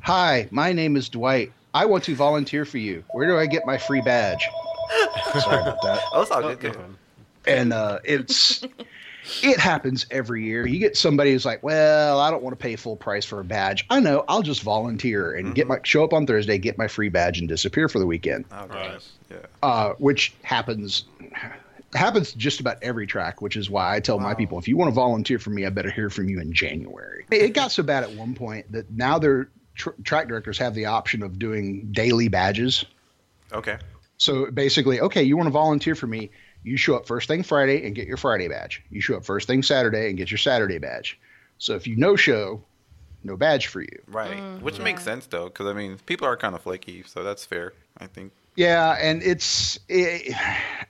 [0.00, 1.50] Hi, my name is Dwight.
[1.72, 3.02] I want to volunteer for you.
[3.12, 4.46] Where do I get my free badge?
[5.40, 6.02] Sorry about that.
[6.12, 6.74] Oh, it's all Oh, good.
[6.74, 6.84] no
[7.46, 8.62] and uh, it's
[9.42, 10.66] it happens every year.
[10.66, 13.44] You get somebody who's like, "Well, I don't want to pay full price for a
[13.44, 13.84] badge.
[13.90, 17.08] I know, I'll just volunteer and get my show up on Thursday, get my free
[17.08, 18.98] badge, and disappear for the weekend." Oh Right.
[19.30, 19.36] yeah.
[19.62, 21.04] Uh, which happens
[21.94, 23.40] happens just about every track.
[23.40, 25.70] Which is why I tell my people, if you want to volunteer for me, I
[25.70, 27.24] better hear from you in January.
[27.30, 30.86] It got so bad at one point that now their tr- track directors have the
[30.86, 32.84] option of doing daily badges.
[33.52, 33.78] Okay.
[34.16, 36.30] So basically, okay, you want to volunteer for me?
[36.64, 38.82] You show up first thing Friday and get your Friday badge.
[38.90, 41.18] You show up first thing Saturday and get your Saturday badge.
[41.58, 42.62] So if you no show,
[43.22, 44.02] no badge for you.
[44.08, 44.32] Right.
[44.32, 44.64] Mm-hmm.
[44.64, 44.84] Which Yeah.
[44.84, 47.72] makes sense though, because I mean, people are kind of flaky, so that's fair.
[47.98, 48.32] I think.
[48.56, 50.34] Yeah, and it's it,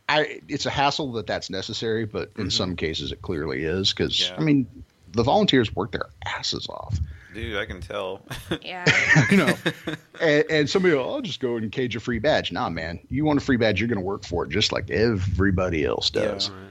[0.09, 2.49] I it's a hassle that that's necessary, but in mm-hmm.
[2.51, 4.37] some cases it clearly is because Yeah.
[4.37, 4.67] I mean
[5.13, 6.99] the volunteers work their asses off,
[7.35, 8.23] Dude, I can tell.
[8.63, 8.85] Yeah.
[9.31, 9.55] you know.
[10.21, 12.53] and, and somebody, will, I'll just go and cage a free badge.
[12.53, 14.91] Nah, man, you want a free badge, you're going to work for it just like
[14.91, 16.49] everybody else does.
[16.49, 16.55] Yeah.
[16.55, 16.65] Right.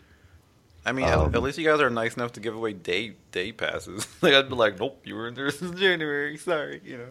[0.85, 3.13] I mean, at, Um, at least you guys are nice enough to give away day
[3.31, 4.07] day passes.
[4.21, 6.37] like I'd be like, nope, you were in there since January.
[6.37, 7.09] Sorry, you know.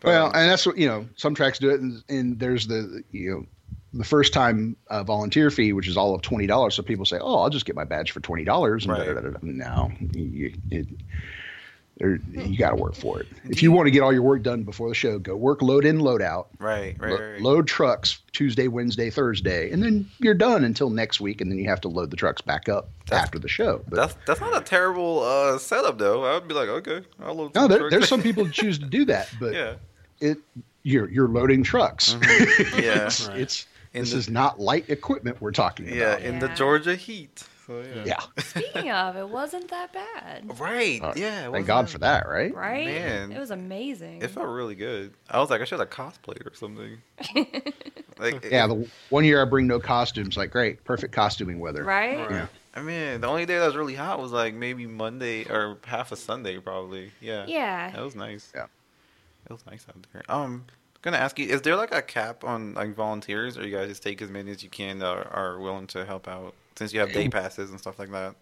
[0.00, 1.06] But, Well, um, and that's what you know.
[1.16, 3.46] Some tracks do it, and, and there's the you know
[3.94, 6.74] the first time uh, volunteer fee, which is all of twenty dollars.
[6.74, 9.42] So people say, "Oh, I'll just get my badge for twenty dollars." Right.
[9.42, 10.86] No, you, it,
[11.98, 13.28] there, you got to work for it.
[13.44, 15.84] If you want to get all your work done before the show, go work load
[15.84, 17.40] in, load out, Right, right, lo- right.
[17.40, 21.68] load trucks Tuesday, Wednesday, Thursday, and then you're done until next week, and then you
[21.68, 23.80] have to load the trucks back up That's- after the show.
[23.88, 26.24] But That's that's not a terrible uh, setup though.
[26.24, 28.78] I would be like, okay, I'll load no, some there, there's some people who choose
[28.80, 29.74] to do that, but yeah,
[30.20, 30.38] it
[30.82, 32.16] you're you're loading trucks.
[32.76, 35.94] yeah, it's, it's this the- is not light equipment we're talking yeah.
[35.94, 36.22] about.
[36.22, 37.44] Yeah, in the Georgia heat.
[37.66, 38.04] So yeah.
[38.04, 38.42] Yeah.
[38.42, 41.02] Speaking of, it wasn't that bad, Right.
[41.02, 41.48] Uh, yeah.
[41.48, 42.54] it Thank God for that, right?
[42.54, 42.84] right?
[42.84, 43.32] Man.
[43.32, 44.22] It was amazing.
[44.22, 45.14] It felt really good.
[45.30, 46.98] I was like, I should have cosplayed or something.
[48.18, 51.84] like, Yeah, the one year I bring no costumes, like great, perfect costuming weather.
[51.84, 52.30] right?
[52.30, 52.46] Yeah.
[52.74, 56.12] I mean, the only day that was really hot was like maybe Monday or half
[56.12, 57.12] a Sunday, probably.
[57.20, 57.46] Yeah.
[57.46, 57.90] Yeah.
[57.92, 58.52] That was nice.
[58.54, 58.66] Yeah.
[59.46, 60.22] It was nice out there.
[60.28, 60.64] Um,
[61.02, 64.02] gonna ask you, is there like a cap on like volunteers, or you guys just
[64.02, 66.54] take as many as you can that are, are willing to help out?
[66.76, 68.34] Since you have day passes and stuff like that.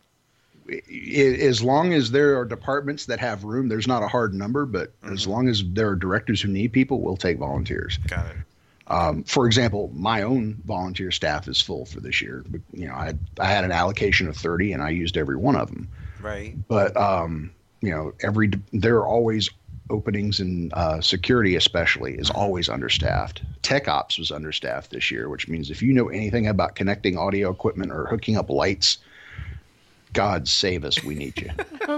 [1.43, 4.93] As long as there are departments that have room, there's not a hard number, but
[5.11, 7.99] as long as there are directors who need people, we'll take volunteers.
[8.07, 8.37] Got it.
[8.87, 12.45] Um, for example, my own volunteer staff is full for this year.
[12.72, 15.68] You know, I I had an allocation of 30, and I used every one of
[15.68, 15.89] them.
[16.20, 16.55] Right.
[16.68, 19.51] But um, you know, every there are always
[19.93, 23.43] openings in uh, security, especially, is always understaffed.
[23.62, 27.51] Tech ops was understaffed this year, which means if you know anything about connecting audio
[27.51, 28.99] equipment or hooking up lights,
[30.12, 31.51] God save us, we need you.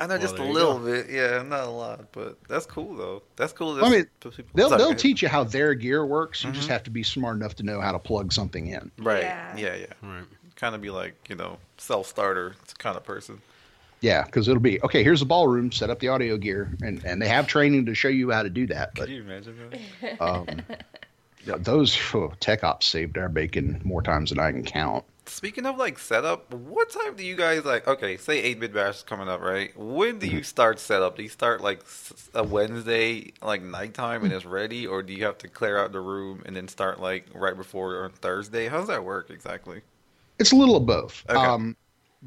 [0.00, 1.10] I know just a there you little bit.
[1.10, 3.22] Yeah, not a lot, but that's cool though.
[3.36, 3.84] That's cool.
[3.84, 6.42] I mean, people- They'll Sorry, they'll teach you how their gear works.
[6.44, 8.90] You just have to be smart enough to know how to plug something in.
[8.98, 9.24] Right.
[9.24, 9.56] Yeah.
[9.56, 9.74] Yeah.
[9.76, 9.86] Yeah.
[10.02, 10.24] Right.
[10.56, 13.42] Kind of be like you know self starter kind of person.
[14.04, 15.02] Yeah, because it'll be okay.
[15.02, 15.72] Here's the ballroom.
[15.72, 18.50] Set up the audio gear, and and they have training to show you how to
[18.50, 18.94] do that.
[18.94, 20.20] Could But you imagine that?
[20.20, 20.46] um,
[21.62, 25.06] those oh, tech ops saved our bacon more times than I can count.
[25.24, 27.88] Speaking of like setup, what time do you guys like?
[27.88, 29.74] Okay, say eight bit bash is coming up, right?
[29.74, 31.16] When do you start setup?
[31.16, 31.82] Do you start like
[32.34, 36.00] a Wednesday, like nighttime, and it's ready, or do you have to clear out the
[36.00, 38.68] room and then start like right before on Thursday?
[38.68, 39.80] How does that work exactly?
[40.38, 41.24] It's a little of both.
[41.30, 41.48] Okay.
[41.48, 41.76] Um,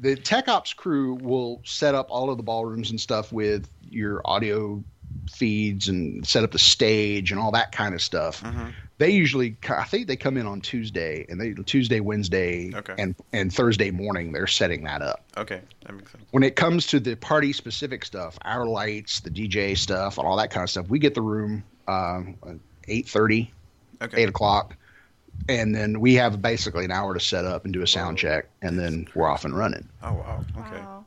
[0.00, 4.20] the tech ops crew will set up all of the ballrooms and stuff with your
[4.24, 4.82] audio
[5.30, 8.42] feeds and set up the stage and all that kind of stuff.
[8.42, 8.72] Mhm.
[8.98, 12.94] They usually, I think they come in on Tuesday and they Tuesday, Wednesday, Okay.
[12.98, 15.24] and and Thursday morning they're setting that up.
[15.36, 16.24] Okay, that makes sense.
[16.32, 20.36] When it comes to the party specific stuff, our lights, the DJ stuff, and all
[20.38, 22.36] that kind of stuff, we get the room um,
[22.88, 23.52] eight thirty,
[24.02, 24.76] Okay, eight o'clock,
[25.48, 28.46] and then we have basically an hour to set up and do a sound check,
[28.62, 29.88] and then we're off and running.
[30.02, 30.44] Oh wow.
[30.58, 31.04] Okay, Wow.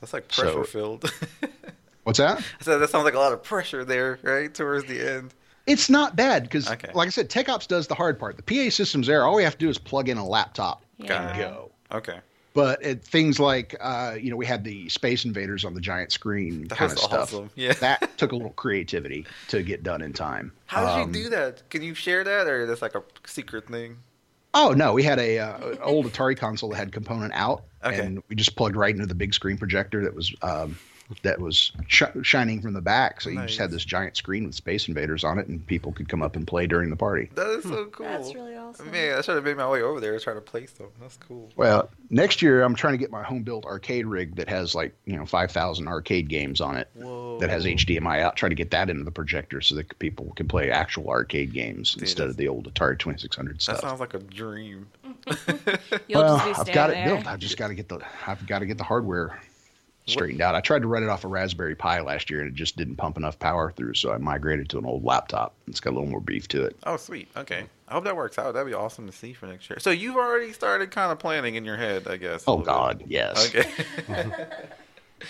[0.00, 1.12] that's like So- pressure filled.
[2.04, 2.42] What's that?
[2.60, 5.34] so that sounds like a lot of pressure there, right towards the end.
[5.66, 6.90] It's not bad because, Okay.
[6.94, 8.36] like I said, Tech Ops does the hard part.
[8.36, 9.24] The PA system's there.
[9.24, 11.70] All we have to do is plug in a laptop Got and go.
[11.92, 12.18] Okay,
[12.52, 16.10] But it, things like, uh, you know, we had the Space Invaders on the giant
[16.10, 17.20] screen that kind was of stuff.
[17.34, 17.50] awesome.
[17.54, 17.74] Yeah.
[17.74, 20.50] That took a little creativity to get done in time.
[20.66, 21.62] How did Um, you do that?
[21.70, 23.98] Can you share that, or that's like a secret thing?
[24.52, 28.00] Oh no, we had a uh, an old Atari console that had component out, Okay.
[28.04, 30.76] and we just plugged right into the big screen projector that was um,
[31.22, 33.20] that was sh- shining from the back.
[33.20, 36.08] So you just had this giant screen with Space Invaders on it, and people could
[36.08, 37.30] come up and play during the party.
[37.36, 38.06] That is so cool.
[38.06, 38.90] That's really awesome.
[38.90, 40.88] Man, I should have made my way over there to try to play some.
[41.00, 41.50] That's cool.
[41.56, 44.94] Well, next year I'm trying to get my home built arcade rig that has like
[45.04, 46.88] you know five thousand arcade games on it.
[46.94, 47.38] Whoa.
[47.38, 48.36] That has HDMI out.
[48.36, 51.94] Try to get that into the projector so that people can play actual arcade games
[51.94, 53.74] Dude, instead of the old Atari 2600 stuff.
[53.74, 53.90] That stuff.
[53.90, 54.86] sounds like a dream.
[56.08, 57.04] You'll well, just be I've standing got it there.
[57.06, 57.26] built.
[57.26, 59.40] I've just got to get the I've got to get the hardware
[60.10, 60.54] straightened out.
[60.54, 62.96] I tried to run it off a Raspberry Pi last year and it just didn't
[62.96, 65.54] pump enough power through, so I migrated to an old laptop.
[65.66, 66.76] It's got a little more beef to it.
[66.84, 67.28] Oh, sweet.
[67.36, 67.64] Okay.
[67.88, 68.54] I hope that works out.
[68.54, 69.78] That'd be awesome to see for next year.
[69.80, 72.44] So you've already started kind of planning in your head, I guess.
[72.46, 73.08] Oh God, bit.
[73.08, 73.48] yes.
[73.48, 73.70] Okay.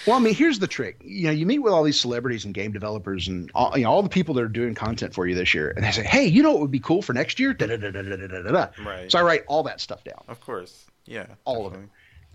[0.07, 1.01] Well, I mean, here's the trick.
[1.05, 3.91] You know, you meet with all these celebrities and game developers and all, you know
[3.91, 6.27] all the people that are doing content for you this year, and they say, "Hey,
[6.27, 8.69] you know what would be cool for next year?" Da-da-da-da-da-da-da-da.
[8.85, 9.11] Right.
[9.11, 10.87] So I write all that stuff down, of course.
[11.07, 11.27] Yeah.
[11.45, 11.89] all of it, definitely.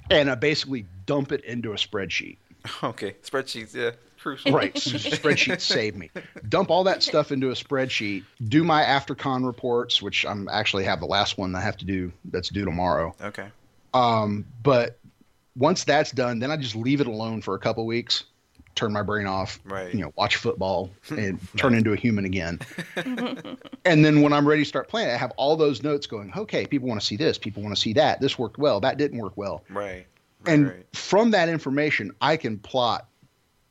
[0.10, 2.38] And I basically dump it into a spreadsheet.
[2.84, 3.16] Okay.
[3.24, 3.74] Spreadsheets.
[3.74, 3.92] Yeah.
[4.20, 4.52] Crucial.
[4.56, 6.10] Right, s- spreadsheets save me.
[6.50, 8.24] Dump all that stuff into a spreadsheet.
[8.48, 12.12] Do my AfterCon reports, which I'm actually have the last one I have to do.
[12.32, 13.16] That's due tomorrow.
[13.22, 13.48] Okay.
[13.94, 14.98] Um, but
[15.56, 18.24] once that's done, then I just leave it alone for a couple weeks,
[18.76, 19.94] turn my brain off, Right.
[19.94, 22.60] you know, watch football and turn into a human again.
[23.86, 26.66] and then when I'm ready to start playing, I have all those notes going, okay,
[26.66, 28.20] people want to see this, people want to see that.
[28.22, 29.64] This worked well, that didn't work well.
[29.70, 30.06] Right.
[30.42, 30.54] Right.
[30.54, 30.86] and right.
[30.94, 33.08] from that information, I can plot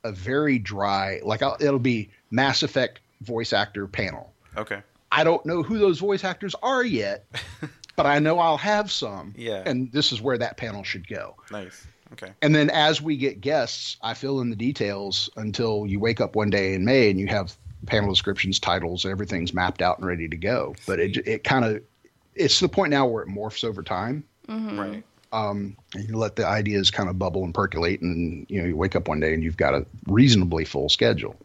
[0.03, 4.33] a very dry, like I'll, it'll be Mass Effect voice actor panel.
[4.57, 4.81] Okay.
[5.13, 7.27] I don't know who those voice actors are yet,
[7.97, 9.35] but I know I'll have some.
[9.37, 9.63] Yeah.
[9.65, 11.37] And this is where that panel should go.
[11.51, 11.87] Nice.
[12.15, 12.33] Okay.
[12.43, 16.35] And then as we get guests, I fill in the details until you wake up
[16.37, 17.57] one day in May and you have
[17.87, 20.75] panel descriptions, titles, everything's mapped out and ready to go.
[20.87, 21.83] But it it kind of
[22.35, 24.25] it's the point now where it morphs over time.
[24.49, 25.03] Right.
[25.33, 28.77] Um, and you let the ideas kind of bubble and percolate, and you know you
[28.77, 31.37] wake up one day and you've got a reasonably full schedule.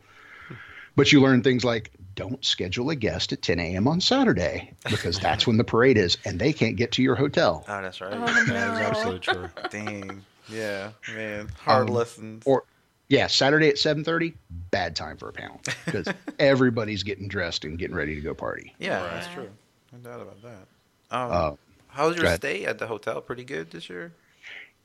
[0.96, 3.88] But you learn things like don't schedule a guest at 10 a.m.
[3.88, 7.64] on Saturday because that's when the parade is, and they can't get to your hotel.
[7.68, 8.14] Oh, that's right.
[8.14, 9.50] Oh, That is absolutely true.
[9.70, 10.26] Dang.
[10.52, 11.50] Yeah, man.
[11.64, 12.44] Hard Um, lessons.
[12.46, 12.64] Or
[13.08, 14.34] yeah, Saturday at 7:30,
[14.72, 16.08] bad time for a panel because
[16.40, 18.74] everybody's getting dressed and getting ready to go party.
[18.80, 19.14] yeah, Right.
[19.14, 19.50] that's true.
[19.92, 20.68] No doubt about that.
[21.16, 21.52] Um, Uh,
[21.88, 23.20] how was your stay at the hotel?
[23.22, 24.12] Pretty good this year.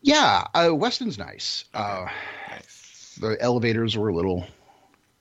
[0.01, 1.65] Yeah, uh, Westin's nice.
[1.75, 2.07] Uh,
[2.51, 3.19] Nice.
[3.21, 4.47] the elevators were a little,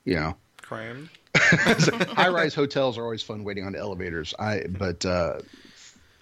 [0.04, 1.08] you know, Crammed.
[1.36, 4.32] high-rise hotels are always fun waiting on the elevators.
[4.38, 5.40] I but uh,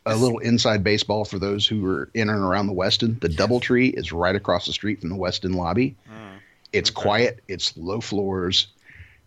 [0.06, 3.20] a little inside baseball for those who are in and around the Westin.
[3.20, 5.94] The DoubleTree is right across the street from the Westin lobby.
[6.10, 6.38] Mm.
[6.72, 7.40] It's quiet.
[7.48, 8.66] It's low floors,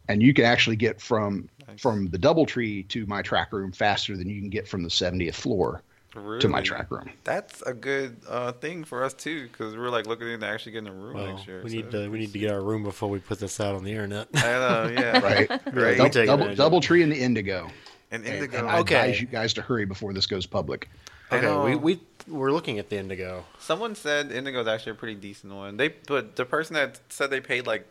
[0.09, 1.79] and you can actually get from Nice.
[1.81, 5.33] from the DoubleTree to my track room faster than you can get from the 70th
[5.33, 5.81] floor
[6.13, 6.39] Really?
[6.41, 7.09] to my track room.
[7.23, 10.89] That's a good uh, thing for us too, because we're like looking into actually getting
[10.89, 11.61] a room Well, next year.
[11.63, 13.75] we so need to we need to get our room before we put this out
[13.75, 14.27] on the internet.
[14.35, 15.19] I know, yeah.
[15.23, 15.49] Right.
[15.73, 15.99] Right.
[15.99, 16.75] We take Double, advantage of it.
[16.81, 17.01] DoubleTree
[18.11, 18.57] and the Indigo.
[18.59, 18.95] And And, I Okay.
[18.95, 20.89] advise you guys to hurry before this goes public.
[21.31, 21.63] I Okay, know.
[21.63, 23.45] we um, we we're looking at the Indigo.
[23.59, 25.77] Someone said Indigo's actually a pretty decent one.
[25.77, 27.87] They but the person that said they paid like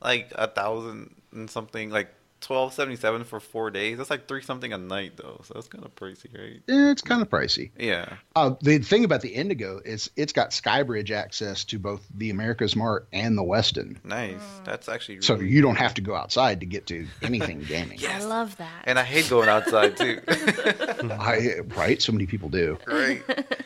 [0.00, 3.98] like a thousand and something, like twelve seventy seven for four days.
[3.98, 6.60] That's like three something a night though, so that's kind of pricey, right?
[6.68, 7.70] Eh, it's kind of pricey.
[7.78, 8.14] Yeah.
[8.36, 13.06] Uh, the thing about the Indigo is it's got Skybridge access to both the AmericasMart
[13.12, 13.96] and the Westin.
[14.04, 14.40] Nice.
[14.64, 17.98] That's actually So really you don't have to go outside to get to anything gaming.
[18.08, 18.84] I love that.
[18.84, 20.20] And I hate going outside too.
[20.28, 22.00] I, right?
[22.00, 22.78] So many people do.
[22.86, 23.22] right.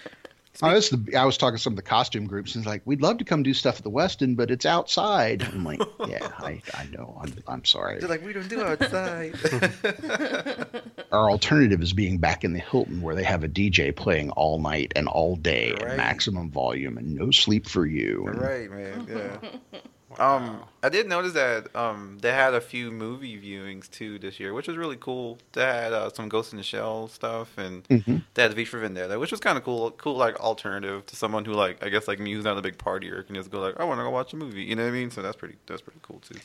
[0.61, 2.82] Oh, that's the, I was talking to some of the costume groups, and it's like,
[2.84, 5.42] we'd love to come do stuff at the Westin, but it's outside.
[5.42, 7.18] I'm like, yeah, I, I know.
[7.22, 7.98] I'm, I'm sorry.
[8.00, 9.34] They're like, we don't do outside.
[11.12, 14.59] Our alternative is being back in the Hilton where they have a DJ playing all
[14.59, 15.82] night and all day Right.
[15.92, 18.26] at maximum volume and no sleep for you.
[18.26, 19.07] And right, man.
[19.09, 19.80] Yeah.
[20.18, 24.52] Um, I did notice that um they had a few movie viewings too this year,
[24.52, 25.38] which was really cool.
[25.52, 28.22] They had uh, some Ghost in the Shell stuff, and Mhm.
[28.34, 29.90] they had V for Vendetta, which was kind of cool.
[29.92, 32.78] Cool, like alternative to someone who like I guess like me who's not a big
[32.78, 34.62] partier can just go like I want to go watch a movie.
[34.62, 35.10] You know what I mean?
[35.10, 36.38] So that's pretty that's pretty cool too.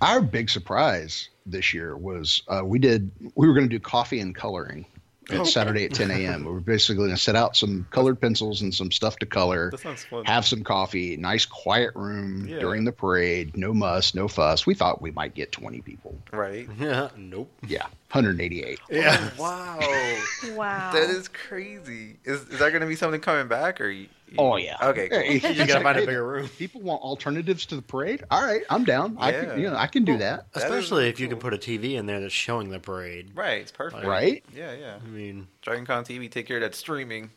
[0.00, 4.20] Our big surprise this year was uh, we did we were going to do coffee
[4.20, 4.84] and coloring
[5.30, 6.44] at Saturday at 10 a.m.
[6.44, 9.80] We're basically going to set out some colored pencils and some stuff to color, That
[9.80, 10.24] sounds fun.
[10.24, 12.58] have some coffee, nice quiet room Yeah.
[12.58, 14.66] during the parade, no muss, no fuss.
[14.66, 16.16] We thought we might get 20 people.
[16.32, 16.68] right?
[16.78, 17.50] Yeah, nope.
[17.66, 18.80] Yeah, 188.
[18.90, 19.30] Yeah.
[19.38, 20.92] Oh, wow, wow.
[20.92, 22.16] that is crazy.
[22.24, 23.88] Is is that gonna be something coming back or?
[23.88, 24.08] You, you-
[24.38, 24.76] Oh yeah.
[24.82, 25.08] Okay.
[25.08, 25.18] Cool.
[25.20, 26.48] Hey, You it's gotta like, find a bigger room.
[26.58, 28.24] People want alternatives to the parade.
[28.30, 29.16] All right, I'm down.
[29.20, 29.44] I Yeah.
[29.44, 30.52] can, you know, I can do that.
[30.52, 32.80] That is Especially really if you can put a TV in there that's showing the
[32.80, 33.30] parade.
[33.34, 34.04] Right, it's perfect.
[34.04, 34.44] Right?
[34.54, 34.98] Yeah, yeah.
[35.04, 37.30] I mean, Dragon Con TV, take care of that streaming.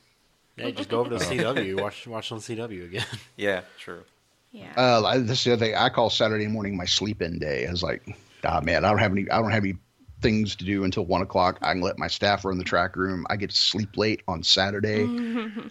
[0.55, 3.05] yeah, just go over to CW, watch watch on CW again.
[3.35, 4.03] Yeah, true.
[4.51, 4.73] yeah.
[4.75, 5.75] Uh, I- this is the other thing.
[5.75, 7.67] I call Saturday morning my sleep-in day.
[7.67, 8.01] I was like,
[8.43, 9.29] ah, man, I don't have any.
[9.29, 9.75] I don't have any
[10.21, 11.59] things to do until one o'clock.
[11.61, 13.27] I can let my staff run the track room.
[13.29, 15.05] I get to sleep late on Saturday.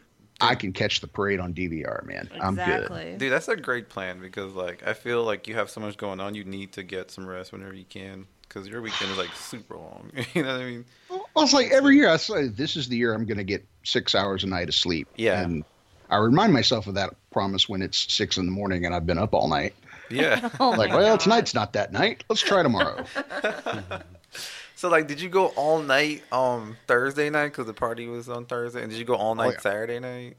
[0.40, 2.28] I can catch the parade on DVR, man.
[2.40, 2.62] I'm good.
[2.68, 3.14] exactly.
[3.18, 6.20] Dude, that's a great plan because like I feel like you have so much going
[6.20, 6.34] on.
[6.34, 9.76] You need to get some rest whenever you can because your weekend is like super
[9.76, 10.10] long.
[10.34, 10.84] you know what I mean?
[11.08, 13.66] Well, it's like every year I say, this is the year I'm going to get
[13.82, 15.08] six hours a night of sleep.
[15.16, 15.40] Yeah.
[15.40, 15.64] And
[16.10, 19.18] I remind myself of that promise when it's six in the morning and I've been
[19.18, 19.74] up all night.
[20.10, 20.50] Yeah.
[20.60, 21.20] Oh Like, well, God.
[21.20, 22.22] tonight's not that night.
[22.28, 23.04] Let's try tomorrow.
[24.76, 28.46] so like, did you go all night um Thursday night because the party was on
[28.46, 29.60] Thursday, and did you go all night yeah.
[29.60, 30.36] Saturday night?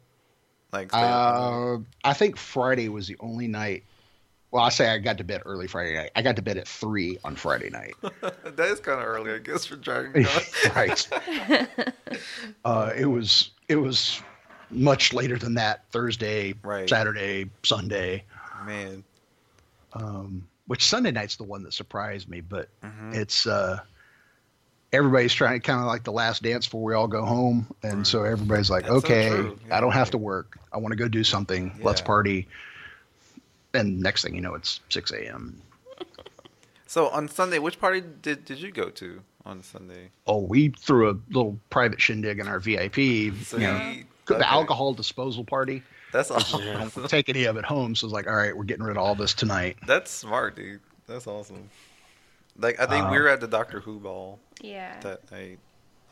[0.72, 1.78] Like, stay up all Uh,
[2.10, 3.84] I think Friday was the only night.
[4.52, 6.12] Well, I say I got to bed early Friday night.
[6.16, 7.96] I got to bed at three on Friday night.
[8.02, 10.42] that is kind of early, I guess, for Dragon Con.
[10.76, 11.10] right.
[12.66, 14.22] Uh, it was it was
[14.72, 15.84] much later than that.
[15.92, 16.90] Thursday, Right.
[16.90, 18.24] Saturday, Sunday.
[18.66, 19.04] Man.
[19.94, 23.16] Um, which Sunday night's the one that surprised me, but Mhm.
[23.16, 23.80] it's uh,
[24.94, 28.06] everybody's trying to kind of like the last dance before we all go home, and
[28.08, 29.30] so everybody's like, That's so okay.
[29.72, 29.94] I don't Yeah.
[29.94, 30.58] have to work.
[30.72, 31.80] I want to go do something.
[31.84, 32.48] Let's party.
[33.74, 35.62] And next thing you know, it's six a.m.
[36.90, 40.10] So on Sunday, which party did did you go to on Sunday?
[40.26, 42.98] Oh, we threw a little private shindig in our VIP.
[42.98, 44.06] You know, Sweet.
[44.26, 45.84] the alcohol disposal party.
[46.14, 46.62] That's awesome.
[46.66, 48.96] I don't take any of it home, so it's like, all right, we're getting rid
[48.96, 49.76] of all this tonight.
[49.86, 50.80] That's smart, dude.
[51.08, 51.70] That's awesome.
[52.60, 55.00] Like I think Uh, we were at the Doctor Who ball Yeah.
[55.02, 55.60] that night.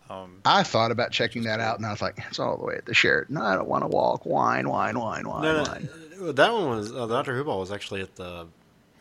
[0.10, 2.76] Um, I thought about checking that out, and I was like, it's all the way
[2.76, 3.38] at the Sheraton.
[3.38, 4.24] I don't want to walk.
[4.26, 5.90] Whine, whine, whine, whine, No, whine.
[6.20, 8.46] no, that one was uh, Doctor Who ball was actually at the.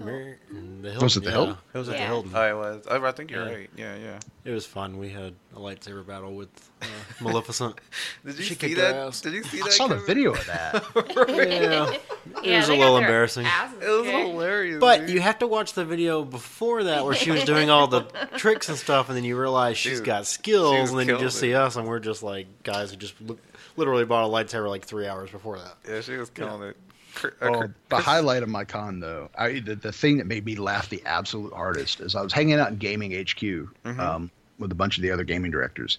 [0.00, 0.38] Mir-
[0.82, 1.02] the Hilton.
[1.02, 1.36] Was it the yeah.
[1.36, 1.56] Hilton?
[1.72, 2.06] It was at the Yeah.
[2.08, 2.34] Hilton.
[2.34, 2.86] I was.
[2.88, 3.54] I, I think you're Yeah.
[3.54, 3.70] right.
[3.76, 4.18] Yeah, yeah.
[4.44, 4.98] It was fun.
[4.98, 6.48] We had a lightsaber battle with
[6.82, 6.86] uh,
[7.20, 7.76] Maleficent.
[8.26, 8.96] Did you She see kicked that?
[8.96, 9.20] ass.
[9.20, 9.62] Did you see that?
[9.64, 9.72] I that?
[9.72, 10.06] saw the Kevin?
[10.06, 10.84] video of that.
[11.28, 13.46] yeah, Yeah, was a they got little their embarrassing.
[13.46, 14.28] asses It was kicked.
[14.28, 14.80] hilarious.
[14.80, 15.10] but dude.
[15.10, 18.02] you have to watch the video before that where she was doing all the
[18.36, 21.06] tricks and stuff, and then you realize she's Dude, got she skills, was and then
[21.06, 21.40] you killing just it.
[21.40, 23.38] see us, and we're just like guys who just look,
[23.76, 25.76] literally bought a lightsaber like three hours before that.
[25.88, 26.76] yeah, she was killing it.
[27.22, 30.56] Uh, Oh, the highlight of my con, though, I, the, the thing that made me
[30.56, 34.00] laugh the absolute hardest is I was hanging out in Gaming HQ Mm-hmm.
[34.00, 35.98] um, with a bunch of the other gaming directors,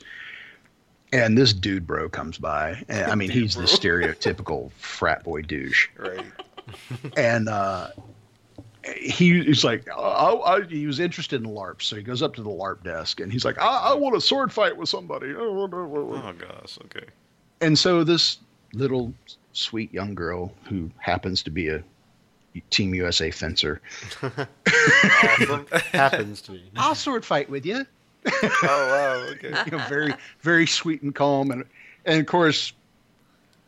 [1.13, 2.83] and this dude bro comes by.
[2.89, 6.25] And, I mean, he's the stereotypical frat boy douche, Right.
[7.17, 7.89] and uh,
[8.97, 12.43] he, he's like, I, I, he was interested in LARP, so he goes up to
[12.43, 15.33] the LARP desk and he's like, I, I want a sword fight with somebody.
[15.35, 16.77] Oh gosh.
[16.85, 17.05] Okay.
[17.61, 18.37] And so this
[18.73, 19.13] little
[19.55, 21.83] sweet young girl who happens to be a
[22.69, 23.81] Team USA fencer,
[25.91, 26.63] Happens to be.
[26.77, 27.85] I'll sword fight with you.
[28.25, 29.31] oh wow.
[29.31, 29.53] Okay.
[29.65, 31.65] You know, very very sweet and calm, and
[32.05, 32.71] and of course,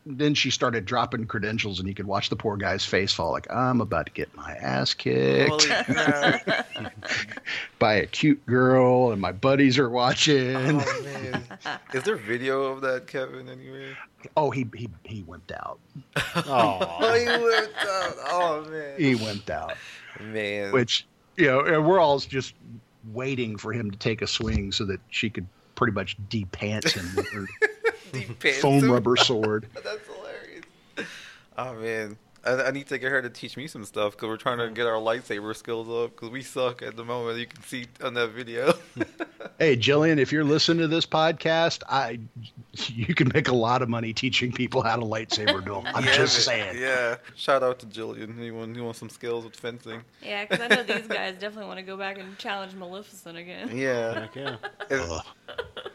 [0.09, 3.51] then she started dropping credentials, and you could watch the poor guy's face fall like
[3.51, 5.67] I'm about to get my ass kicked
[7.79, 10.55] by a cute girl, and my buddies are watching.
[10.55, 11.43] Oh man.
[11.93, 13.49] Is there video of that, Kevin?
[13.49, 13.95] Anyway.
[14.35, 15.79] Oh, he he he wimped out.
[16.35, 18.15] Oh, he went out.
[18.29, 18.93] Oh man.
[18.97, 19.75] He wimped out.
[20.21, 20.71] Man.
[20.71, 21.05] which
[21.35, 22.53] you know and we're all just
[23.13, 27.47] waiting for him to take a swing so that she could pretty much de-pants him
[28.39, 29.67] pants foam rubber sword.
[29.73, 30.65] That's hilarious.
[31.57, 34.37] Oh man, I, I need to get her to teach me some stuff because we're
[34.37, 34.73] trying to mm.
[34.73, 37.39] get our lightsaber skills up because we suck at the moment.
[37.39, 38.73] You can see on that video.
[39.59, 42.19] Hey, Jillian, if you're listening to this podcast, I
[42.89, 45.83] you can make a lot of money teaching people how to lightsaber duel.
[45.87, 46.77] I'm Yeah, just saying.
[46.79, 47.15] Yeah.
[47.35, 48.37] Shout out to Jillian.
[48.37, 50.01] Anyone who wants some skills with fencing?
[50.23, 53.75] Yeah, because I know these guys definitely want to go back and challenge Maleficent again.
[53.75, 54.27] Yeah.
[54.35, 54.55] yeah.
[54.89, 55.01] If,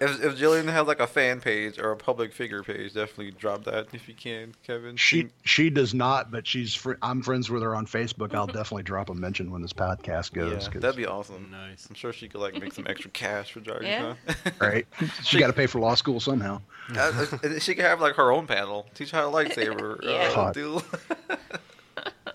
[0.00, 3.64] if, if Jillian has like a fan page or a public figure page, definitely drop
[3.64, 4.96] that if you can, Kevin.
[4.96, 8.34] She she does not, but she's fr- I'm friends with her on Facebook.
[8.34, 10.52] I'll definitely drop a mention when this podcast goes.
[10.64, 11.48] yeah, 'cause- that'd be awesome.
[11.50, 11.86] Nice.
[11.88, 14.14] I'm sure she could like make some extra cash for Dragon Yeah.
[14.26, 14.52] Con.
[14.60, 14.86] right.
[15.24, 16.60] She got to pay for law school somehow.
[16.96, 18.86] Uh, uh, she could have like her own panel.
[18.94, 19.98] Teach how to lightsaber.
[20.04, 20.28] Yeah.
[20.28, 20.54] uh, Hot.
[20.54, 20.82] duel.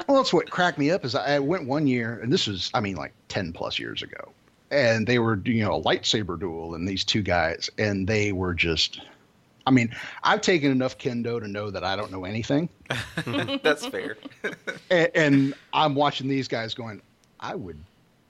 [0.08, 2.70] Well, that's what cracked me up is I I went one year, and this was,
[2.74, 4.32] I mean, like ten plus years ago,
[4.72, 8.54] and they were, you know, a lightsaber duel, and these two guys, and they were
[8.54, 9.02] just,
[9.66, 9.94] I mean,
[10.24, 12.70] I've taken enough kendo to know that I don't know anything,
[13.64, 14.18] That's fair.
[14.90, 17.02] and, and I'm watching these guys going,
[17.42, 17.78] I would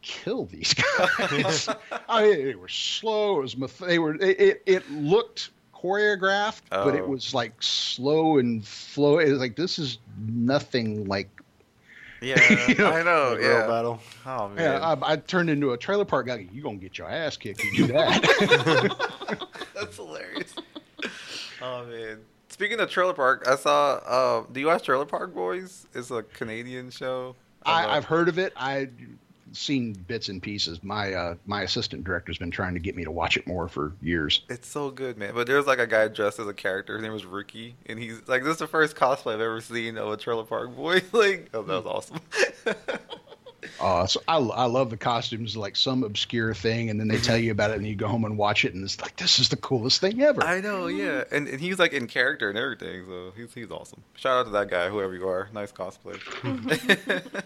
[0.07, 1.69] kill these guys.
[2.07, 3.39] I mean, they were slow.
[3.39, 4.15] It was meth- they were.
[4.15, 7.07] It, it, it looked choreographed, but it Oh.
[7.09, 9.19] was like slow and flow.
[9.19, 11.29] It was like this is nothing like
[12.21, 13.31] yeah, I know.
[13.31, 13.67] The real Yeah.
[13.67, 13.99] battle.
[14.25, 14.57] Oh man.
[14.81, 16.47] Yeah, I, I turned into a trailer park guy.
[16.51, 17.59] You gonna get your ass kicked?
[17.63, 19.37] if You do that?
[19.75, 20.55] That's hilarious.
[21.61, 22.19] oh man.
[22.49, 23.95] Speaking of Trailer Park, I saw.
[23.97, 25.85] Uh, do you watch Trailer Park Boys?
[25.93, 27.35] It's a Canadian show.
[27.63, 28.51] I, I've heard of it.
[28.55, 28.91] I've
[29.53, 30.83] seen bits and pieces.
[30.83, 33.93] My uh, my assistant director's been trying to get me to watch it more for
[34.01, 34.41] years.
[34.49, 35.33] It's so good, man.
[35.33, 36.95] But there's like a guy dressed as a character.
[36.95, 39.97] His name was Ricky, and he's like, this is the first cosplay I've ever seen
[39.97, 41.01] of a Trailer Park Boy.
[41.11, 42.19] like, oh, that was awesome.
[43.79, 47.37] Uh, so I, I love the costumes, like some obscure thing, and then they tell
[47.37, 49.49] you about it, and you go home and watch it, and it's like this is
[49.49, 50.43] the coolest thing ever.
[50.43, 54.01] I know, yeah, and, and he's like in character and everything, so he's he's awesome.
[54.15, 55.49] Shout out to that guy, whoever you are.
[55.53, 56.17] Nice cosplay.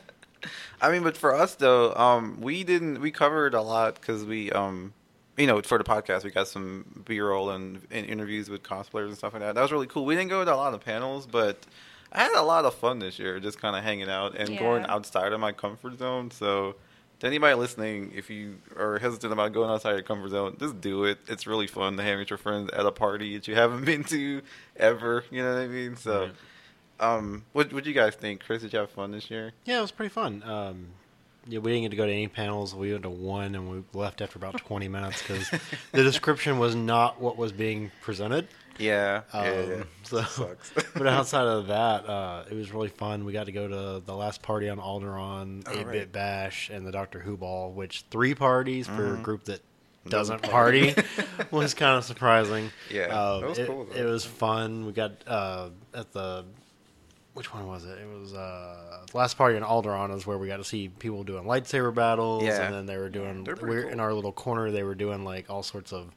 [0.82, 4.52] I mean, but for us though, um, we didn't we covered a lot because we
[4.52, 4.94] um,
[5.38, 9.18] you know, for the podcast, we got some B-roll and, and interviews with cosplayers and
[9.18, 9.56] stuff like that.
[9.56, 10.06] That was really cool.
[10.06, 11.58] We didn't go to a lot of panels, but
[12.12, 14.86] I had a lot of fun this year, just kind of hanging out and going
[14.86, 16.32] outside of my comfort zone.
[16.32, 16.76] So.
[17.20, 21.04] To anybody listening, if you are hesitant about going outside your comfort zone, just do
[21.04, 21.20] it.
[21.28, 24.04] It's really fun to hang with your friends at a party that you haven't been
[24.06, 24.42] to
[24.76, 25.24] ever.
[25.30, 25.96] You know what I mean?
[25.98, 26.32] So, Right.
[27.02, 28.44] Um, what what you guys think?
[28.46, 29.52] Chris, did you have fun this year?
[29.66, 30.44] Yeah, it was pretty fun.
[30.46, 30.88] Um,
[31.48, 32.76] yeah, we didn't get to go to any panels.
[32.76, 35.50] We went to one, and we left after about twenty minutes because
[35.92, 38.48] the description was not what was being presented.
[38.78, 39.84] Yeah, Um, yeah, yeah.
[40.04, 40.72] So, Sucks.
[40.96, 43.26] but outside of that, uh, it was really fun.
[43.26, 46.12] We got to go to the last party on Alderaan, Oh, 8 Bit.
[46.12, 49.20] Bash, and the Doctor Who Ball, which three parties for Mm-hmm.
[49.22, 49.60] a group that
[50.08, 50.96] doesn't party
[51.52, 52.72] was kind of surprising.
[52.90, 53.88] Yeah, Um, that was it, cool.
[53.96, 54.86] It was fun.
[54.88, 56.46] We got uh, at the
[57.34, 57.98] which one was it?
[57.98, 61.44] It was uh, last party in Alderaan is where we got to see people doing
[61.46, 62.62] lightsaber battles, Yeah.
[62.64, 63.44] and then they were doing.
[63.46, 63.92] We're cool.
[63.92, 64.72] in our little corner.
[64.72, 66.14] They were doing like all sorts of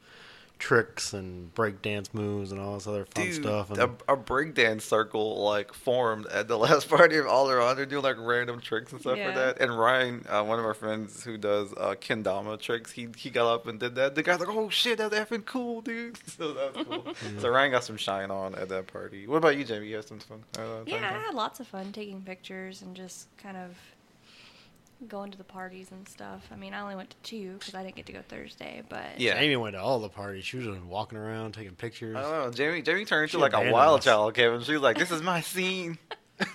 [0.64, 3.70] tricks and break dance moves and all this other fun Dude, stuff.
[3.70, 7.76] And a, a breakdance circle like formed at the last party of Alderaan.
[7.76, 9.32] They're doing like random tricks and stuff Yeah.
[9.32, 9.60] for that.
[9.60, 13.52] And Ryan, uh, one of our friends who does uh, kendama tricks, he he got
[13.52, 14.14] up and did that.
[14.14, 17.04] The guy's like, "Oh shit, that's effing cool, dude!" So that's cool.
[17.40, 19.26] so Ryan got some shine on at that party.
[19.26, 19.88] What about you, Jamie?
[19.88, 20.42] You had some fun?
[20.58, 23.76] Uh, Yeah, I had lots of fun taking pictures and just kind of
[25.08, 26.48] going to the parties and stuff.
[26.52, 29.18] I mean, I only went to two because I didn't get to go Thursday, but
[29.20, 29.38] Yeah.
[29.38, 30.44] Amy went to all the parties.
[30.44, 32.16] She was just walking around taking pictures.
[32.16, 32.50] I don't know.
[32.50, 34.04] Jamie, Jamie turned She into like a abandoned wild us.
[34.04, 34.62] child, Kevin.
[34.62, 35.98] She was like, "This is my scene."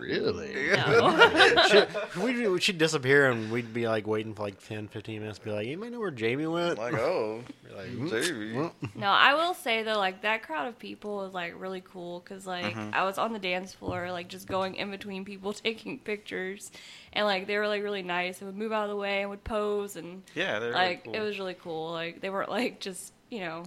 [0.00, 0.70] Really?
[0.76, 1.56] no.
[2.14, 5.38] she, we'd, she'd disappear and we'd be like waiting for like 10, 15 minutes.
[5.38, 6.78] Be like, anybody know where Jamie went?
[6.78, 7.42] like, oh,
[7.76, 8.70] like, "Hmm, Jamie.
[8.94, 12.46] no, I will say though, like that crowd of people was like really cool because
[12.46, 12.90] like Mm-hmm.
[12.94, 16.70] I was on the dance floor, like just going in between people taking pictures,
[17.12, 19.30] and like they were like really nice and would move out of the way and
[19.30, 21.14] would pose and Yeah, they're like really cool.
[21.14, 21.92] it was really cool.
[21.92, 23.62] Like they weren't like just you know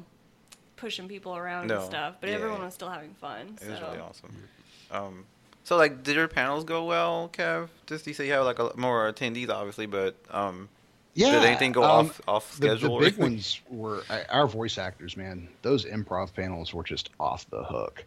[0.76, 1.78] pushing people around No.
[1.78, 2.36] and stuff, but Yeah.
[2.36, 3.58] everyone was still having fun.
[3.62, 4.36] It was really awesome.
[4.92, 5.26] Um,
[5.70, 7.70] so like, did your panels go well, Kev?
[7.86, 10.68] Just you say you have like a, more attendees, obviously, but um,
[11.14, 11.30] Yeah.
[11.34, 12.90] did anything go um, off off schedule?
[12.90, 15.48] the or big ones were uh, our voice actors, man.
[15.62, 18.04] Those improv panels were just off the hook.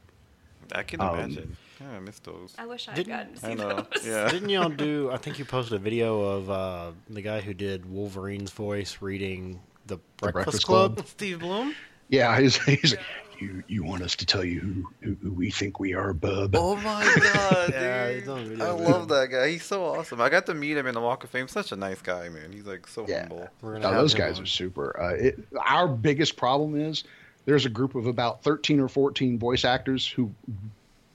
[0.72, 1.56] I can um, imagine.
[1.80, 2.52] Yeah, I missed those.
[2.58, 3.86] I wish I'd Didn't- gotten to see I know.
[3.92, 4.04] those.
[4.08, 4.28] Yeah.
[4.32, 5.12] Didn't y'all do?
[5.12, 9.60] I think you posted a video of uh, the guy who did Wolverine's voice reading
[9.86, 10.96] the Breakfast, Breakfast Club.
[10.96, 11.06] Club?
[11.06, 11.76] Steve Blum.
[12.08, 12.96] Yeah, he's, he's
[13.42, 16.54] you, you want us to tell you who, who, who we think we are, bub?
[16.56, 18.18] Oh my god, dude!
[18.20, 18.90] he's on video, I man.
[18.90, 19.48] love that guy.
[19.50, 20.20] He's so awesome.
[20.20, 21.48] I got to meet him in the Walk of Fame.
[21.48, 22.52] Such a nice guy, man.
[22.52, 23.20] He's like so Yeah.
[23.28, 23.48] humble.
[23.60, 24.44] We're No, those guys on.
[24.44, 24.98] are super.
[25.00, 27.04] Uh, it, our biggest problem is
[27.44, 30.32] there's a group of about 13 or 14 voice actors who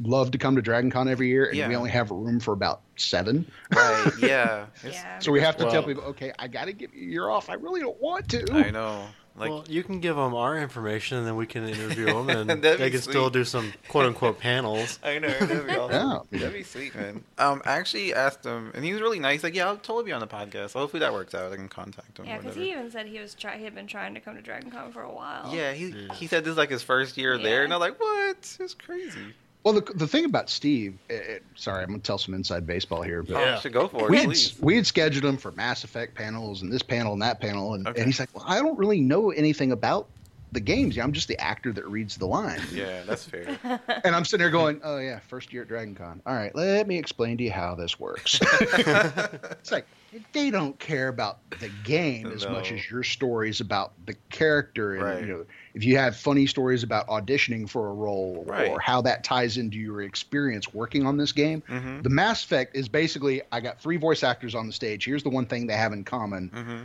[0.02, 1.68] love to come to Dragon Con every year, and Yeah.
[1.68, 3.50] we only have room for about seven.
[3.76, 4.12] Right?
[4.20, 4.66] Yeah.
[4.84, 5.20] Yeah.
[5.20, 7.50] So we have to tell people, okay, I got to give you your off.
[7.50, 8.46] I really don't want to.
[8.54, 9.08] I know.
[9.38, 12.62] Like, well, you can give them our information, and then we can interview them, and
[12.62, 14.98] they be can still do some quote unquote panels.
[15.04, 15.28] I know.
[15.28, 16.28] That'd be awesome.
[16.32, 16.40] Yeah.
[16.40, 17.24] That'd be sweet, man.
[17.38, 19.44] Um, I actually asked him, and he was really nice.
[19.44, 20.74] Like, yeah, I'll totally be on the podcast.
[20.74, 21.54] Hopefully that works out.
[21.54, 22.26] I can contact him.
[22.26, 24.42] Yeah, because he even said he was try- he had been trying to come to
[24.42, 25.54] Dragon Con for a while.
[25.54, 28.58] Yeah, he he said this is like his first year there, and I'm like, what?
[28.60, 29.34] It's crazy.
[29.68, 32.66] Well, the, the thing about Steve, eh, eh, sorry, I'm going to tell some inside
[32.66, 33.56] baseball here, but Yeah.
[33.56, 36.62] you should go for it, we had, we had scheduled him for Mass Effect panels
[36.62, 38.00] and this panel and that panel, and, Okay.
[38.00, 40.08] and he's like, "Well, I don't really know anything about
[40.54, 40.96] the games.
[40.96, 43.60] Yeah, I'm just the actor that reads the line." Yeah, that's fair.
[44.06, 46.22] And I'm sitting there going, "Oh yeah, first year at Dragon Con.
[46.26, 49.90] All right, let me explain to you how this works." it's like
[50.32, 55.04] they don't care about the game as much as your stories about the character, and
[55.04, 55.22] Right.
[55.22, 55.46] you know,
[55.78, 58.68] if you have funny stories about auditioning for a role Right.
[58.72, 61.62] or how that ties into your experience working on this game.
[61.70, 62.02] Mhm.
[62.02, 65.06] The Mass Effect is basically I got three voice actors on the stage.
[65.06, 66.84] Here's the one thing they have in common, hmm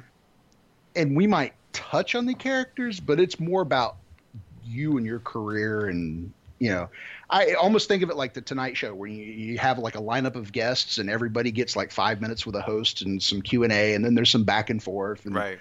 [0.95, 3.97] and we might touch on the characters, but it's more about
[4.63, 6.89] you and your career and you know
[7.31, 10.01] i almost think of it like the tonight show where you, you have like a
[10.01, 13.95] lineup of guests and everybody gets like five minutes with a host and some q&a
[13.95, 15.59] and then there's some back and forth and Right.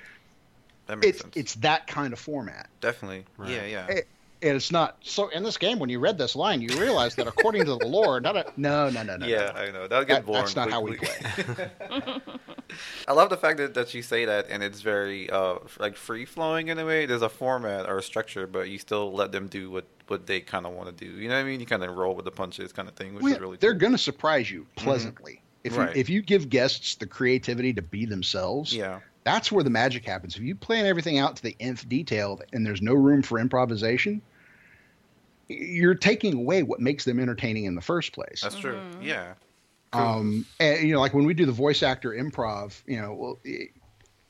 [0.87, 1.37] That makes it's sense.
[1.37, 3.25] it's that kind of format Definitely.
[3.37, 3.49] Right.
[3.51, 3.87] Yeah, yeah.
[3.87, 4.07] It-
[4.43, 7.27] and it's not so in this game when you read this line you realize that
[7.27, 9.61] according to the lore not a, no no no no yeah, no.
[9.61, 9.87] I know.
[9.87, 10.41] That'll get That- boring.
[10.41, 11.69] that's not how we play
[13.07, 16.25] I love the fact that, that you say that and it's very uh like free
[16.25, 17.05] flowing in a way.
[17.05, 20.39] There's a format or a structure, but you still let them do what what they
[20.41, 21.11] kind of want to do.
[21.11, 21.59] You know what I mean?
[21.59, 23.73] You kind of roll with the punches, kind of thing, which Well, is really they're
[23.73, 23.79] cool.
[23.79, 25.93] going to surprise you pleasantly if Right.
[25.95, 28.99] you if you give guests the creativity to be themselves Yeah.
[29.23, 30.35] That's where the magic happens.
[30.35, 34.21] If you plan everything out to the nth detail and there's no room for improvisation,
[35.47, 38.41] you're taking away what makes them entertaining in the first place.
[38.41, 38.79] That's true.
[39.01, 39.33] Yeah.
[39.93, 43.37] Um, and you know, like when we do the voice actor improv, you know,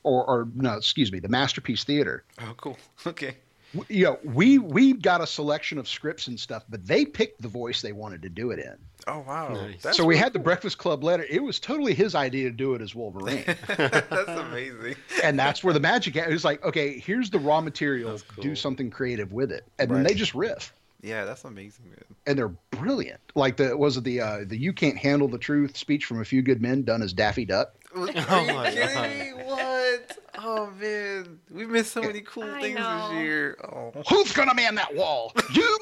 [0.02, 2.24] or, or no, excuse me, the masterpiece theater.
[2.40, 2.76] Oh, cool.
[3.06, 3.36] Okay.
[3.74, 7.40] W- You know, we we got a selection of scripts and stuff, but they picked
[7.42, 8.74] the voice they wanted to do it in.
[9.06, 9.54] Oh wow.
[9.54, 9.82] Nice.
[9.96, 11.24] So we really had the Breakfast Club letter.
[11.28, 13.44] It was totally his idea to do it as Wolverine.
[13.66, 14.94] That's amazing.
[15.24, 18.42] and that's where the magic it was like okay here's the raw material cool.
[18.42, 22.04] do something creative with it and then they just riff Yeah, that's amazing, man.
[22.26, 25.76] and they're brilliant like the was it the uh the you can't handle the truth
[25.76, 29.10] speech from a few good men done as daffy duck Are you Oh kidding God.
[29.10, 29.30] me?
[29.44, 30.18] What?
[30.38, 33.08] Oh man, we missed so many cool I things know.
[33.10, 33.56] this year.
[33.64, 35.78] Oh, who's gonna man that wall you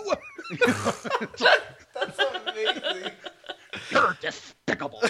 [0.66, 3.12] that's amazing.
[3.90, 5.00] you're despicable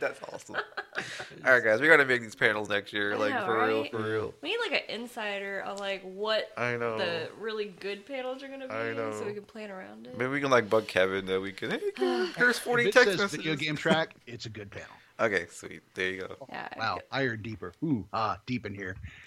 [0.00, 0.56] That's awesome.
[1.44, 3.84] All right, guys, we gotta make these panels next year, I like know, for real,
[3.84, 4.34] for real.
[4.42, 6.98] We need like an insider of like what I know.
[6.98, 9.12] the really good panels are gonna be, I know.
[9.12, 10.16] so we can plan around it.
[10.18, 11.70] Maybe we can like bug Kevin that we can.
[11.70, 13.36] Hey, Kevin, here's If forty it text says messages.
[13.44, 14.88] video game track, it's a good panel.
[15.20, 15.82] Okay, sweet.
[15.92, 16.46] There you go.
[16.48, 16.66] Yeah.
[16.78, 17.74] Wow, higher, deeper.
[17.84, 18.96] Ooh, ah, deep in here.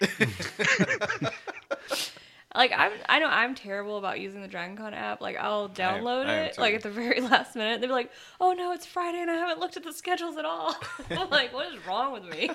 [2.54, 5.20] Like I'm, I know I'm terrible about using the DragonCon app.
[5.20, 7.80] Like I'll download I am it like at the very last minute.
[7.80, 10.44] They'll be like, "Oh no, it's Friday and I haven't looked at the schedules at
[10.44, 10.76] all."
[11.10, 12.50] I'm like, "What is wrong with me?"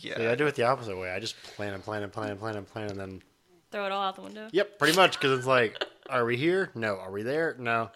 [0.00, 0.16] yeah.
[0.16, 1.10] See, I do it the opposite way.
[1.10, 3.22] I just plan and plan and plan and plan and plan and then
[3.70, 4.48] Throw it all out the window.
[4.52, 6.70] Yep, pretty much because it's like, are we here?
[6.76, 6.96] No.
[6.96, 7.56] Are we there?
[7.58, 7.90] No.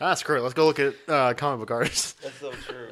[0.00, 0.40] Ah, screw it.
[0.40, 2.12] Let's go look at uh, comic book artists.
[2.14, 2.88] That's so true.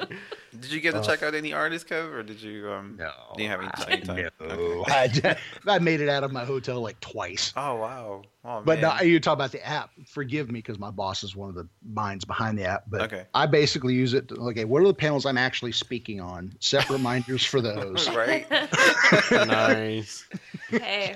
[0.59, 2.96] Did you get to check out any artists, Kev, or did you um?
[2.98, 4.30] No, Do you have any, any time?
[4.40, 5.36] No, Okay.
[5.66, 7.53] I, I made it out of my hotel like twice.
[7.57, 8.22] Oh wow.
[8.44, 8.96] Oh But man.
[8.96, 9.90] no, you talk about the app.
[10.07, 12.84] Forgive me because my boss is one of the minds behind the app.
[12.88, 13.26] But Okay.
[13.34, 14.28] I basically use it.
[14.28, 16.53] To, okay, what are the panels I'm actually speaking on?
[16.59, 18.09] Set reminders for those.
[18.16, 18.51] right.
[19.30, 20.24] nice.
[20.70, 21.14] Hey,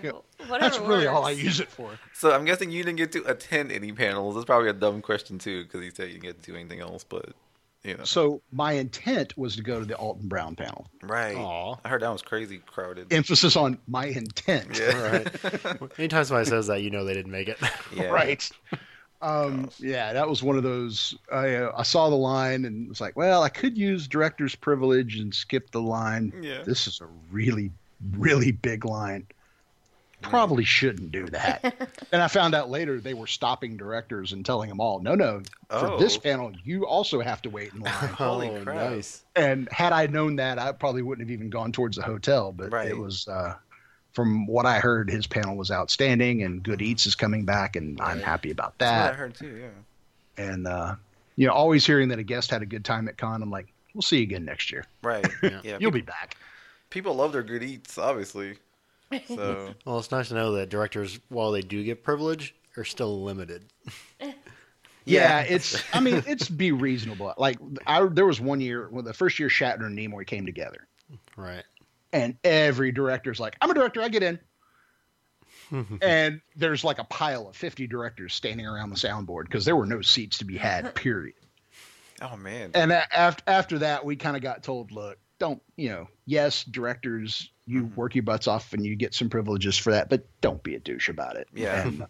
[0.49, 0.59] whatever.
[0.61, 1.99] That's really all I use it for.
[2.13, 4.35] So I'm guessing you didn't get to attend any panels.
[4.35, 6.81] That's probably a dumb question too, because he said you didn't get to do anything
[6.81, 7.05] else.
[7.05, 7.31] But
[7.85, 10.87] you know, So my intent was to go to the Alton Brown panel.
[11.03, 11.37] right?
[11.37, 11.77] Aw.
[11.85, 13.13] I heard that was crazy crowded.
[13.13, 14.79] Emphasis on my intent.
[14.79, 15.01] yeah.
[15.01, 15.89] Right.
[15.99, 17.59] Anytime somebody says that, you know they didn't make it.
[17.95, 18.07] yeah.
[18.07, 18.51] Right.
[19.23, 21.15] Um, yeah, that was one of those.
[21.33, 25.17] I uh, I saw the line and was like, well, I could use director's privilege
[25.17, 26.33] and skip the line.
[26.43, 26.63] Yeah.
[26.63, 27.71] This is a really,
[28.13, 29.27] really big line.
[30.31, 31.89] Probably shouldn't do that.
[32.13, 35.43] and I found out later they were stopping directors and telling them all, no, no,
[35.71, 36.21] for this Oh.
[36.21, 37.93] panel, you also have to wait in line.
[37.93, 38.91] Holy oh, crap.
[38.93, 39.25] nice.
[39.37, 42.53] and had I known that, I probably wouldn't have even gone towards the hotel.
[42.53, 42.89] But Right.
[42.89, 43.55] it was, uh,
[44.13, 48.01] from what I heard, his panel was outstanding, and Good Eats is coming back, and
[48.01, 49.57] I'm happy about That's that what I heard too.
[49.61, 50.45] Yeah.
[50.45, 50.95] and uh,
[51.37, 53.73] you know, always hearing that a guest had a good time at con, I'm like,
[53.93, 54.85] we'll see you again next year.
[55.03, 55.27] Right.
[55.43, 55.61] Yeah.
[55.65, 55.77] yeah.
[55.81, 56.37] You'll be back.
[56.91, 58.57] people love their good eats, obviously.
[59.29, 63.23] So Well, it's nice to know that directors, while they do get privilege, are still
[63.23, 63.65] limited.
[65.07, 65.83] Yeah, it's.
[65.93, 67.35] I mean, it's be reasonable.
[67.37, 70.89] Like, I there was one year when the first year Shatner and Nimoy came together,
[71.37, 71.63] Right.
[72.15, 74.39] and every director's like, "I'm a director, I get in."
[76.01, 79.85] and there's like a pile of 50 directors standing around the soundboard because there were
[79.85, 80.95] no seats to be had.
[80.95, 81.35] Period.
[82.23, 82.71] oh man.
[82.75, 86.09] And after after that, we kind of got told, look, don't you know?
[86.27, 87.95] Yes, directors, you Mm-hmm.
[87.95, 90.79] work your butts off and you get some privileges for that, but don't be a
[90.81, 91.49] douche about it.
[91.55, 91.87] Yeah.
[91.87, 92.07] And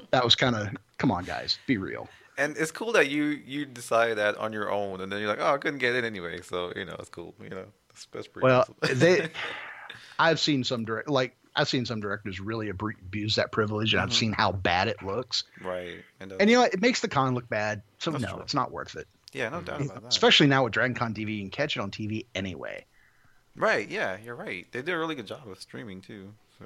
[0.10, 0.68] that was kind of,
[0.98, 2.08] come on, guys, be real.
[2.38, 5.40] And it's cool that you you decided that on your own, and then you're like,
[5.40, 7.34] oh, I couldn't get it anyway, so you know it's cool.
[7.42, 8.46] You know, that's, that's pretty.
[8.46, 8.98] Well, awesome.
[8.98, 9.28] they,
[10.18, 14.08] I've seen some direct, like I've seen some directors really abuse that privilege, and I've
[14.10, 14.14] Mhm.
[14.14, 15.44] seen how bad it looks.
[15.60, 16.02] right.
[16.20, 17.82] And, uh, And you know, it makes the con look bad.
[17.98, 18.40] So no, true.
[18.40, 19.06] it's not worth it.
[19.32, 20.08] Yeah, no doubt about that.
[20.12, 22.84] Especially now with Dragon Con TV, you can catch it on TV anyway.
[23.56, 23.88] Right.
[23.88, 24.66] Yeah, you're right.
[24.72, 26.32] They did a really good job of streaming too.
[26.58, 26.64] So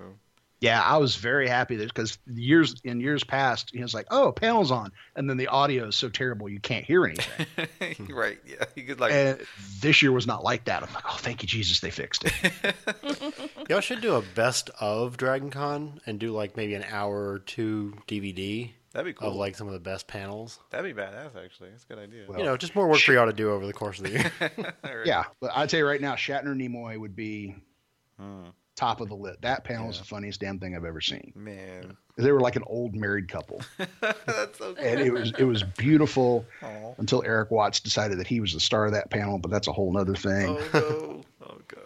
[0.61, 4.71] Yeah, I was very happy because years in years past, he was like, "Oh, panels
[4.71, 8.07] on," and then the audio is so terrible you can't hear anything.
[8.15, 8.39] right.
[8.47, 9.13] Yeah, you could like.
[9.13, 9.41] and
[9.81, 10.83] this year was not like that.
[10.83, 12.55] I'm like, "Oh, thank you, Jesus, they fixed it."
[13.69, 17.39] Y'all should do a best of Dragon Con and do like maybe an hour or
[17.41, 19.29] two DVD That'd be cool.
[19.29, 20.59] of like some of the best panels.
[20.71, 21.37] That'd be badass.
[21.37, 22.25] Actually, that's a good idea.
[22.29, 24.11] Well, you know, just more work for y'all to do over the course of the
[24.13, 24.33] year.
[24.85, 25.07] Alright.
[25.07, 27.57] yeah, but I tell you right now, Shatner Nimoy would be
[28.19, 28.45] Hmm.
[28.77, 29.43] top of the list.
[29.43, 31.33] That panel is the funniest damn thing I've ever seen.
[31.35, 33.61] Man, They were like an old married couple,
[34.01, 34.77] that's so cool.
[34.79, 36.95] and it was it was beautiful Aw.
[36.99, 39.39] until Eric Watts decided that he was the star of that panel.
[39.39, 40.57] But that's a whole other thing.
[40.57, 41.23] Oh no!
[41.51, 41.81] Oh gosh.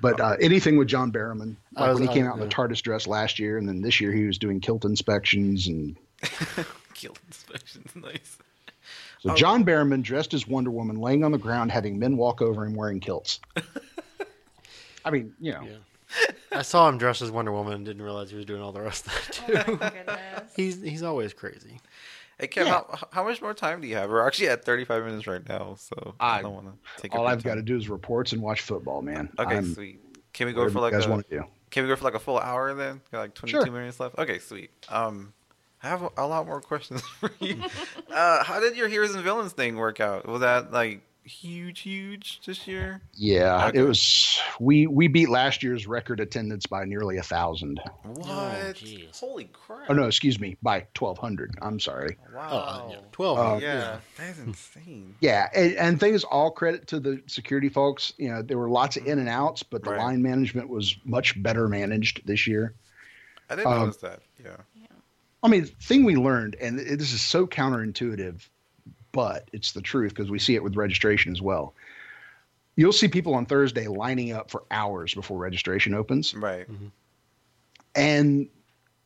[0.00, 2.52] But uh, anything with John Barrowman, like was- when he came out in the yeah.
[2.52, 5.96] TARDIS dress last year, and then this year he was doing kilt inspections, and
[6.94, 8.38] Guild inspections, nice.
[9.20, 9.34] so Oh.
[9.36, 12.74] John Barrowman dressed as Wonder Woman, laying on the ground, having men walk over him
[12.74, 13.40] wearing kilts.
[15.04, 15.76] I mean, you know, Yeah.
[16.52, 18.82] I saw him dressed as Wonder Woman and didn't realize he was doing all the
[18.82, 19.72] rest of that too.
[19.72, 20.52] Oh my goodness.
[20.54, 21.80] he's he's always crazy.
[22.38, 22.72] Hey Kev, Yeah.
[22.72, 24.10] how, how much more time do you have?
[24.10, 27.14] We're actually at 35 minutes right now, so I, I- don't want to take.
[27.14, 29.30] all I've got to do is reports and watch football, man.
[29.38, 30.00] Okay, I'm, sweet.
[30.34, 31.08] Can we go for like a?
[31.08, 31.44] want to do.
[31.70, 33.00] Can we go for like a full hour then?
[33.10, 33.72] Got like 22 Sure.
[33.72, 34.18] minutes left.
[34.18, 34.70] Okay, sweet.
[34.90, 35.32] Um,
[35.82, 37.56] I have a, a lot more questions for you.
[38.10, 40.26] uh, how did your heroes and villains thing work out?
[40.26, 43.00] Was that like huge, huge this year?
[43.14, 43.78] Yeah, Okay.
[43.78, 44.40] it was.
[44.60, 47.80] We we beat last year's record attendance by nearly a thousand.
[48.04, 48.26] What?
[48.76, 49.18] jeez.
[49.18, 49.88] Holy crap!
[49.88, 51.54] Oh no, excuse me, by twelve hundred.
[51.62, 52.16] I'm sorry.
[52.34, 52.48] Wow.
[52.50, 52.96] Oh, uh, yeah.
[53.12, 53.38] twelve.
[53.38, 55.14] Uh, yeah, that's insane.
[55.20, 58.12] Yeah, and, and things all credit to the security folks.
[58.18, 59.98] You know, there were lots of in and outs, but the Right.
[59.98, 62.74] line management was much better managed this year.
[63.50, 64.20] I didn't Um, notice that.
[64.42, 64.56] Yeah.
[65.42, 68.46] I mean, thing we learned, and this is so counterintuitive,
[69.10, 71.74] but it's the truth because we see it with registration as well.
[72.76, 76.32] you'll see people on Thursday lining up for hours before registration opens.
[76.34, 76.66] Right.
[76.70, 76.86] Mm-hmm.
[77.94, 78.48] And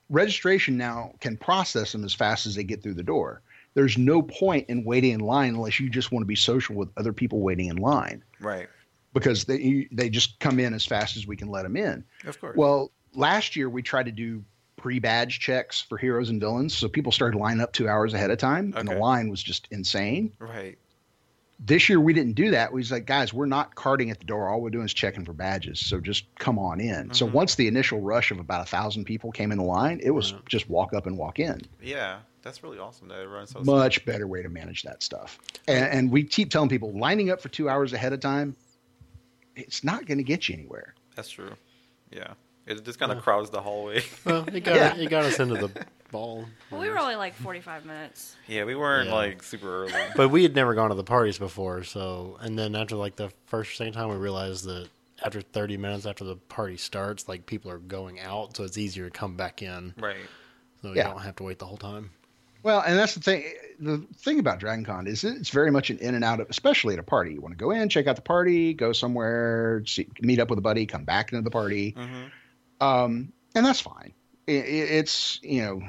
[0.08, 3.42] registration now can process them as fast as they get through the door.
[3.74, 6.88] There's no point in waiting in line unless you just want to be social with
[6.96, 8.68] other people waiting in line Right.
[9.12, 12.04] because they they just come in as fast as we can let them in.
[12.24, 12.56] Of course.
[12.56, 14.44] Well, last year we tried to do
[14.86, 18.38] pre-badge checks for heroes and villains, so people started lining up two hours ahead of
[18.38, 20.32] time, and the line was just insane.
[20.38, 20.78] right.
[21.58, 22.72] This year we didn't do that.
[22.72, 24.48] We was like, guys, we're not carting at the door.
[24.48, 25.80] All we're doing is checking for badges.
[25.80, 27.12] So just come on in.
[27.14, 27.32] So Mhm.
[27.32, 30.30] once the initial rush of about a thousand people came in the line, it was
[30.32, 30.38] Yeah.
[30.48, 31.62] just walk up and walk in.
[31.82, 32.18] Yeah.
[32.42, 35.38] That's really awesome that runs so Much better way to manage that stuff.
[35.66, 38.54] And, and we keep telling people lining up for two hours ahead of time,
[39.56, 40.94] it's not going to get you anywhere.
[41.16, 41.54] That's true.
[42.12, 42.34] Yeah.
[42.66, 43.22] It just kind of Yeah.
[43.22, 44.02] crowds the hallway.
[44.24, 44.96] Well, it got Yeah.
[44.96, 46.46] it got us into the ball.
[46.70, 48.36] Well, we were only like 45 minutes.
[48.48, 49.14] yeah, we weren't Yeah.
[49.14, 49.92] like super early.
[50.16, 53.30] But we had never gone to the parties before, so and then after like the
[53.46, 54.88] first second time, we realized that
[55.24, 59.04] after 30 minutes after the party starts, like people are going out, so it's easier
[59.06, 60.16] to come back in, right.
[60.82, 61.08] so you Yeah.
[61.08, 62.10] don't have to wait the whole time.
[62.62, 63.44] Well, and that's the thing.
[63.78, 66.94] The thing about Dragon Con is it's very much an in and out of, especially
[66.94, 67.34] at a party.
[67.34, 70.58] You want to go in, check out the party, go somewhere, see, meet up with
[70.58, 72.24] a buddy, come back into the party, hmm
[72.80, 74.12] um, and that's fine.
[74.48, 75.82] I i it's you know,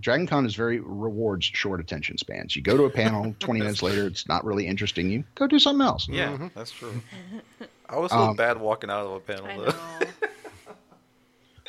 [0.00, 2.54] Dragon Con is very rewards short attention spans.
[2.56, 5.24] You go to a panel, twenty minutes later, it's not really interesting you.
[5.34, 6.08] Go do something else.
[6.08, 7.00] Yeah, that's true.
[7.88, 10.06] I was feel Um, bad walking out of a panel I though.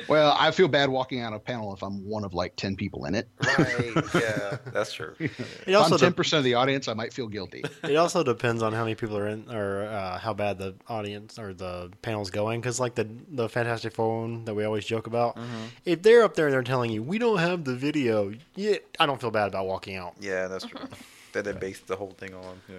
[0.07, 0.13] know.
[0.13, 2.75] Well, I feel bad walking out of a panel if I'm one of like ten
[2.75, 3.27] people in it.
[3.57, 3.93] right.
[4.15, 5.15] Yeah, that's true.
[5.19, 5.31] It
[5.67, 7.63] If also I'm ten de- percent of the audience, I might feel guilty.
[7.83, 11.37] it also depends on how many people are in or uh, how bad the audience
[11.39, 12.61] or the panel's going.
[12.61, 15.37] Because like the the Fantastic Four one that we always joke about,
[15.85, 19.05] if they're up there and they're telling you we don't have the video, yeah, I
[19.05, 20.13] don't feel bad about walking out.
[20.19, 20.79] Yeah, that's true.
[21.33, 22.61] that they base the whole thing on.
[22.69, 22.75] Yeah.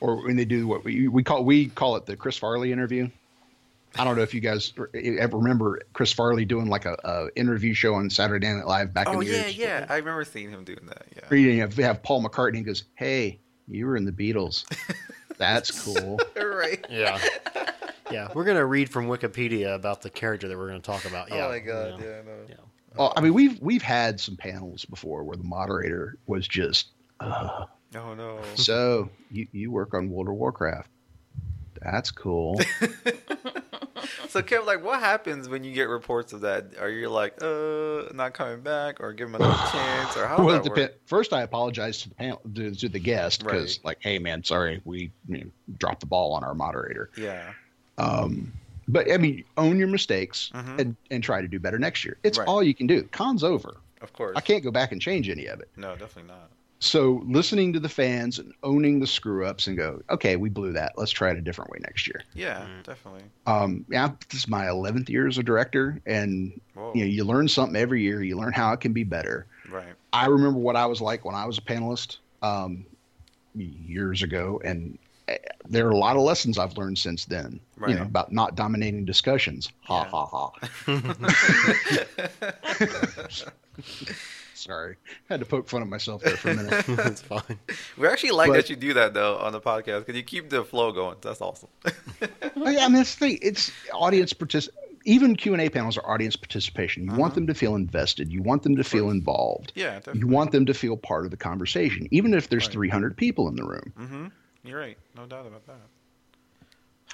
[0.00, 3.08] or when they do what we we call we call it the Chris Farley interview.
[3.98, 7.74] I don't know if you guys ever remember Chris Farley doing like a, a interview
[7.74, 9.56] show on Saturday Night Live back in Oh the yeah, years.
[9.58, 9.78] yeah.
[9.80, 9.86] Yeah.
[9.88, 11.04] I remember seeing him doing that.
[11.14, 11.22] Yeah.
[11.28, 14.64] Where you have, have Paul McCartney goes, "Hey, you were in the Beatles.
[15.38, 16.84] That's cool." right.
[16.90, 17.18] Yeah.
[18.10, 21.28] Yeah, we're gonna read from Wikipedia about the character that we're gonna talk about.
[21.30, 21.46] Yeah.
[21.46, 22.00] oh my god.
[22.00, 22.06] Yeah.
[22.06, 22.22] Yeah.
[22.24, 22.32] no.
[22.48, 22.54] Yeah.
[22.96, 26.88] well, I mean, we've we've had some panels before where the moderator was just,
[27.20, 27.64] uh,
[27.96, 28.40] Oh no.
[28.54, 30.88] "So you you work on World of Warcraft?
[31.82, 32.60] That's cool."
[34.28, 36.72] So Kev, like, what happens when you get reports of that?
[36.80, 40.50] Are you like, uh, not coming back, or give him another chance, or how well,
[40.56, 40.88] it that depend.
[40.90, 41.00] work?
[41.06, 43.84] First, I apologize to the panel, to, to the guest, because Right.
[43.84, 45.44] like, hey man, sorry, we you know,
[45.78, 47.10] dropped the ball on our moderator.
[47.16, 47.52] Yeah.
[47.98, 48.52] Um,
[48.88, 50.78] but I mean, own your mistakes Mhm.
[50.80, 52.18] and, and try to do better next year.
[52.22, 52.46] It's Right.
[52.46, 53.02] all you can do.
[53.12, 53.76] Con's over.
[54.02, 54.34] Of course.
[54.36, 55.68] I can't go back and change any of it.
[55.76, 56.50] No, definitely not.
[56.78, 60.72] So listening to the fans and owning the screw ups and go, okay, we blew
[60.74, 60.92] that.
[60.96, 62.20] Let's try it a different way next year.
[62.34, 62.82] Yeah, Mm.
[62.84, 63.22] definitely.
[63.46, 66.92] Um, yeah, this is my 11th year as a director, and Whoa.
[66.94, 68.22] you know, you learn something every year.
[68.22, 69.46] You learn how it can be better.
[69.68, 69.94] Right.
[70.12, 72.84] I remember what I was like when I was a panelist um,
[73.54, 74.98] years ago, and
[75.28, 75.38] eh,
[75.68, 77.58] there are a lot of lessons I've learned since then.
[77.86, 79.70] You know about not dominating discussions.
[79.84, 80.10] Ha Yeah.
[80.10, 80.50] ha ha.
[84.66, 84.96] Sorry,
[85.30, 86.84] I had to poke fun at myself there for a minute.
[86.88, 87.58] That's fine.
[87.96, 90.50] We actually like But- that you do that though on the podcast because you keep
[90.50, 91.16] the flow going.
[91.20, 91.68] That's awesome.
[92.58, 93.38] Oh, yeah, I mean, that's the thing.
[93.42, 94.70] It's audience partic-
[95.04, 97.04] Even Q and A panels are audience participation.
[97.04, 97.34] You want Uh-huh.
[97.34, 98.32] them to feel invested.
[98.32, 99.72] You want them to feel involved.
[99.76, 102.72] yeah, You want them to feel part of the conversation, even if there's Right.
[102.72, 103.92] 300 people in the room.
[104.00, 104.26] Mm-hmm.
[104.64, 104.96] You're right.
[105.16, 105.76] No doubt about that.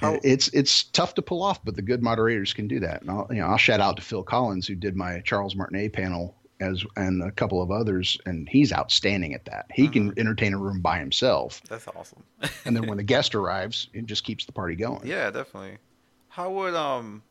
[0.01, 0.19] How?
[0.23, 3.03] It's it's tough to pull off, but the good moderators can do that.
[3.03, 5.93] And I'll, you know, I'll shout out to Phil Collins who did my Charles Martinet
[5.93, 9.67] panel as and a couple of others, and he's outstanding at that.
[9.73, 12.23] He can entertain a room by himself, That's awesome.
[12.65, 15.07] and then when the guest arrives, it just keeps the party going.
[15.07, 15.79] yeah, definitely.
[16.29, 17.23] How would um,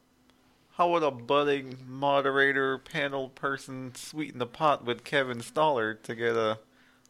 [0.73, 6.35] how would a budding moderator panel person sweeten the pot with Kevin Stallard to get
[6.35, 6.59] a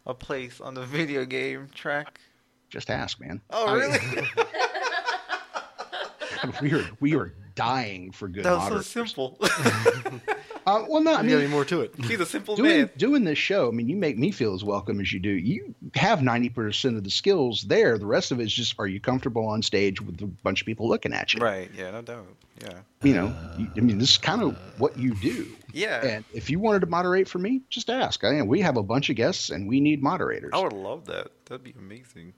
[0.06, 2.22] a place on the video game track?
[2.69, 3.41] Just ask, man.
[3.49, 4.27] Oh, I- really?
[6.61, 9.38] we are we are dying for good that was so simple.
[10.66, 11.94] Uh, well, not I I mean, mean, any more to it?
[12.04, 12.90] He's a simple doing man.
[12.98, 13.68] doing this show.
[13.68, 15.30] I mean, you make me feel as welcome as you do.
[15.32, 17.98] You have ninety percent of the skills there.
[17.98, 20.66] The rest of it is just, are you comfortable on stage with a bunch of
[20.66, 21.40] people looking at you?
[21.42, 21.70] Right.
[21.76, 21.92] Yeah.
[21.92, 22.28] No doubt.
[22.62, 22.80] Yeah.
[23.02, 25.48] You know, you, I mean, this is kind of what you do.
[25.74, 26.06] Yeah.
[26.06, 28.24] And if you wanted to moderate for me, just ask.
[28.24, 30.52] I mean, we have a bunch of guests and we need moderators.
[30.54, 31.32] I would love that.
[31.46, 32.34] That'd be amazing.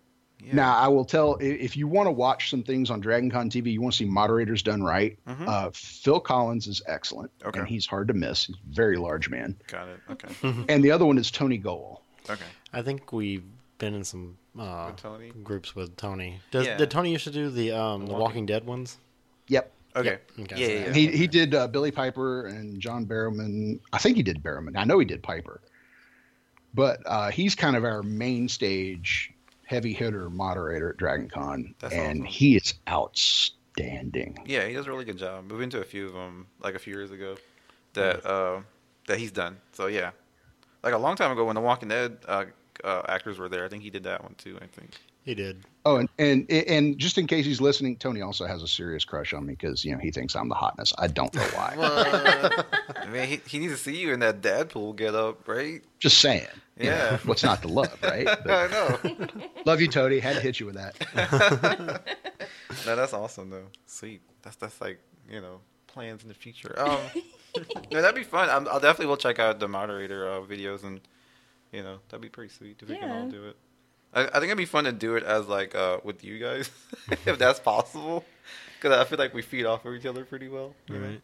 [0.45, 0.55] Yeah.
[0.55, 3.71] Now, I will tell if you want to watch some things on Dragon Con TV,
[3.71, 5.17] you want to see moderators done right.
[5.27, 5.47] Mhm.
[5.47, 7.59] Uh, Phil Collins is excellent, Okay.
[7.59, 8.45] and he's hard to miss.
[8.47, 9.55] He's a very large man.
[9.67, 9.99] Got it.
[10.11, 10.65] Okay.
[10.69, 12.01] And the other one is Tony Goel.
[12.29, 12.43] Okay.
[12.73, 13.43] I think we've
[13.77, 15.31] been in some uh, With Tony?
[15.43, 16.39] groups with Tony.
[16.51, 16.77] Does, Yeah.
[16.77, 18.97] Did Tony used to do the um, the Walking- Walking Dead ones?
[19.47, 19.71] Yep.
[19.95, 20.17] Okay.
[20.39, 20.93] Okay, Yeah, yeah, yeah.
[20.93, 23.79] He he did uh, Billie Piper and John Barrowman.
[23.91, 24.75] I think he did Barrowman.
[24.77, 25.61] I know he did Piper.
[26.73, 29.31] But uh, he's kind of our main stage
[29.73, 32.25] heavy hitter moderator at Dragon Con, That's and awesome.
[32.25, 34.37] he is outstanding.
[34.45, 35.51] Yeah, he does a really good job.
[35.51, 37.35] We've to a few of them like a few years ago
[37.93, 38.61] that uh,
[39.07, 39.57] that he's done.
[39.71, 40.11] So yeah,
[40.83, 42.45] like a long time ago when the Walking Dead uh,
[42.83, 44.57] uh, actors were there, I think he did that one too.
[44.61, 44.91] I think.
[45.23, 45.63] He did.
[45.85, 49.33] Oh, and, and and just in case he's listening, Tony also has a serious crush
[49.33, 50.93] on me because you know he thinks I'm the hotness.
[50.97, 51.73] I don't know why.
[51.77, 52.67] What?
[52.97, 55.81] I mean, he, he needs to see you in that Deadpool get up, right?
[55.99, 56.47] just saying.
[56.77, 57.17] You know, Yeah.
[57.25, 58.27] what's not to love, right?
[58.45, 59.39] I know.
[59.65, 60.19] love you, Tony.
[60.19, 62.01] Had to hit you with that.
[62.85, 63.67] no, that's awesome though.
[63.85, 64.21] Sweet.
[64.41, 66.73] That's that's like you know plans in the future.
[66.77, 66.99] Um,
[67.91, 68.49] no, that'd be fun.
[68.49, 70.99] I'm, I'll definitely will check out the moderator uh, videos and
[71.71, 73.55] you know that'd be pretty sweet if we can all do it.
[74.13, 76.69] I, I think it'd be fun to do it as like uh, with you guys
[77.25, 78.23] if that's possible
[78.79, 80.73] because I feel like we feed off of each other pretty well.
[80.87, 81.07] you know?
[81.07, 81.21] Right.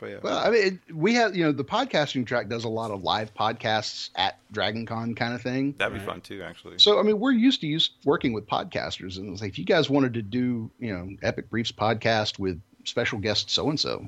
[0.00, 0.18] But yeah.
[0.22, 3.02] Well, I mean, it, we have you know the podcasting track does a lot of
[3.02, 5.74] live podcasts at Dragon Con kind of thing.
[5.76, 6.78] That'd be fun too, actually.
[6.78, 9.66] So I mean, we're used to use working with podcasters, and it's like if you
[9.66, 14.06] guys wanted to do you know Epic Briefs podcast with special guest so and so,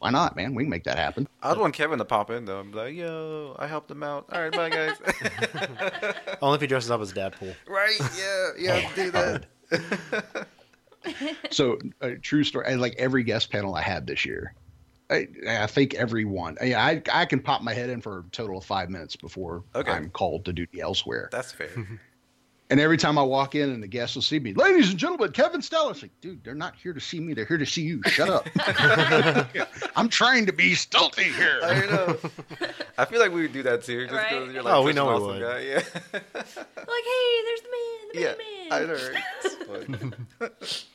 [0.00, 0.52] why not, man?
[0.56, 1.28] We can make that happen.
[1.44, 2.58] I'd want Kevin to pop in though.
[2.58, 4.26] I'm like, "Yo, I helped him out.
[4.32, 4.96] All right, bye guys."
[6.42, 7.54] Only if he dresses up as Deadpool.
[7.68, 7.96] right?
[8.18, 9.38] Yeah, yeah, do oh,
[9.70, 10.46] that.
[11.50, 14.54] So a true story, and like every guest panel I had this year.
[15.10, 16.56] I, I think everyone.
[16.60, 19.64] I, I I can pop my head in for a total of five minutes before
[19.74, 19.90] Okay.
[19.90, 21.28] I'm called to duty elsewhere.
[21.32, 21.70] That's fair.
[22.72, 25.32] And every time I walk in and the guests will see me, ladies and gentlemen,
[25.32, 25.90] Kevin Stallard.
[25.90, 27.34] It's like, dude, they're not here to see me.
[27.34, 28.00] They're here to see you.
[28.06, 28.46] Shut up.
[29.96, 31.58] I'm trying to be stealthy here.
[31.64, 32.16] I know.
[32.96, 34.54] I feel like we would do that too, just because Right.
[34.54, 35.48] you're like Oh, we know an we awesome would.
[35.50, 35.58] guy.
[35.62, 35.82] Yeah.
[36.12, 39.10] Like, hey, there's the man, the yeah, big I know.
[40.40, 40.52] Right?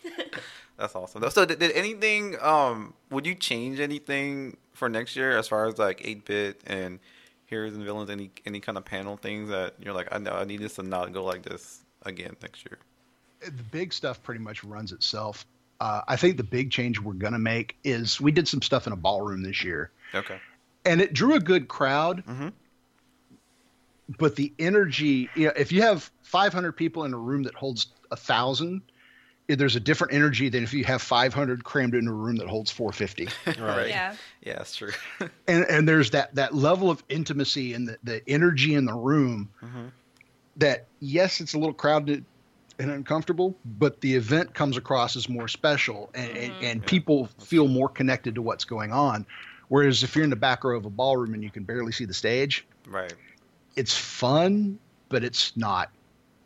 [0.85, 1.27] That's awesome.
[1.31, 2.35] So, did, did anything?
[2.41, 6.99] Um, would you change anything for next year as far as like eight bit and
[7.47, 8.11] heroes and villains?
[8.11, 10.83] Any any kind of panel things that you're like, I know I need this to
[10.83, 12.77] not go like this again next year.
[13.43, 15.43] the big stuff pretty much runs itself.
[15.81, 18.85] Uh, I think the big change we're going to make is we did some stuff
[18.85, 20.37] in a ballroom this year, Okay.
[20.85, 22.23] and it drew a good crowd.
[22.27, 22.53] Mhm.
[24.19, 27.87] But the energy, you know, if you have 500 people in a room that holds
[28.11, 28.83] a thousand,
[29.47, 32.71] there's a different energy than if you have 500 crammed in a room that holds
[32.71, 33.29] 450.
[33.61, 33.89] Right.
[33.89, 34.15] Yeah.
[34.41, 34.91] Yeah, that's true.
[35.47, 39.51] and and there's that that level of intimacy and the, the energy in the room
[39.63, 39.91] Mhm.
[40.57, 42.25] that yes it's a little crowded
[42.79, 47.29] and uncomfortable but the event comes across as more special and, and, and Yeah, people
[47.39, 49.25] feel more connected to what's going on
[49.69, 52.05] whereas if you're in the back row of a ballroom and you can barely see
[52.05, 53.13] the stage right.
[53.75, 55.91] it's fun but it's not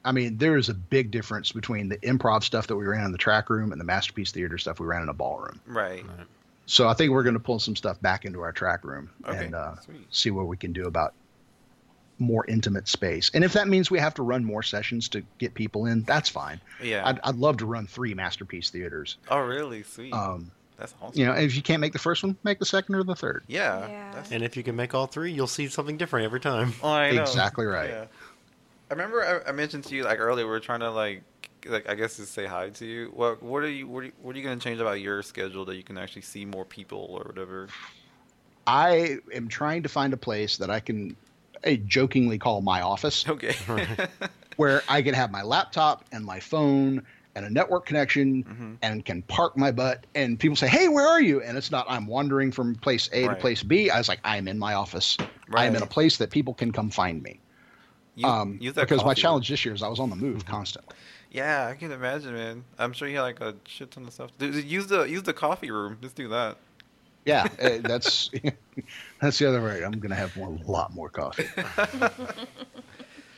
[0.06, 3.12] i mean there is a big difference between the improv stuff that we ran in
[3.12, 6.06] the track room and the masterpiece theater stuff we ran in a ballroom Right.
[6.66, 9.46] so I think we're going to pull some stuff back into our track room Okay,
[9.46, 9.76] and uh,
[10.12, 11.14] see what we can do about
[12.22, 13.32] more intimate space.
[13.34, 16.28] And if that means we have to run more sessions to get people in, that's
[16.28, 16.60] fine.
[16.84, 17.08] Yeah.
[17.08, 19.16] I'd, I'd love to run three masterpiece theaters.
[19.30, 19.84] oh, really?
[19.84, 20.12] Sweet.
[20.14, 21.18] Um, that's awesome.
[21.18, 23.46] you know, if you can't make the first one, make the second or the third.
[23.48, 23.88] Yeah.
[23.88, 24.24] Yeah.
[24.32, 26.74] And if you can make all three, you'll see something different every time.
[26.84, 27.22] oh, I know.
[27.22, 27.90] Exactly right.
[27.90, 28.06] Yeah.
[28.90, 31.24] I remember I, I mentioned to you like earlier we were trying to like
[31.66, 33.08] like I guess just say hi to you.
[33.14, 35.22] What what are you what are you, what are you going to change about your
[35.22, 37.68] schedule that you can actually see more people or whatever?
[38.68, 41.16] I am trying to find a place that I can
[41.66, 43.56] I jokingly call my office Okay.
[44.56, 47.06] where I can have my laptop and my phone
[47.36, 48.78] and a network connection Mhm.
[48.82, 51.42] and can park my butt and people say, Hey, where are you?
[51.42, 53.36] And it's not I'm wandering from place A Right.
[53.36, 53.90] to place B.
[53.90, 55.18] I was like, I'm in my office.
[55.56, 57.42] I am in a place that people can come find me.
[58.20, 60.94] You- um, that because my challenge this year is I was on the move constantly.
[61.32, 62.66] Yeah, I can imagine, man.
[62.78, 64.32] I'm sure you had like a shit ton of stuff.
[64.38, 65.98] Dude, use the use the coffee room.
[66.02, 66.58] Just do that.
[67.26, 68.30] Yeah, uh, that's
[69.22, 69.84] that's the other way.
[69.86, 71.46] I'm gonna have a lot more coffee.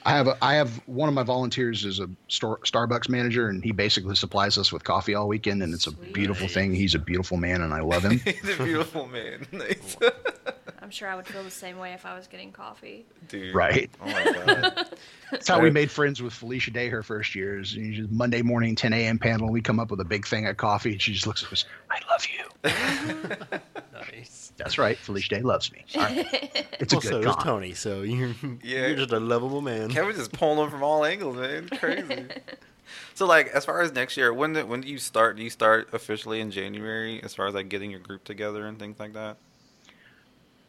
[0.06, 3.64] I have a, I have one of my volunteers is a store, Starbucks manager, and
[3.64, 6.74] he basically supplies us with coffee all weekend, and it's a beautiful thing.
[6.74, 8.20] He's a beautiful man, and I love him.
[8.26, 9.46] He's a beautiful man.
[9.52, 9.98] Nice.
[10.82, 13.06] I'm sure I would feel the same way if I was getting coffee.
[13.28, 13.54] Dude.
[13.54, 13.90] Right.
[14.02, 14.88] Oh my god.
[15.30, 17.76] That's how we made friends with Felicia Day her first years.
[17.76, 19.20] You just Monday morning, 10 a.m.
[19.20, 19.50] panel.
[19.50, 21.66] We come up with a big thing of coffee, and she just looks at us.
[21.92, 22.70] I love you.
[22.70, 23.56] Mm-hmm.
[23.94, 24.41] Nice.
[24.64, 24.98] That's right.
[24.98, 25.84] Felicia Day loves me.
[25.96, 26.68] All right.
[26.82, 27.46] It's a Well, so good does con.
[27.46, 28.34] Tony, so you're,
[28.64, 28.88] Yeah.
[28.88, 29.90] you're just a lovable man.
[29.92, 31.70] Kevin's just pulling them from all angles, man.
[31.70, 32.26] Crazy.
[33.14, 35.38] so, like, as far as next year, when do, when do you start?
[35.38, 37.22] Do you start officially in January?
[37.22, 39.38] As far as like getting your group together and things like that.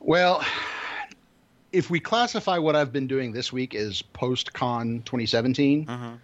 [0.01, 0.45] Well,
[1.73, 6.19] if we classify what I've been doing this week as post con 2017, Mhm.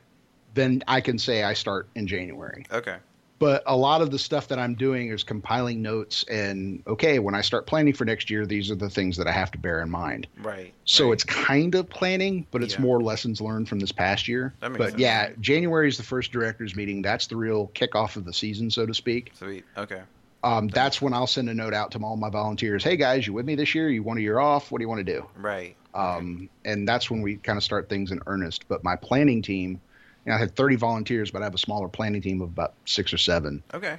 [0.53, 2.66] then I can say I start in January.
[2.70, 2.97] Okay.
[3.39, 7.35] But a lot of the stuff that I'm doing is compiling notes and okay, when
[7.35, 9.81] I start planning for next year, these are the things that I have to bear
[9.81, 10.27] in mind.
[10.43, 10.73] Right.
[10.85, 11.12] So right.
[11.12, 12.81] it's kind of planning, but it's Yeah.
[12.81, 14.55] more lessons learned from this past year.
[14.60, 15.01] That makes But sense.
[15.01, 17.01] yeah, January is the first directors meeting.
[17.02, 19.32] That's the real kickoff of the season, so to speak.
[19.39, 19.65] sweet.
[19.77, 20.02] Okay.
[20.43, 22.82] Um, that's when I'll send a note out to all my volunteers.
[22.85, 23.89] Hey guys, you with me this year?
[23.89, 24.70] You want a year off?
[24.73, 25.27] What do you want to do?
[25.36, 25.77] Right.
[25.94, 28.69] Um, and that's when we kind of start things in earnest.
[28.69, 29.81] But my planning team,
[30.29, 32.75] you know, I had 30 volunteers, but I have a smaller planning team of about
[32.85, 33.97] six or seven, Okay.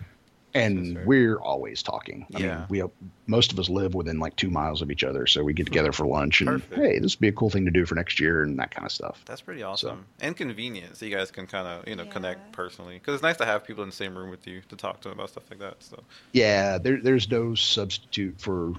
[0.54, 2.28] and we're always talking.
[2.36, 2.58] I Yeah.
[2.58, 2.92] mean, we have,
[3.26, 5.92] most of us live within like two miles of each other, so we get together
[5.92, 6.76] for lunch and Perfect.
[6.76, 8.86] hey, this would be a cool thing to do for next year and that kind
[8.86, 9.24] of stuff.
[9.26, 10.98] That's pretty awesome and convenient.
[10.98, 13.64] So you guys can kind of you know connect personally because it's nice to have
[13.66, 15.82] people in the same room with you to talk to them about stuff like that.
[15.84, 16.04] So
[16.34, 18.74] Yeah, there, there's no substitute for.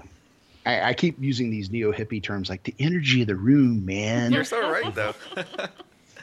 [0.65, 4.31] I, I keep using these neo hippie terms like the energy of the room, man.
[4.31, 5.13] you're so right though.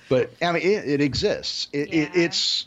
[0.08, 1.68] but I mean, it, it exists.
[1.72, 2.66] It, it, it's,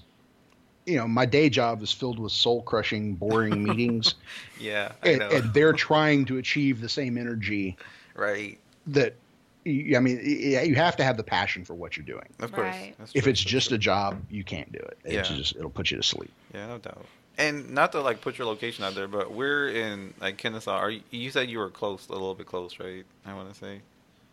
[0.86, 4.16] you know, my day job is filled with soul crushing, boring meetings,
[4.60, 4.92] yeah.
[5.04, 5.30] I and, know.
[5.30, 7.78] and they're trying to achieve the same energy
[8.16, 8.58] right.
[8.88, 9.16] that.
[9.64, 9.70] I
[10.00, 12.26] mean, you have to have the passion for what you're doing.
[12.40, 12.74] Of course.
[12.74, 12.96] Right.
[12.98, 13.76] That's If true, it's that's just true.
[13.76, 14.98] a job, you can't do it.
[15.06, 15.36] It's Yeah.
[15.38, 16.32] just it'll put you to sleep.
[16.52, 17.06] Yeah, no doubt.
[17.38, 20.72] And not to like put your location out there, but we're in like Kennesaw.
[20.72, 23.06] Are you, you said you were close, a little bit close, right?
[23.24, 23.82] I want to say.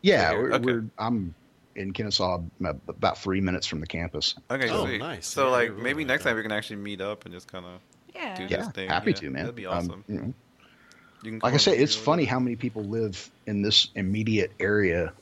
[0.01, 0.65] Yeah, we're, Okay.
[0.65, 1.35] we're I'm
[1.79, 2.43] in Kennesaw,
[2.89, 4.35] about three minutes from the campus.
[4.51, 4.99] Okay, Oh, sweet.
[4.99, 5.27] nice.
[5.27, 6.33] So Yeah, like really maybe right next there.
[6.33, 7.81] time we can actually meet up and just kind of
[8.15, 8.35] Yeah.
[8.37, 8.89] do Yeah, this thing.
[8.89, 9.17] happy yeah.
[9.17, 9.43] to, man.
[9.45, 10.05] That'd be Um, awesome.
[10.09, 10.35] you know,
[11.23, 15.13] You like I say, it's here funny how many people live in this immediate area.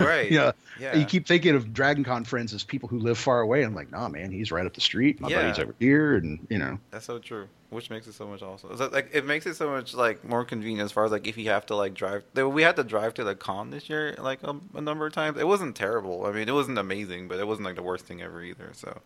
[0.00, 0.30] Right.
[0.30, 0.52] yeah.
[0.78, 0.96] Yeah.
[0.96, 3.62] You keep thinking of Dragon Con friends as people who live far away.
[3.62, 5.20] I'm like, nah, man, he's right up the street.
[5.20, 5.42] My Yeah.
[5.42, 7.48] buddy's over here, and you know, That's so true.
[7.70, 8.76] Which makes it so much awesome.
[8.76, 11.38] So, like it makes it so much like more convenient as far as like if
[11.38, 12.24] you have to like drive.
[12.34, 15.38] We had to drive to the con this year like a, a number of times.
[15.38, 16.26] It wasn't terrible.
[16.26, 18.70] I mean, it wasn't amazing, but it wasn't like the worst thing ever either.
[18.72, 19.00] So,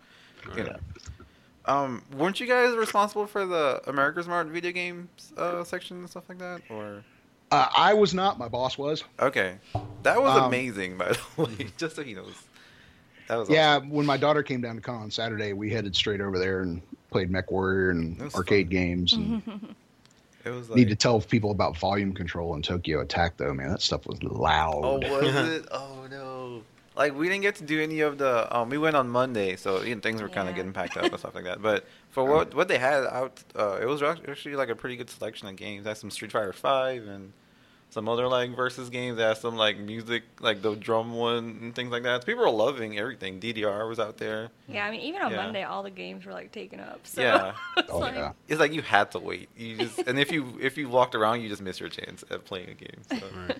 [0.57, 0.77] you know.
[1.67, 6.39] Um, weren't you guys responsible for the AmericasMart video games uh, section and stuff like
[6.39, 6.61] that?
[6.69, 7.03] Or
[7.51, 8.39] uh, I was not.
[8.39, 9.05] My boss was.
[9.21, 9.57] okay,
[10.03, 11.67] that was Um, amazing by the way.
[11.79, 12.35] Just so he knows,
[13.29, 13.91] that was Yeah, awesome.
[13.91, 16.83] when my daughter came down to con Saturday, we headed straight over there and
[17.15, 18.71] played MechWarrior and arcade fun.
[18.71, 19.13] games.
[19.13, 19.41] And
[20.45, 23.71] It was like need to tell people about volume control and Tokyo Attack, though, man.
[23.71, 24.83] That stuff was loud.
[24.85, 25.67] Oh, was it?
[25.71, 26.63] Oh no!
[26.97, 28.55] Like we didn't get to do any of the.
[28.55, 30.57] Um, we went on Monday, so you know, things were kind of Yeah.
[30.57, 31.63] getting packed up and stuff like that.
[31.63, 35.09] But for what what they had out, uh, it was actually like a pretty good
[35.09, 35.85] selection of games.
[35.85, 37.33] They had some Street Fighter Five and
[37.91, 39.17] some other like versus games.
[39.19, 42.27] They had some like music, like the drum one and things like that.
[42.27, 43.39] People were loving everything.
[43.41, 44.49] DDR was out there.
[44.69, 45.37] Yeah, I mean, even on Yeah.
[45.45, 47.01] Monday, all the games were like taken up.
[47.05, 47.55] So Yeah.
[47.77, 48.33] it's Oh, like, yeah.
[48.49, 49.49] It's like you had to wait.
[49.57, 52.45] You just and if you if you walked around, you just missed your chance at
[52.45, 53.01] playing a game.
[53.21, 53.55] So.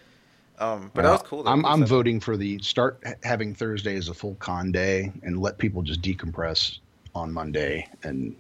[0.59, 1.43] Um, but that was cool.
[1.43, 1.51] though.
[1.51, 5.59] I'm, I'm voting for the start having Thursday as a full con day and let
[5.59, 6.79] people just decompress
[7.13, 7.89] on Monday.
[8.05, 8.37] And,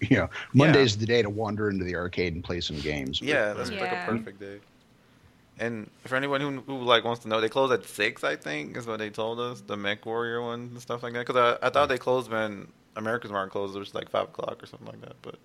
[0.00, 3.20] you know, Monday's the day to wander into the arcade and play some games.
[3.20, 4.58] Yeah, that's like a perfect day.
[5.58, 8.24] And for anyone who, who like wants to know, they close at six.
[8.24, 9.60] I think is what they told us.
[9.60, 11.26] The MechWarrior one and stuff like that.
[11.26, 13.76] Because I, I thought they closed when AmericasMart closed.
[13.76, 15.14] It was like five o'clock or something like that.
[15.22, 15.36] But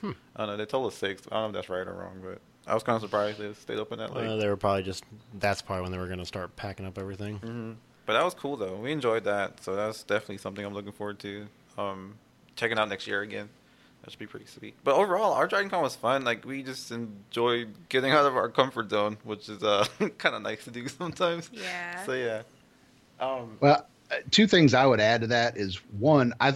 [0.00, 0.12] Hmm.
[0.36, 0.56] I don't know.
[0.56, 1.22] They told us six.
[1.30, 2.20] I don't know if that's right or wrong.
[2.22, 2.38] But
[2.68, 4.28] I was kind of surprised they stayed open that late.
[4.28, 5.04] Uh, they were probably just.
[5.40, 7.38] That's probably when they were going to start packing up everything.
[7.38, 7.72] hmm
[8.06, 8.76] But that was cool though.
[8.76, 9.62] We enjoyed that.
[9.62, 11.46] So that's definitely something I'm looking forward to.
[11.76, 12.14] Um,
[12.56, 13.48] checking out next year again.
[14.02, 14.74] That should be pretty sweet.
[14.84, 16.24] But overall, our Dragon Con was fun.
[16.24, 19.86] Like we just enjoyed getting out of our comfort zone, which is uh
[20.18, 21.50] kind of nice to do sometimes.
[21.52, 22.04] Yeah.
[22.06, 22.42] So yeah.
[23.20, 23.58] Um.
[23.60, 26.52] Well, uh, two things I would add to that is one, I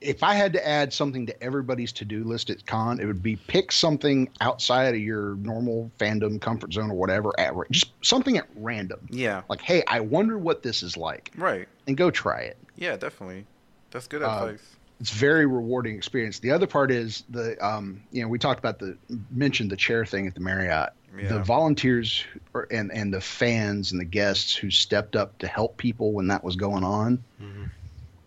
[0.00, 3.34] if I had to add something to everybody's to-do list at con, it would be
[3.34, 8.46] pick something outside of your normal fandom comfort zone or whatever at just something at
[8.54, 9.00] random.
[9.10, 9.42] Yeah.
[9.48, 11.66] Like, hey, I wonder what this is like, Right.
[11.88, 12.56] and go try it.
[12.76, 12.96] Yeah.
[12.96, 13.44] Definitely.
[13.90, 14.76] That's good Uh, advice.
[15.00, 16.40] It's very rewarding experience.
[16.40, 18.96] The other part is the um, you know, we talked about the
[19.30, 20.90] mentioned the chair thing at the Marriott.
[21.28, 22.22] The volunteers
[22.54, 26.28] or- and and the fans and the guests who stepped up to help people when
[26.28, 27.22] that was going on.
[27.42, 27.70] Mhm.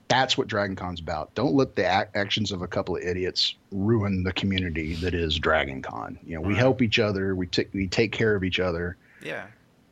[0.09, 1.33] That's what Dragon Con's about.
[1.35, 5.39] Don't let the ac- actions of a couple of idiots ruin the community that is
[5.39, 6.19] Dragon Con.
[6.25, 6.57] You know, we Right.
[6.57, 9.45] help each other, we take we take care of each other, Yeah.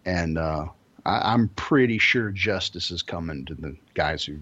[0.06, 0.66] and uh,
[1.06, 4.40] I, I'm pretty sure justice is coming to the guys who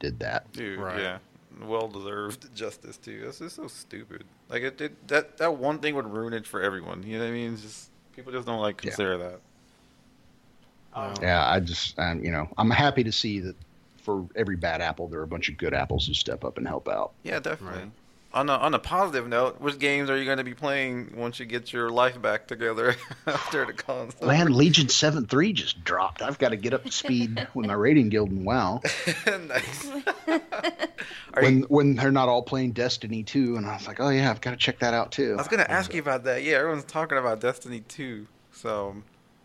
[0.00, 0.50] did that.
[0.52, 0.80] Dude.
[0.80, 0.98] Right.
[0.98, 1.18] Yeah.
[1.62, 3.22] Well deserved justice too.
[3.22, 4.24] This is so stupid.
[4.48, 5.38] Like it did that.
[5.38, 7.02] That one thing would ruin it for everyone.
[7.02, 7.54] You know what I mean?
[7.54, 8.90] It's just people just don't like Yeah.
[8.90, 9.40] consider that.
[10.94, 11.14] Wow.
[11.20, 13.54] Yeah, I just, um, you know, I'm happy to see that
[13.98, 16.66] for every bad apple, there are a bunch of good apples who step up and
[16.66, 17.12] help out.
[17.22, 17.80] Yeah, definitely.
[17.80, 17.90] Right.
[18.34, 21.40] On a on a positive note, which games are you going to be playing once
[21.40, 22.94] you get your life back together
[23.26, 24.28] after the console?
[24.28, 26.20] Land Legion 7 3 just dropped.
[26.20, 28.82] I've got to get up to speed with my raiding guild and WoW.
[29.26, 29.90] nice.
[30.26, 34.10] Are When, you, when they're not all playing Destiny 2, and I was like, oh
[34.10, 35.32] yeah, I've got to check that out too.
[35.32, 36.42] I was going to ask you about that.
[36.42, 38.26] Yeah, everyone's talking about Destiny 2.
[38.52, 38.96] So,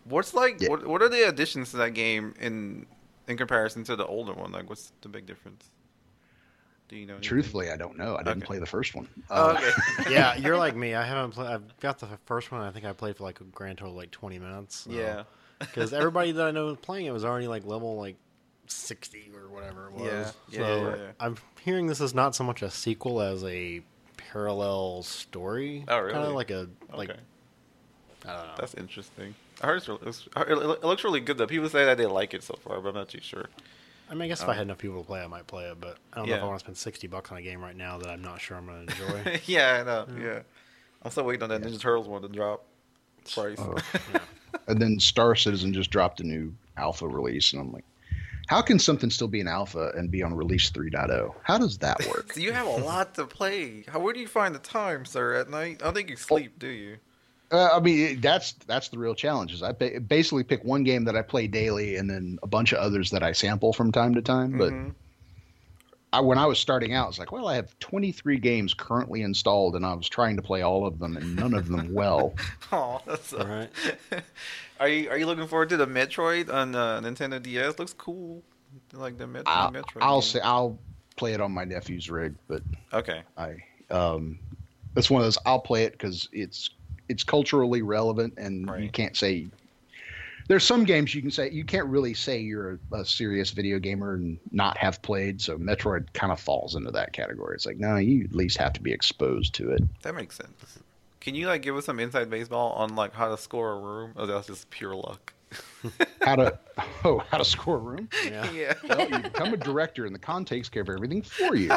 [0.06, 0.60] what's like?
[0.62, 0.70] Yeah.
[0.70, 2.88] What what are the additions to that game in
[3.28, 4.52] in comparison to the older one?
[4.52, 5.70] Like, what's the big difference?
[6.92, 7.14] Do you know?
[7.14, 7.28] anything?
[7.30, 8.16] Truthfully, I don't know.
[8.16, 8.46] I didn't Okay.
[8.48, 9.08] play the first one.
[9.30, 9.54] Oh, Uh,
[9.98, 10.10] okay.
[10.14, 10.94] yeah, you're like me.
[10.94, 11.48] I haven't played.
[11.50, 12.62] I've got the first one.
[12.62, 14.86] I think I played for like a grand total of like 20 minutes.
[14.90, 15.24] yeah.
[15.60, 18.18] because everybody that I know was playing it was already like level like
[18.68, 20.04] 60 or whatever it was.
[20.04, 21.12] Yeah, yeah, so yeah, yeah.
[21.20, 23.82] I'm hearing this is not so much a sequel as a
[24.18, 25.86] parallel story.
[25.88, 26.14] Oh, really?
[26.14, 27.20] Kind of like a like okay.
[28.26, 28.54] I don't know.
[28.58, 29.34] That's interesting.
[29.62, 31.48] I heard it's, really- it's, it it looks really good though.
[31.48, 33.48] People say that they like it so far, but I'm not too sure.
[34.12, 35.64] I mean, I guess if I um, had enough people to play, I might play
[35.64, 37.62] it, but I don't know if I want to spend 60 bucks on a game
[37.62, 39.40] right now that I'm not sure I'm going to enjoy.
[39.46, 40.06] yeah, I know.
[40.22, 40.42] Yeah.
[41.02, 42.66] I'm still waiting on that Ninja Turtles one to drop
[43.34, 43.58] price.
[43.60, 43.78] Oh.
[44.68, 47.86] and then Star Citizen just dropped a new alpha release, and I'm like,
[48.48, 51.34] how can something still be an alpha and be on release 3.0?
[51.44, 52.34] How does that work?
[52.36, 53.86] You have a lot to play.
[53.88, 55.36] How where do you find the time, sir?
[55.36, 55.78] At night?
[55.82, 56.22] I don't think you oh.
[56.22, 56.98] sleep, do you?
[57.52, 59.54] Uh, I mean, that's that's the real challenge.
[59.54, 62.72] Is I ba- basically pick one game that I play daily, and then a bunch
[62.72, 64.58] of others that I sample from time to time.
[64.58, 64.94] But Mhm.
[66.14, 69.76] I, when I was starting out, it's like, well, I have 23 games currently installed,
[69.76, 72.34] and I was trying to play all of them, and none of them well.
[72.74, 73.70] Oh, that's All right.
[74.80, 77.78] are you are you looking forward to the Metroid on uh, Nintendo DS?
[77.80, 78.44] Looks cool.
[78.94, 79.98] Like the, Met- I'll, Metroid.
[80.02, 80.30] I'll game.
[80.30, 80.80] say I'll
[81.18, 82.62] play it on my nephew's rig, but
[82.94, 83.24] Okay.
[83.38, 83.58] I
[83.90, 84.40] um,
[84.96, 86.70] it's one of those I'll play it because it's
[87.12, 89.48] it's culturally relevant, and you can't say.
[90.48, 93.80] There's some games you can say you can't really say you're a, a serious video
[93.80, 95.40] gamer and not have played.
[95.40, 97.56] So Metroid kind of falls into that category.
[97.56, 99.84] It's like no, you at least have to be exposed to it.
[100.02, 100.80] That makes sense.
[101.22, 104.14] Can you like give us some inside baseball on like how to score a room?
[104.16, 105.34] Or that's just pure luck.
[106.22, 106.58] How to
[107.04, 108.08] oh how to score a room?
[108.26, 108.50] Yeah.
[108.54, 108.74] yeah.
[108.88, 111.72] Well, you become a director, and the con takes care of everything for you.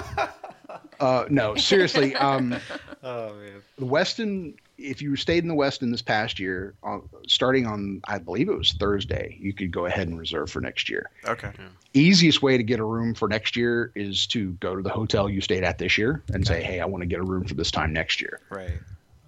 [1.01, 2.15] Uh, no, seriously.
[2.15, 2.55] Um,
[3.02, 3.62] Oh man.
[3.77, 8.18] the Westin, if you stayed in the Westin this past year, uh, starting on, I
[8.18, 11.10] believe it was Thursday, you could go ahead and reserve for next year.
[11.26, 11.51] Okay.
[11.92, 15.28] Easiest way to get a room for next year is to go to the hotel
[15.30, 17.55] you stayed at this year and say, hey, I want to get a room for
[17.55, 18.40] this time next year.
[18.51, 18.72] Right.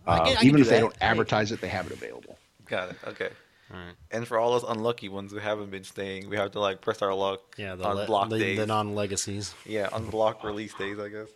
[0.06, 0.80] Uh, can- I even do if they that.
[0.80, 2.38] don't advertise it, they have it available.
[2.66, 2.96] Got it.
[3.06, 3.30] Okay.
[3.72, 3.94] Alright.
[4.12, 7.02] And for all those unlucky ones who haven't been staying, we have to like press
[7.02, 8.58] our luck Yeah, the, on le- block the, days.
[8.58, 9.54] the non-legacies.
[9.64, 11.28] yeah, on block release days, I guess.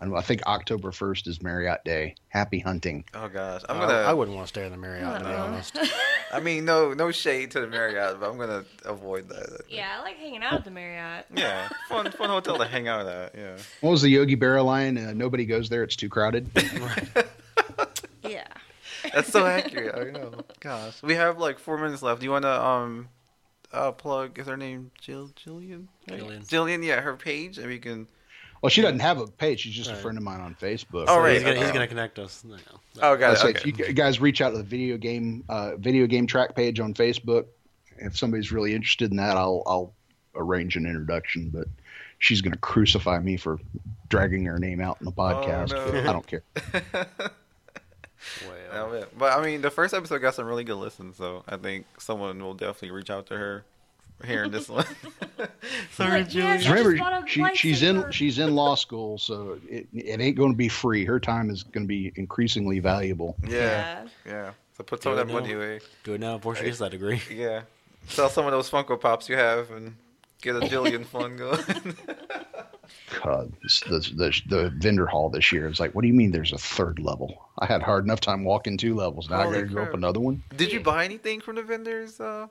[0.00, 2.14] And I think October 1st is Marriott Day.
[2.28, 3.04] Happy hunting.
[3.14, 3.94] Oh gosh, I'm gonna.
[3.94, 5.44] I, wouldn't want to stay in the Marriott, to be Uh-uh.
[5.46, 5.76] honest.
[6.32, 9.62] I mean, no, no shade to the Marriott, but I'm gonna avoid that.
[9.68, 11.26] Yeah, I like hanging out at the Marriott.
[11.34, 13.34] Yeah, fun, fun hotel to hang out at.
[13.34, 13.56] Yeah.
[13.80, 14.96] What was the Yogi Berra line?
[14.98, 15.82] Uh, nobody goes there.
[15.82, 16.48] It's too crowded.
[18.22, 18.46] Yeah.
[19.14, 19.94] That's so accurate.
[19.94, 20.32] I know.
[20.60, 22.20] Gosh, we have like four minutes left.
[22.20, 23.08] Do you want to um,
[23.72, 24.38] uh, plug?
[24.38, 25.28] Is her name Jill?
[25.28, 25.86] Jillian?
[26.08, 26.46] Jillian.
[26.46, 26.84] Jillian.
[26.84, 28.08] Yeah, her page, and we can.
[28.62, 29.60] Well, she doesn't have a page.
[29.60, 31.04] She's just a friend of mine on Facebook.
[31.06, 31.34] Oh, right.
[31.34, 31.72] He's gonna, he's okay.
[31.72, 32.42] gonna connect us.
[32.44, 32.60] No, no.
[33.02, 33.56] Oh, got I it.
[33.56, 33.70] Okay.
[33.70, 36.94] if you guys reach out to the video game uh, video game track page on
[36.94, 37.46] Facebook,
[37.98, 39.94] if somebody's really interested in that, I'll I'll
[40.34, 41.50] arrange an introduction.
[41.50, 41.68] But
[42.18, 43.58] she's going to crucify me for
[44.08, 45.70] dragging her name out in the podcast.
[45.70, 46.00] no.
[46.00, 46.42] I don't care.
[48.72, 49.04] Oh, man.
[49.16, 52.42] But I mean, the first episode got some really good listens, so I think someone
[52.42, 53.64] will definitely reach out to her
[54.24, 54.84] hearing this one.
[55.92, 58.12] Sorry, Like, yes, Just remember, she, she's in lightsaber.
[58.12, 61.04] she's in law school, so it, it ain't going to be free.
[61.04, 63.36] Her time is going to be increasingly valuable.
[63.46, 64.52] Yeah, yeah.
[64.76, 65.80] So put some of that money away.
[66.04, 67.20] Do it now before she gets that degree.
[67.32, 67.62] Yeah.
[68.06, 69.96] Sell some of those Funko Pops you have and
[70.40, 71.60] get a Jillian fund going.
[73.22, 76.30] God, this, this, the the vendor hall this year is like, what do you mean?
[76.30, 77.48] There's a third level?
[77.58, 79.28] I had hard enough time walking two levels.
[79.28, 80.42] Now Holy I got to go up another one.
[80.56, 82.20] Did you buy anything from the vendors?
[82.20, 82.50] Uh, from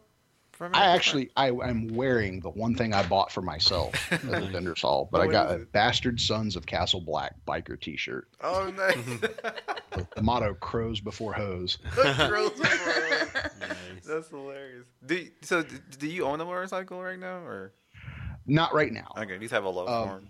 [0.73, 4.81] I actually, I am wearing the one thing I bought for myself at the vendor's
[4.81, 5.71] hall, but I got a it?
[5.71, 8.27] Bastard Sons of Castle Black biker T-shirt.
[8.41, 8.95] Oh, nice.
[9.91, 12.49] The, the motto: "Crows before hose." Gross, bro.
[14.05, 14.87] That's hilarious.
[15.05, 15.63] Do you, so?
[15.97, 17.73] Do you own a motorcycle right now, or
[18.45, 19.11] Not right now.
[19.17, 19.37] okay?
[19.37, 20.27] These have a love Um, for 'em.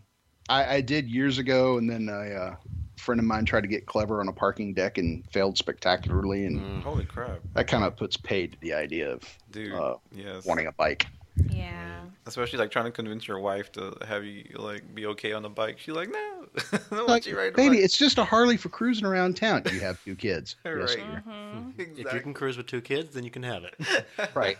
[0.49, 2.55] I, I did years ago, and then I uh,
[2.97, 6.83] friend of mine tried to get clever on a parking deck and failed spectacularly, and
[6.83, 9.21] Holy crap, that kind of puts paid to the idea of
[9.51, 9.73] dude!
[9.73, 10.45] uh, yes.
[10.45, 11.07] wanting a bike.
[11.49, 12.01] Yeah.
[12.25, 15.49] Especially like trying to convince your wife to have you like be okay on the
[15.49, 15.79] bike.
[15.79, 16.17] She's like, no.
[16.73, 17.85] I don't want Like, you riding a baby, bike.
[17.85, 19.61] it's just a Harley for cruising around town.
[19.71, 20.55] You have two kids.
[20.65, 20.95] Yes, Right.
[20.97, 21.23] dear.
[21.27, 21.69] Mm-hmm.
[21.97, 23.75] If you can cruise with two kids, then you can have it.
[24.33, 24.57] Right.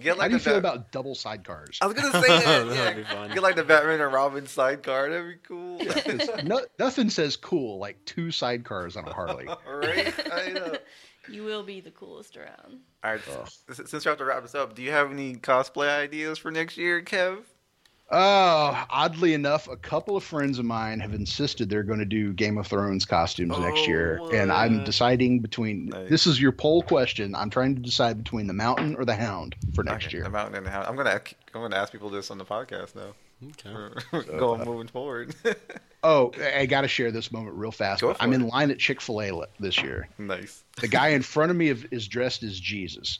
[0.00, 1.76] Get How do you a feel Bat- about double sidecars?
[1.82, 2.66] I was gonna say that.
[2.68, 2.92] That'd yeah.
[2.94, 3.30] be fun.
[3.34, 5.10] Get like the Batman and Robin sidecar.
[5.10, 5.78] That'd be cool.
[5.80, 9.46] 'Cause no, nothing says cool like two sidecars on a Harley.
[9.46, 10.14] right?
[10.32, 10.76] I know.
[11.30, 12.80] You will be the coolest around.
[13.04, 13.20] All right.
[13.42, 16.50] s- Since we have to wrap this up, do you have any cosplay ideas for
[16.50, 17.38] next year, Kev?
[18.10, 22.32] Oh, oddly enough, a couple of friends of mine have insisted they're going to do
[22.32, 25.86] Game of Thrones costumes next year, Oh, and I'm deciding between.
[25.90, 26.08] Nice.
[26.08, 27.34] This is your poll question.
[27.34, 30.24] I'm trying to decide between the Mountain or the Hound for next Okay, year.
[30.24, 30.86] The Mountain and the Hound.
[30.86, 31.20] I'm gonna
[31.54, 33.12] I'm gonna ask people this on the podcast now.
[33.44, 33.70] Okay.
[34.12, 35.34] We're going moving forward.
[36.04, 38.02] Oh, I got to share this moment real fast.
[38.02, 38.36] Go for I'm it.
[38.36, 40.08] in line at Chick Fil A this year.
[40.16, 40.62] nice.
[40.80, 43.18] The guy in front of me is- is dressed as Jesus,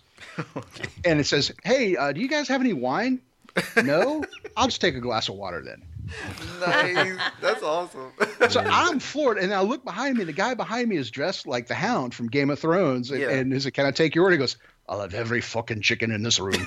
[1.04, 3.20] and it says, "Hey, uh, do you guys have any wine?"
[3.82, 4.24] No,
[4.56, 5.82] I'll just take a glass of water then.
[6.60, 7.18] Nice.
[7.40, 8.12] That's awesome.
[8.48, 10.22] So I'm floored, and I look behind me.
[10.22, 13.30] The guy behind me is dressed like the Hound from Game of Thrones, and, Yeah.
[13.30, 14.56] and he's like, "Can I take your order?" He goes,
[14.88, 16.64] "I'll have every fucking chicken in this room."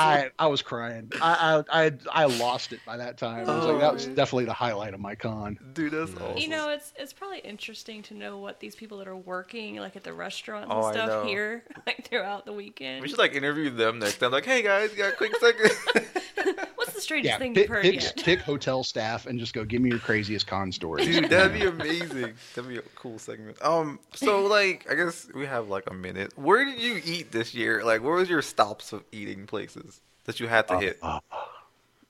[0.00, 0.32] That's awesome.
[0.38, 1.12] I I was crying.
[1.20, 3.48] I I I, I lost it by that time.
[3.48, 4.14] I was like, that was Oh.
[4.14, 5.58] definitely the highlight of my con.
[5.74, 6.38] Dude, that's awesome.
[6.38, 9.96] You know, it's it's probably interesting to know what these people that are working like
[9.96, 13.02] at the restaurants Oh, and stuff here like throughout the weekend.
[13.02, 14.30] we should like interview them next time.
[14.32, 15.70] Like, hey guys, you got a quick second?
[17.00, 18.16] What's the strangest Yeah, thing pick, you've heard pick, yet?
[18.24, 19.64] pick hotel staff and just go.
[19.64, 21.04] Give me your craziest con story.
[21.04, 22.34] Dude, that'd be amazing.
[22.54, 23.56] That'd be a cool segment.
[23.64, 26.36] Um, so like, I guess we have like a minute.
[26.36, 27.82] Where did you eat this year?
[27.84, 31.00] Like, where was your stops of eating places that you had to hit?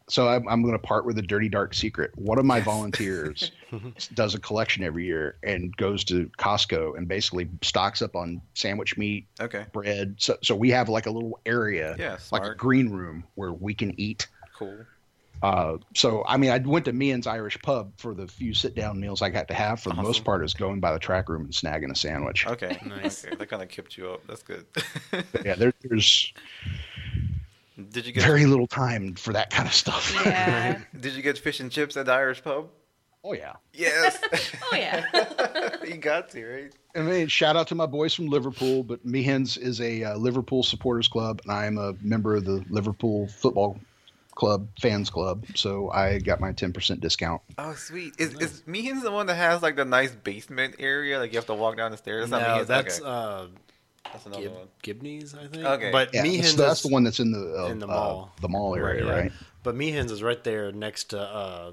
[0.08, 2.10] So I'm, I'm going to part with a dirty dark secret.
[2.16, 3.52] One of my volunteers
[4.14, 8.98] does a collection every year and goes to Costco and basically stocks up on sandwich
[8.98, 10.16] meat, Okay, bread.
[10.18, 13.72] So, so we have like a little area, Yeah, like a green room where we
[13.72, 14.26] can eat.
[14.60, 14.78] Cool.
[15.42, 19.00] Uh, so I mean, I went to Meehan's Irish Pub for the few sit down
[19.00, 19.80] meals I got to have.
[19.80, 22.46] For the most part, is going by the track room and snagging a sandwich.
[22.46, 23.24] Okay, Nice.
[23.24, 24.26] Okay, that kind of kept you up.
[24.26, 24.66] That's good.
[25.44, 26.32] Yeah, there, there's
[27.90, 30.14] did you get very little time for that kind of stuff.
[30.24, 30.80] Yeah.
[31.00, 32.68] Did you get fish and chips at the Irish pub?
[33.24, 33.54] oh yeah.
[33.72, 34.18] Yes.
[34.62, 35.04] oh yeah.
[35.84, 36.72] you got to right.
[36.94, 40.62] I mean, shout out to my boys from Liverpool, but Meehan's is a uh, Liverpool
[40.62, 43.78] supporters club, and I am a member of the Liverpool Football
[44.34, 47.42] Club fans club, so I got my ten percent discount.
[47.58, 48.14] Oh, sweet.
[48.18, 51.18] Is is Meehan's the one that has like the nice basement area?
[51.18, 52.30] Like you have to walk down the stairs.
[52.30, 52.68] That's not No, Meehan's?
[52.68, 53.08] that's okay.
[53.08, 53.46] uh,
[54.12, 54.68] that's another Gib- one.
[54.82, 55.64] Gibney's, I think.
[55.64, 55.90] Okay.
[55.92, 58.32] But Yeah, Meehan's that's, that's the one that's in the uh, in the uh, mall.
[58.40, 59.12] the mall area, yeah.
[59.12, 59.32] right?
[59.62, 61.72] But Meehan's is right there next to uh,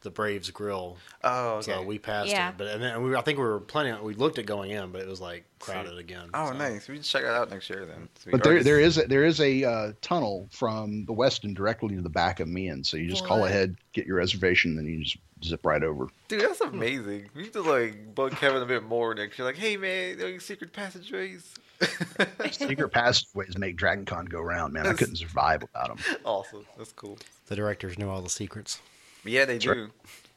[0.00, 0.96] the Braves Grill.
[1.24, 1.72] Oh, okay.
[1.72, 2.50] So we passed Yeah.
[2.50, 3.92] it, but and then we, I think we were planning.
[3.94, 6.30] on- We looked at going in, but it was like crowded again.
[6.34, 6.56] Oh, so.
[6.56, 6.88] nice.
[6.88, 8.08] We should check it out next year then.
[8.20, 8.32] Sweet.
[8.32, 12.02] But there, there is a, there is a uh, tunnel from the Westin directly to
[12.02, 15.18] the back of Meehan, so you just call ahead, get your reservation, then you just
[15.44, 16.08] zip right over.
[16.28, 17.30] Dude, that's amazing.
[17.34, 19.46] We need to like bug Kevin a bit more next year.
[19.46, 21.54] Like, hey man, there are secret passageways.
[22.50, 24.86] Secret passageways make Dragon Con go round, man.
[24.86, 26.16] I couldn't survive without them.
[26.24, 26.66] awesome.
[26.76, 27.18] That's cool.
[27.46, 28.80] The directors know all the secrets.
[29.24, 29.90] Yeah, they That's do.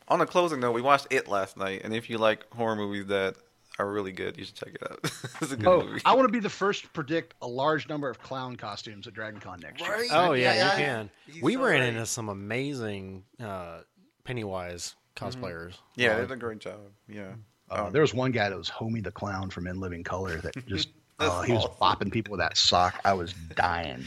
[0.07, 3.05] On a closing note, we watched It last night, and if you like horror movies
[3.07, 3.35] that
[3.79, 4.99] are really good, you should check it out.
[5.41, 6.01] it's a good Oh, movie.
[6.05, 9.13] I want to be the first to predict a large number of clown costumes at
[9.13, 9.91] Dragon Con next year.
[9.91, 10.09] Right?
[10.11, 11.09] Oh yeah, Yeah, you can.
[11.27, 11.89] he's We so ran right.
[11.89, 13.81] into some amazing uh,
[14.25, 15.75] Pennywise cosplayers.
[15.95, 16.79] Yeah, Uh, they did a great job.
[17.07, 17.31] Yeah.
[17.69, 20.37] Uh, Um, there was one guy that was Homie the Clown from In Living Color
[20.41, 20.89] that just,
[21.21, 22.07] That's uh, he was awesome.
[22.07, 22.99] bopping people with that sock.
[23.05, 24.03] I was dying.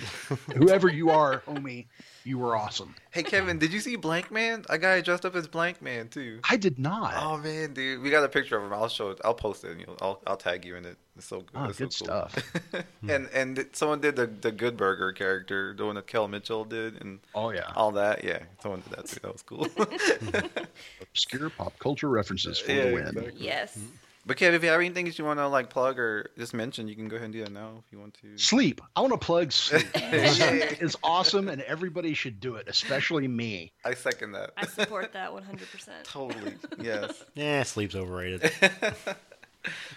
[0.55, 1.87] Whoever you are, Homie,
[2.25, 2.95] you were awesome.
[3.11, 4.65] Hey Kevin, did you see Blankman?
[4.69, 6.41] A guy dressed up as Blankman too.
[6.49, 7.15] I did not.
[7.17, 8.73] Oh man, dude, we got a picture of him.
[8.73, 9.21] I'll show it.
[9.25, 9.73] I'll post it.
[9.73, 10.97] And you'll, I'll I'll tag you in it.
[11.17, 11.51] It's so good.
[11.55, 12.29] Oh, It's so good cool.
[12.31, 12.85] stuff.
[13.09, 17.01] and and someone did the the Good Burger character, the one that Kel Mitchell did,
[17.01, 17.71] and Oh, yeah.
[17.77, 18.25] all that.
[18.25, 19.21] Yeah, someone did that too.
[19.23, 19.69] That was cool.
[21.03, 23.07] Obscure pop culture references for Yeah, the win.
[23.09, 23.33] exactly.
[23.39, 23.79] yes.
[24.27, 26.89] But Kev, if you have anything that you want to like plug or just mention,
[26.89, 28.39] you can go ahead and do that now if you want to.
[28.39, 28.81] Sleep.
[28.97, 29.87] I want to plug sleep.
[29.95, 30.27] Yeah.
[30.31, 33.73] Sleep is awesome, and everybody should do it, especially me.
[33.85, 34.51] I second that.
[34.57, 35.89] I support that 100%.
[36.05, 36.55] totally.
[36.81, 37.23] Yes.
[37.35, 38.51] Yeah, sleep's overrated.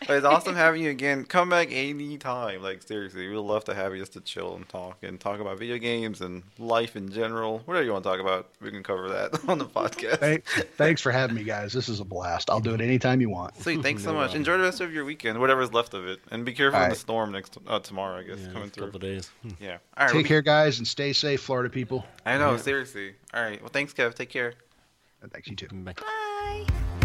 [0.07, 1.25] But it's awesome having you again.
[1.25, 2.61] Come back anytime.
[2.61, 5.59] Like seriously, we'd love to have you just to chill and talk and talk about
[5.59, 7.59] video games and life in general.
[7.65, 10.19] Whatever you want to talk about, we can cover that on the podcast.
[10.19, 10.45] Thank,
[10.77, 11.73] thanks for having me, guys.
[11.73, 12.49] This is a blast.
[12.49, 13.57] I'll do it anytime you want.
[13.57, 14.35] Sweet, thanks so much.
[14.35, 16.89] Enjoy the rest of your weekend, whatever's left of it, and be careful of All
[16.89, 18.19] the storm next uh, tomorrow.
[18.19, 18.85] I guess Yeah, coming a through.
[18.85, 19.29] couple days.
[19.41, 19.49] Hmm.
[19.59, 19.77] Yeah.
[19.97, 20.07] All right.
[20.07, 22.05] Take well, care, guys, and stay safe, Florida people.
[22.25, 22.55] I know.
[22.57, 23.13] Seriously.
[23.33, 23.59] All right.
[23.61, 24.13] Well, thanks, Kev.
[24.13, 24.53] Take care.
[25.21, 25.67] And thanks, you too.
[25.67, 25.93] Bye.
[25.93, 26.96] Bye.